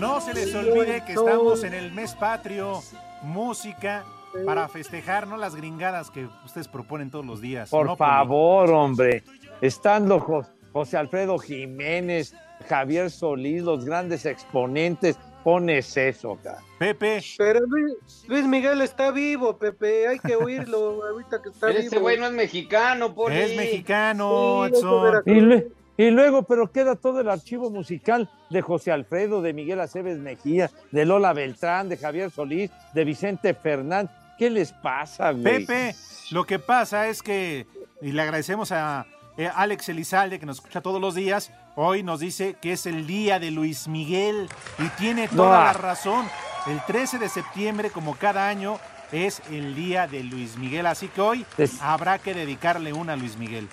No 0.00 0.20
se 0.20 0.34
les 0.34 0.52
olvide 0.56 1.04
que 1.04 1.12
estamos 1.12 1.62
en 1.62 1.72
el 1.72 1.92
mes 1.92 2.16
patrio, 2.16 2.82
música 3.22 4.04
para 4.44 4.66
festejar, 4.66 5.28
no 5.28 5.36
las 5.36 5.54
gringadas 5.54 6.10
que 6.10 6.26
ustedes 6.44 6.66
proponen 6.66 7.12
todos 7.12 7.24
los 7.24 7.40
días. 7.40 7.70
Por 7.70 7.96
favor, 7.96 8.70
hombre. 8.72 9.22
Estando 9.64 10.20
Jo- 10.20 10.44
José 10.72 10.96
Alfredo 10.98 11.38
Jiménez, 11.38 12.34
Javier 12.68 13.10
Solís, 13.10 13.62
los 13.62 13.84
grandes 13.84 14.26
exponentes, 14.26 15.18
pones 15.42 15.96
eso, 15.96 16.38
cara. 16.42 16.58
Pepe. 16.78 17.22
Pero 17.38 17.60
Luis, 17.66 17.94
Luis 18.28 18.44
Miguel 18.46 18.80
está 18.82 19.10
vivo, 19.10 19.56
Pepe. 19.56 20.08
Hay 20.08 20.18
que 20.18 20.36
oírlo 20.36 21.02
ahorita 21.10 21.40
que 21.42 21.48
está 21.48 21.68
Pero 21.68 21.78
vivo. 21.78 21.86
ese 21.88 21.98
güey 21.98 22.18
no 22.18 22.26
es 22.26 22.32
mexicano, 22.32 23.14
Poli. 23.14 23.36
Es 23.38 23.56
mexicano, 23.56 24.64
Sí, 24.66 24.74
Edson. 24.74 25.64
Y 25.96 26.10
luego, 26.10 26.42
pero 26.42 26.70
queda 26.72 26.96
todo 26.96 27.20
el 27.20 27.30
archivo 27.30 27.70
musical 27.70 28.28
de 28.50 28.60
José 28.62 28.90
Alfredo, 28.90 29.40
de 29.42 29.52
Miguel 29.52 29.78
Aceves 29.80 30.18
Mejía, 30.18 30.70
de 30.90 31.04
Lola 31.06 31.32
Beltrán, 31.32 31.88
de 31.88 31.96
Javier 31.96 32.30
Solís, 32.32 32.70
de 32.94 33.04
Vicente 33.04 33.54
Fernández. 33.54 34.10
¿Qué 34.36 34.50
les 34.50 34.72
pasa, 34.72 35.30
güey? 35.30 35.64
Pepe, 35.64 35.94
lo 36.32 36.44
que 36.44 36.58
pasa 36.58 37.06
es 37.08 37.22
que, 37.22 37.66
y 38.02 38.10
le 38.10 38.20
agradecemos 38.22 38.72
a 38.72 39.06
eh, 39.36 39.50
Alex 39.54 39.88
Elizalde, 39.88 40.38
que 40.38 40.46
nos 40.46 40.58
escucha 40.58 40.80
todos 40.80 41.00
los 41.00 41.14
días, 41.14 41.50
hoy 41.76 42.02
nos 42.02 42.20
dice 42.20 42.56
que 42.60 42.72
es 42.72 42.86
el 42.86 43.06
día 43.06 43.38
de 43.38 43.50
Luis 43.50 43.88
Miguel, 43.88 44.48
y 44.78 44.88
tiene 45.00 45.28
toda 45.28 45.58
No. 45.58 45.64
la 45.64 45.72
razón. 45.72 46.26
El 46.66 46.80
13 46.86 47.18
de 47.18 47.28
septiembre, 47.28 47.90
como 47.90 48.14
cada 48.16 48.48
año, 48.48 48.78
es 49.12 49.42
el 49.50 49.74
día 49.74 50.06
de 50.06 50.22
Luis 50.24 50.56
Miguel, 50.56 50.86
así 50.86 51.08
que 51.08 51.20
hoy 51.20 51.46
Es- 51.58 51.80
habrá 51.82 52.18
que 52.18 52.32
dedicarle 52.34 52.92
una 52.92 53.12
a 53.12 53.16
Luis 53.16 53.36
Miguel. 53.36 53.68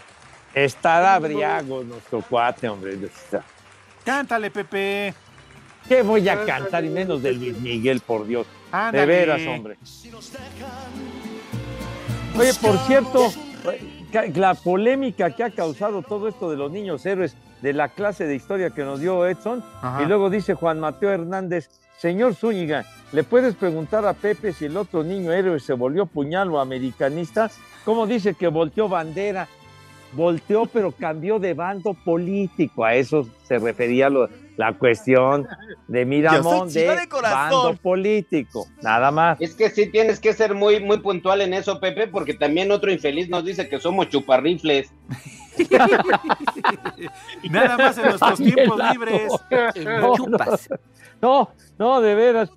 Estará 0.53 1.17
briago 1.19 1.83
nuestro 1.83 2.21
cuate, 2.21 2.67
hombre. 2.67 2.97
Cántale, 4.03 4.51
Pepe. 4.51 5.13
¿Qué 5.87 6.01
voy 6.01 6.27
a 6.27 6.43
cantar 6.45 6.83
y 6.83 6.89
menos 6.89 7.23
de 7.23 7.31
Luis 7.33 7.57
Miguel, 7.59 8.01
por 8.01 8.27
Dios? 8.27 8.45
Ándale. 8.71 8.99
De 8.99 9.05
veras, 9.05 9.41
hombre. 9.47 9.77
Oye, 12.37 12.53
por 12.55 12.77
cierto, 12.87 13.31
la 14.35 14.53
polémica 14.55 15.31
que 15.31 15.43
ha 15.43 15.49
causado 15.51 16.01
todo 16.01 16.27
esto 16.27 16.49
de 16.49 16.57
los 16.57 16.71
niños 16.71 17.05
héroes 17.05 17.35
de 17.61 17.73
la 17.73 17.89
clase 17.89 18.25
de 18.25 18.35
historia 18.35 18.71
que 18.71 18.83
nos 18.83 18.99
dio 18.99 19.25
Edson, 19.27 19.63
Ajá. 19.81 20.03
y 20.03 20.05
luego 20.05 20.29
dice 20.29 20.53
Juan 20.53 20.79
Mateo 20.79 21.11
Hernández, 21.11 21.69
señor 21.97 22.35
Zúñiga, 22.35 22.85
¿le 23.11 23.23
puedes 23.23 23.55
preguntar 23.55 24.05
a 24.05 24.13
Pepe 24.13 24.53
si 24.53 24.65
el 24.65 24.77
otro 24.77 25.03
niño 25.03 25.31
héroe 25.31 25.59
se 25.59 25.73
volvió 25.73 26.05
puñal 26.05 26.49
o 26.51 26.59
americanista? 26.59 27.49
¿Cómo 27.85 28.07
dice 28.07 28.33
que 28.33 28.47
volteó 28.47 28.89
bandera? 28.89 29.47
Volteó, 30.13 30.65
pero 30.65 30.91
cambió 30.91 31.39
de 31.39 31.53
bando 31.53 31.93
político. 31.93 32.83
A 32.83 32.95
eso 32.95 33.27
se 33.43 33.57
refería 33.59 34.09
lo- 34.09 34.27
la 34.57 34.73
cuestión 34.73 35.47
de 35.87 36.05
Miramón, 36.05 36.69
de 36.71 36.95
de 36.95 37.07
corazón. 37.07 37.39
bando 37.63 37.73
político. 37.81 38.67
Nada 38.81 39.09
más. 39.11 39.39
Es 39.41 39.55
que 39.55 39.69
sí 39.69 39.89
tienes 39.89 40.19
que 40.19 40.33
ser 40.33 40.53
muy, 40.53 40.79
muy 40.83 40.99
puntual 40.99 41.41
en 41.41 41.53
eso, 41.53 41.79
Pepe, 41.79 42.07
porque 42.07 42.33
también 42.33 42.71
otro 42.71 42.91
infeliz 42.91 43.29
nos 43.29 43.45
dice 43.45 43.67
que 43.69 43.79
somos 43.79 44.09
chuparrifles. 44.09 44.91
Nada 47.49 47.77
más 47.77 47.97
en 47.97 48.05
nuestros 48.05 48.37
tiempos 48.39 48.79
libres. 48.91 49.31
No, 49.99 50.13
No, 51.21 51.49
no, 51.77 52.01
de 52.01 52.15
veras. 52.15 52.49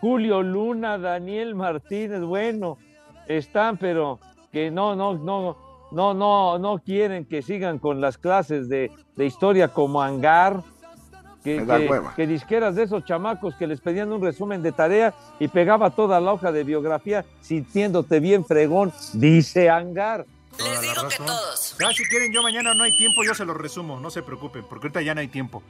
Julio 0.00 0.42
Luna, 0.42 0.98
Daniel 0.98 1.54
Martínez, 1.54 2.20
bueno, 2.20 2.78
están, 3.26 3.76
pero 3.78 4.20
que 4.52 4.70
no, 4.70 4.94
no, 4.94 5.14
no, 5.14 5.56
no, 5.90 6.14
no, 6.14 6.58
no 6.58 6.78
quieren 6.78 7.24
que 7.24 7.42
sigan 7.42 7.78
con 7.78 8.00
las 8.00 8.18
clases 8.18 8.68
de, 8.68 8.90
de 9.16 9.26
historia 9.26 9.68
como 9.68 10.02
Hangar. 10.02 10.62
Que, 11.44 11.64
que- 11.64 12.00
que 12.16 12.26
disqueras 12.26 12.74
de 12.74 12.82
esos 12.82 13.04
chamacos 13.04 13.54
que 13.54 13.68
les 13.68 13.80
pedían 13.80 14.10
un 14.10 14.20
resumen 14.20 14.64
de 14.64 14.72
tarea 14.72 15.14
y 15.38 15.46
pegaba 15.46 15.90
toda 15.90 16.20
la 16.20 16.32
hoja 16.32 16.50
de 16.50 16.64
biografía 16.64 17.24
sintiéndote 17.40 18.18
bien 18.18 18.44
fregón, 18.44 18.92
dice 19.12 19.70
Hangar. 19.70 20.26
Les 20.58 20.80
digo 20.80 21.06
que 21.08 21.16
todos. 21.18 21.76
Ya, 21.78 21.88
si 21.92 22.02
quieren, 22.06 22.32
yo 22.32 22.42
mañana 22.42 22.74
no 22.74 22.82
hay 22.82 22.96
tiempo, 22.96 23.22
yo 23.24 23.32
se 23.32 23.44
los 23.44 23.56
resumo, 23.56 24.00
no 24.00 24.10
se 24.10 24.22
preocupen, 24.24 24.64
porque 24.68 24.86
ahorita 24.88 25.02
ya 25.02 25.14
no 25.14 25.20
hay 25.20 25.28
tiempo. 25.28 25.62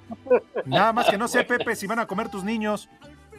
Nada 0.64 0.94
más 0.94 1.10
que 1.10 1.18
no 1.18 1.28
sé, 1.28 1.44
Pepe, 1.44 1.76
si 1.76 1.86
van 1.86 1.98
a 1.98 2.06
comer 2.06 2.30
tus 2.30 2.42
niños. 2.42 2.88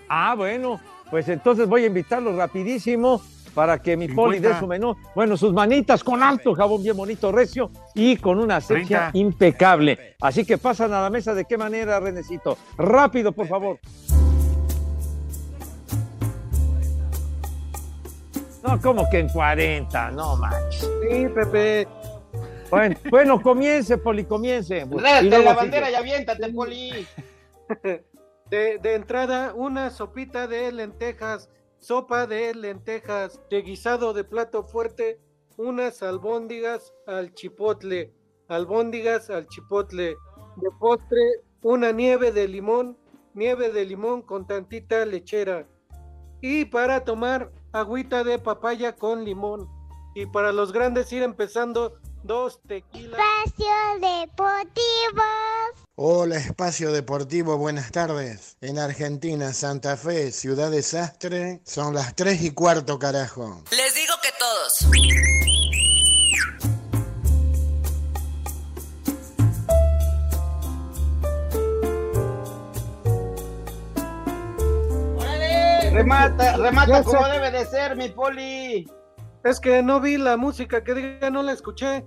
Ah, 0.07 0.35
bueno, 0.35 0.79
pues 1.09 1.27
entonces 1.29 1.67
voy 1.67 1.85
a 1.85 1.87
invitarlos 1.87 2.35
rapidísimo 2.35 3.19
para 3.57 3.81
que 3.81 3.97
mi 3.97 4.07
poli 4.07 4.37
dé 4.37 4.49
50. 4.49 4.59
su 4.59 4.67
menú. 4.67 4.95
Bueno, 5.15 5.35
sus 5.35 5.51
manitas 5.51 6.03
con 6.03 6.21
alto 6.21 6.53
jabón 6.53 6.83
bien 6.83 6.95
bonito, 6.95 7.31
recio 7.31 7.71
y 7.95 8.15
con 8.17 8.37
una 8.37 8.57
asepsia 8.57 9.09
30. 9.09 9.17
impecable. 9.17 10.15
Así 10.21 10.45
que 10.45 10.59
pasan 10.59 10.93
a 10.93 11.01
la 11.01 11.09
mesa 11.09 11.33
de 11.33 11.43
qué 11.45 11.57
manera, 11.57 11.99
Renecito. 11.99 12.55
Rápido, 12.77 13.31
por 13.31 13.47
favor. 13.47 13.79
No, 18.61 18.79
como 18.79 19.09
que 19.09 19.21
en 19.21 19.29
40, 19.29 20.11
no 20.11 20.35
manches. 20.35 20.87
Sí, 21.09 21.27
Pepe. 21.33 21.87
Bueno, 22.69 22.95
bueno, 23.09 23.41
comience, 23.41 23.97
Poli, 23.97 24.25
comience. 24.25 24.85
Luego 24.85 25.01
la 25.01 25.19
sigue. 25.21 25.53
bandera 25.55 25.89
y 25.89 25.95
aviéntate, 25.95 26.53
Poli. 26.53 27.07
De, 28.51 28.77
de 28.77 28.95
entrada, 28.95 29.51
una 29.53 29.89
sopita 29.89 30.47
de 30.47 30.71
lentejas, 30.71 31.49
sopa 31.79 32.27
de 32.27 32.53
lentejas, 32.53 33.41
de 33.49 33.61
guisado 33.61 34.13
de 34.13 34.23
plato 34.23 34.63
fuerte, 34.63 35.19
unas 35.57 36.03
albóndigas 36.03 36.93
al 37.05 37.33
chipotle, 37.33 38.13
albóndigas 38.47 39.29
al 39.29 39.47
chipotle. 39.47 40.15
De 40.57 40.69
postre, 40.79 41.43
una 41.61 41.91
nieve 41.91 42.31
de 42.31 42.47
limón, 42.47 42.97
nieve 43.33 43.71
de 43.71 43.85
limón 43.85 44.21
con 44.21 44.47
tantita 44.47 45.05
lechera. 45.05 45.67
Y 46.41 46.65
para 46.65 47.03
tomar, 47.03 47.51
agüita 47.71 48.23
de 48.23 48.39
papaya 48.39 48.95
con 48.95 49.23
limón. 49.23 49.67
Y 50.15 50.25
para 50.25 50.51
los 50.51 50.71
grandes 50.71 51.11
ir 51.13 51.23
empezando, 51.23 51.99
dos 52.27 52.59
tequilas. 52.67 53.19
Espacio 53.45 53.65
Deportivo. 54.01 55.23
Hola, 55.95 56.35
Espacio 56.35 56.91
Deportivo, 56.91 57.57
buenas 57.57 57.91
tardes. 57.91 58.57
En 58.61 58.77
Argentina, 58.77 59.53
Santa 59.53 59.95
Fe, 59.97 60.31
Ciudad 60.31 60.69
Desastre, 60.69 61.61
son 61.63 61.95
las 61.95 62.13
3 62.15 62.43
y 62.43 62.51
cuarto, 62.51 62.99
carajo. 62.99 63.63
Les 63.71 63.95
digo 63.95 64.13
que 64.21 64.29
todos. 64.37 64.91
Remata, 75.93 76.57
remata 76.57 77.03
como 77.03 77.25
debe 77.27 77.49
de 77.49 77.65
ser, 77.65 77.95
mi 77.95 78.09
Poli. 78.09 78.85
Es 79.43 79.59
que 79.59 79.81
no 79.81 80.01
vi 80.01 80.17
la 80.17 80.35
música, 80.35 80.83
que 80.83 80.93
diga, 80.93 81.29
no 81.29 81.41
la 81.41 81.53
escuché. 81.53 82.05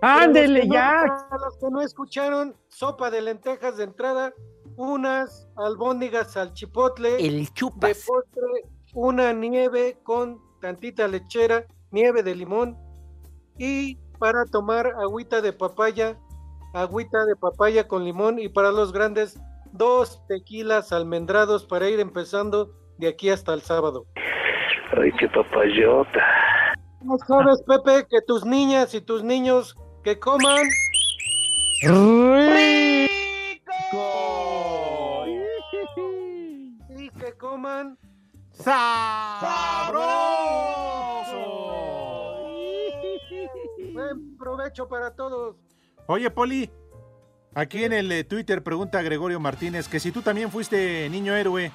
Para 0.00 0.46
los 0.46 0.60
que 0.60 0.66
no- 0.68 0.74
ya. 0.74 1.26
para 1.30 1.44
los 1.44 1.56
que 1.58 1.70
no 1.70 1.80
escucharon, 1.80 2.56
sopa 2.68 3.10
de 3.10 3.20
lentejas 3.22 3.76
de 3.76 3.84
entrada, 3.84 4.32
unas 4.76 5.48
albóndigas 5.56 6.36
al 6.36 6.52
chipotle. 6.52 7.16
El 7.24 7.52
chupas. 7.52 7.90
De 7.90 7.94
postre, 8.06 8.70
una 8.94 9.32
nieve 9.32 9.98
con 10.02 10.40
tantita 10.60 11.08
lechera, 11.08 11.66
nieve 11.90 12.22
de 12.22 12.34
limón. 12.34 12.76
Y 13.58 13.96
para 14.18 14.44
tomar 14.44 14.86
agüita 14.98 15.40
de 15.40 15.52
papaya, 15.52 16.16
agüita 16.74 17.24
de 17.24 17.36
papaya 17.36 17.88
con 17.88 18.04
limón. 18.04 18.38
Y 18.38 18.48
para 18.48 18.70
los 18.70 18.92
grandes, 18.92 19.38
dos 19.72 20.22
tequilas 20.28 20.92
almendrados 20.92 21.64
para 21.66 21.88
ir 21.88 22.00
empezando 22.00 22.70
de 22.98 23.08
aquí 23.08 23.30
hasta 23.30 23.52
el 23.54 23.62
sábado. 23.62 24.06
Ay, 24.96 25.10
qué 25.18 25.28
papayota. 25.28 26.20
¿No 27.06 27.16
sabes, 27.18 27.62
Pepe, 27.62 28.04
que 28.10 28.20
tus 28.20 28.44
niñas 28.44 28.92
y 28.92 29.00
tus 29.00 29.22
niños 29.22 29.76
que 30.02 30.18
coman? 30.18 30.66
Y 36.98 37.10
que 37.10 37.32
coman 37.38 37.96
¡Sabroso! 38.52 38.96
Buen 43.92 44.36
provecho 44.36 44.88
para 44.88 45.14
todos. 45.14 45.54
Oye, 46.08 46.28
Poli, 46.30 46.68
aquí 47.54 47.84
en 47.84 47.92
el 47.92 48.10
eh, 48.10 48.24
Twitter 48.24 48.64
pregunta 48.64 49.00
Gregorio 49.02 49.38
Martínez 49.38 49.88
que 49.88 50.00
si 50.00 50.10
tú 50.10 50.22
también 50.22 50.50
fuiste 50.50 51.08
niño 51.08 51.36
héroe, 51.36 51.70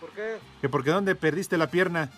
¿Por 0.00 0.10
qué? 0.10 0.36
que 0.60 0.68
porque 0.68 0.90
dónde 0.90 1.16
perdiste 1.16 1.58
la 1.58 1.68
pierna. 1.68 2.10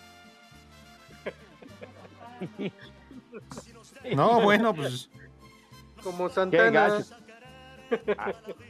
No, 4.15 4.41
bueno, 4.41 4.73
pues 4.73 5.09
Como 6.03 6.29
Santana. 6.29 7.03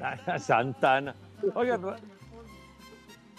Ah, 0.01 0.39
Santana. 0.39 1.15
Oiga, 1.55 1.79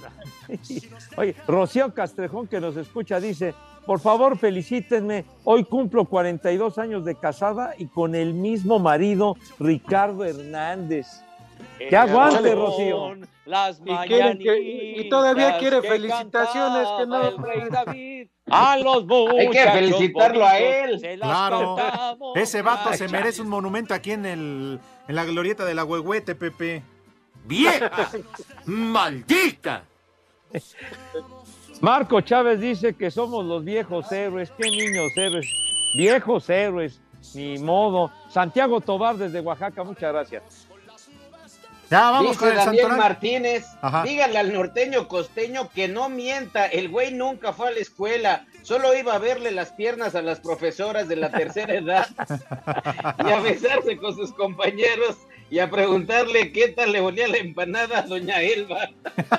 Oye, 1.17 1.37
Rocío 1.47 1.95
Castrejón 1.95 2.49
que 2.49 2.61
nos 2.61 2.77
escucha 2.77 3.21
dice, 3.21 3.55
por 3.87 4.01
favor 4.01 4.37
felicítenme, 4.37 5.25
hoy 5.45 5.65
cumplo 5.65 6.05
42 6.07 6.79
años 6.79 7.05
de 7.05 7.15
casada 7.15 7.75
y 7.79 7.87
con 7.87 8.15
el 8.15 8.35
mismo 8.35 8.79
marido, 8.79 9.37
Ricardo 9.59 10.25
Hernández. 10.25 11.07
Que 11.79 11.97
aguante, 11.97 12.55
Rocío. 12.55 13.15
Las 13.45 13.81
Y 13.85 13.95
quiere 14.07 14.39
que- 14.39 14.95
y 14.99 15.09
todavía 15.09 15.59
quiere 15.59 15.81
que 15.81 15.89
felicitaciones, 15.89 16.89
que 16.99 17.07
no. 17.07 17.21
cantaba 17.21 17.29
el 17.29 17.39
rey 17.39 17.69
David. 17.71 18.29
A 18.51 18.77
los 18.79 19.05
muchachos 19.05 19.37
Hay 19.41 19.49
que 19.51 19.71
felicitarlo 19.71 20.47
a 20.47 20.59
él. 20.59 21.01
se 21.01 21.17
las 21.17 21.29
claro. 21.29 21.77
Ese 22.37 22.63
vato 22.63 22.91
Ay, 22.91 22.99
se 22.99 23.09
merece 23.09 23.43
un 23.43 23.49
monumento 23.49 23.95
aquí 23.95 24.13
en 24.13 24.27
el 24.27 24.81
en 25.09 25.15
la 25.17 25.25
glorieta 25.25 25.65
de 25.65 25.75
la 25.75 25.85
huehuete, 25.85 26.35
Pepe. 26.37 26.83
¡Vieja! 27.45 27.91
¡Maldita! 28.67 29.83
Marco 31.81 32.21
Chávez 32.21 32.61
dice 32.61 32.95
que 32.95 33.11
somos 33.11 33.45
los 33.45 33.65
viejos 33.65 34.11
héroes. 34.13 34.53
¿Qué 34.57 34.71
niños 34.71 35.11
héroes? 35.17 35.47
Viejos 35.97 36.49
héroes, 36.49 37.01
ni 37.35 37.59
modo. 37.59 38.13
Santiago 38.29 38.81
Tobar 38.81 39.17
desde 39.17 39.41
Oaxaca, 39.41 39.83
muchas 39.83 40.13
gracias. 40.13 40.69
Ya 41.93 42.11
vamos 42.11 42.29
Dice 42.31 42.39
con 42.39 42.49
el 42.49 42.57
Daniel 42.57 42.77
Santoral. 42.85 42.99
Martínez, 42.99 43.67
Ajá. 43.83 44.03
dígale 44.05 44.39
al 44.39 44.55
norteño 44.55 45.09
costeño 45.09 45.69
que 45.69 45.89
no 45.89 46.09
mienta, 46.09 46.65
el 46.65 46.89
güey 46.89 47.13
nunca 47.13 47.53
fue 47.53 47.69
a 47.69 47.71
la 47.73 47.81
escuela, 47.81 48.47
solo 48.63 48.95
iba 48.97 49.15
a 49.15 49.19
verle 49.19 49.51
las 49.51 49.73
piernas 49.73 50.15
a 50.15 50.23
las 50.23 50.41
profesoras 50.41 51.07
de 51.07 51.17
la 51.17 51.31
tercera 51.31 51.75
edad 51.75 52.09
y 53.23 53.31
a 53.31 53.41
besarse 53.41 53.99
con 53.99 54.17
sus 54.17 54.33
compañeros 54.33 55.19
y 55.51 55.59
a 55.59 55.69
preguntarle 55.69 56.51
qué 56.51 56.69
tal 56.69 56.93
le 56.93 57.03
volía 57.03 57.29
la 57.29 57.37
empanada 57.37 57.99
a 57.99 58.03
doña 58.05 58.41
Elba. 58.41 58.89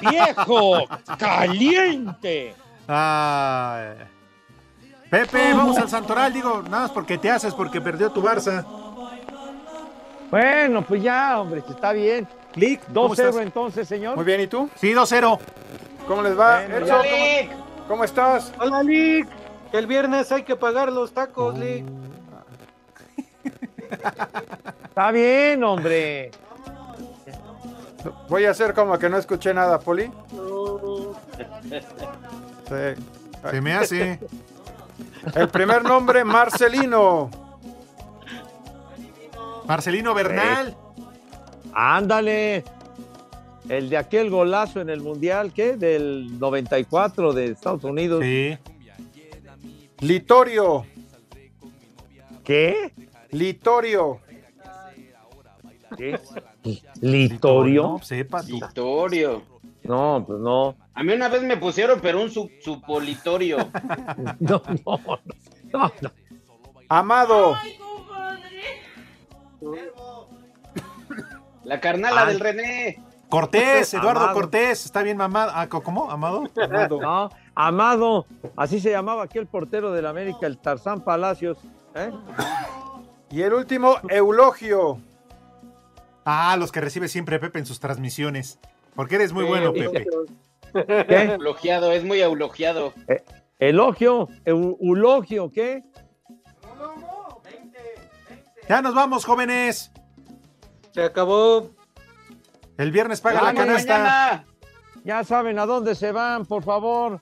¡Viejo! 0.01 0.85
¡Caliente! 1.17 2.53
Ay. 2.87 3.95
Pepe, 5.09 5.53
vamos 5.55 5.75
al 5.79 5.89
Santoral, 5.89 6.31
digo, 6.31 6.61
nada 6.61 6.83
más 6.83 6.91
porque 6.91 7.17
te 7.17 7.31
haces 7.31 7.55
porque 7.55 7.81
perdió 7.81 8.11
tu 8.11 8.21
Barça. 8.21 8.63
Bueno, 10.29 10.83
pues 10.83 11.01
ya, 11.01 11.39
hombre, 11.39 11.63
que 11.63 11.71
está 11.73 11.93
bien. 11.93 12.27
Lick, 12.55 12.81
¿cómo 12.93 13.09
2-0 13.09 13.11
estás? 13.11 13.35
entonces, 13.37 13.87
señor. 13.87 14.15
Muy 14.15 14.25
bien, 14.25 14.41
¿y 14.41 14.47
tú? 14.47 14.69
Sí, 14.75 14.93
2-0. 14.93 15.39
¿Cómo 16.07 16.21
les 16.21 16.37
va? 16.37 16.63
Edson, 16.63 16.85
ya. 16.85 16.97
¿cómo, 16.97 17.03
Lick, 17.03 17.51
cómo 17.87 18.03
estás? 18.03 18.53
Hola, 18.59 18.83
Lick. 18.83 19.27
El 19.71 19.87
viernes 19.87 20.31
hay 20.31 20.43
que 20.43 20.55
pagar 20.55 20.91
los 20.91 21.13
tacos, 21.13 21.57
Lick. 21.57 21.85
Está 24.85 25.11
bien, 25.11 25.63
hombre. 25.63 26.31
Voy 28.29 28.45
a 28.45 28.51
hacer 28.51 28.73
como 28.73 28.97
que 28.99 29.09
no 29.09 29.17
escuché 29.17 29.53
nada, 29.53 29.79
Poli. 29.79 30.11
No. 30.33 31.13
Sí. 32.67 33.01
Se 33.49 33.61
me 33.61 33.73
hace. 33.73 34.19
El 35.35 35.47
primer 35.49 35.83
nombre, 35.83 36.23
Marcelino. 36.23 37.29
Marcelino 39.65 40.13
Bernal. 40.13 40.75
Ándale. 41.75 42.63
El 43.69 43.89
de 43.89 43.95
aquel 43.97 44.29
golazo 44.29 44.81
en 44.81 44.89
el 44.89 45.01
Mundial, 45.01 45.53
¿qué? 45.53 45.77
Del 45.77 46.37
94 46.37 47.31
de 47.33 47.45
Estados 47.45 47.83
Unidos. 47.85 48.21
Sí. 48.23 48.57
Litorio. 50.01 50.85
¿Qué? 52.43 52.91
Litorio. 53.31 54.19
¿Qué? 55.97 56.19
¿Litorio? 57.01 57.83
No, 57.83 57.99
sepa 57.99 58.41
tú. 58.43 58.53
Victorio. 58.55 59.43
No, 59.83 60.23
pues 60.27 60.39
no. 60.39 60.75
A 60.93 61.03
mí 61.03 61.13
una 61.13 61.29
vez 61.29 61.43
me 61.43 61.55
pusieron, 61.57 61.99
pero 62.01 62.21
un 62.21 62.29
su- 62.31 62.51
supolitorio. 62.61 63.57
No, 64.39 64.61
no, 64.85 64.99
no. 65.71 65.91
no. 66.01 66.11
Amado. 66.89 67.55
La 71.63 71.79
carnala 71.79 72.21
Ah. 72.21 72.25
del 72.25 72.39
René. 72.39 72.99
Cortés, 73.29 73.93
Eduardo 73.95 74.21
Amado. 74.21 74.33
Cortés. 74.35 74.85
Está 74.85 75.01
bien 75.01 75.17
mamado. 75.17 75.51
Ah, 75.55 75.67
¿Cómo? 75.67 76.11
¿Amado? 76.11 76.43
Amado. 76.61 76.99
No, 77.01 77.29
Amado, 77.55 78.25
así 78.55 78.79
se 78.79 78.89
llamaba 78.91 79.23
aquí 79.23 79.37
el 79.39 79.47
portero 79.47 79.91
del 79.91 80.05
América, 80.05 80.45
el 80.47 80.57
Tarzán 80.59 81.01
Palacios. 81.03 81.57
¿eh? 81.95 82.11
Y 83.31 83.41
el 83.41 83.53
último, 83.53 83.95
Eulogio. 84.09 84.99
Ah, 86.25 86.55
los 86.57 86.71
que 86.71 86.81
recibe 86.81 87.07
siempre 87.07 87.39
Pepe 87.39 87.59
en 87.59 87.65
sus 87.65 87.79
transmisiones. 87.79 88.59
Porque 88.95 89.15
eres 89.15 89.33
muy 89.33 89.45
bueno, 89.45 89.73
Pepe. 89.73 90.05
¿Qué? 91.07 91.23
Eulogiado, 91.33 91.91
es 91.91 92.03
muy 92.03 92.21
eulogiado. 92.21 92.93
Elogio, 93.59 94.27
eu- 94.45 94.77
eulogio, 94.81 95.51
¿qué? 95.51 95.83
Ya 98.69 98.81
nos 98.81 98.93
vamos, 98.95 99.25
jóvenes. 99.25 99.91
Se 100.93 101.03
acabó. 101.03 101.71
El 102.77 102.91
viernes 102.91 103.19
paga 103.21 103.41
la 103.41 103.53
canasta. 103.53 103.97
mañana. 103.97 104.45
Ya 105.03 105.23
saben 105.23 105.59
a 105.59 105.65
dónde 105.65 105.95
se 105.95 106.11
van, 106.11 106.45
por 106.45 106.63
favor. 106.63 107.21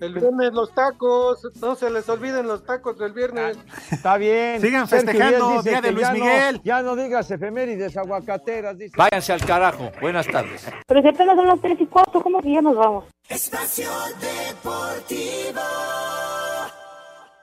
El 0.00 0.14
viernes 0.14 0.52
los 0.52 0.72
tacos. 0.74 1.40
No 1.60 1.74
se 1.74 1.90
les 1.90 2.08
olviden 2.08 2.46
los 2.46 2.64
tacos 2.64 2.98
del 2.98 3.12
viernes. 3.12 3.56
Está 3.90 4.16
bien. 4.18 4.60
Sigan 4.60 4.86
festejando, 4.86 5.62
Día 5.62 5.80
de 5.80 5.90
Luis 5.90 6.06
ya 6.06 6.12
Miguel. 6.12 6.56
No, 6.56 6.62
ya 6.62 6.82
no 6.82 6.96
digas 6.96 7.30
efemérides 7.30 7.96
aguacateras, 7.96 8.76
dice. 8.78 8.94
Váyanse 8.96 9.32
al 9.32 9.44
carajo. 9.44 9.90
Buenas 10.00 10.26
tardes. 10.26 10.66
Pero 10.86 11.02
si 11.02 11.08
apenas 11.08 11.36
son 11.36 11.46
las 11.46 11.60
3 11.60 11.80
y 11.80 11.86
4, 11.86 12.20
¿cómo 12.22 12.40
que 12.40 12.52
ya 12.52 12.62
nos 12.62 12.76
vamos? 12.76 13.04
Espacio 13.28 13.90
Deportivo. 14.20 15.60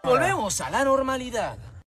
Volvemos 0.04 0.62
a 0.62 0.70
la 0.70 0.84
normalidad. 0.84 1.58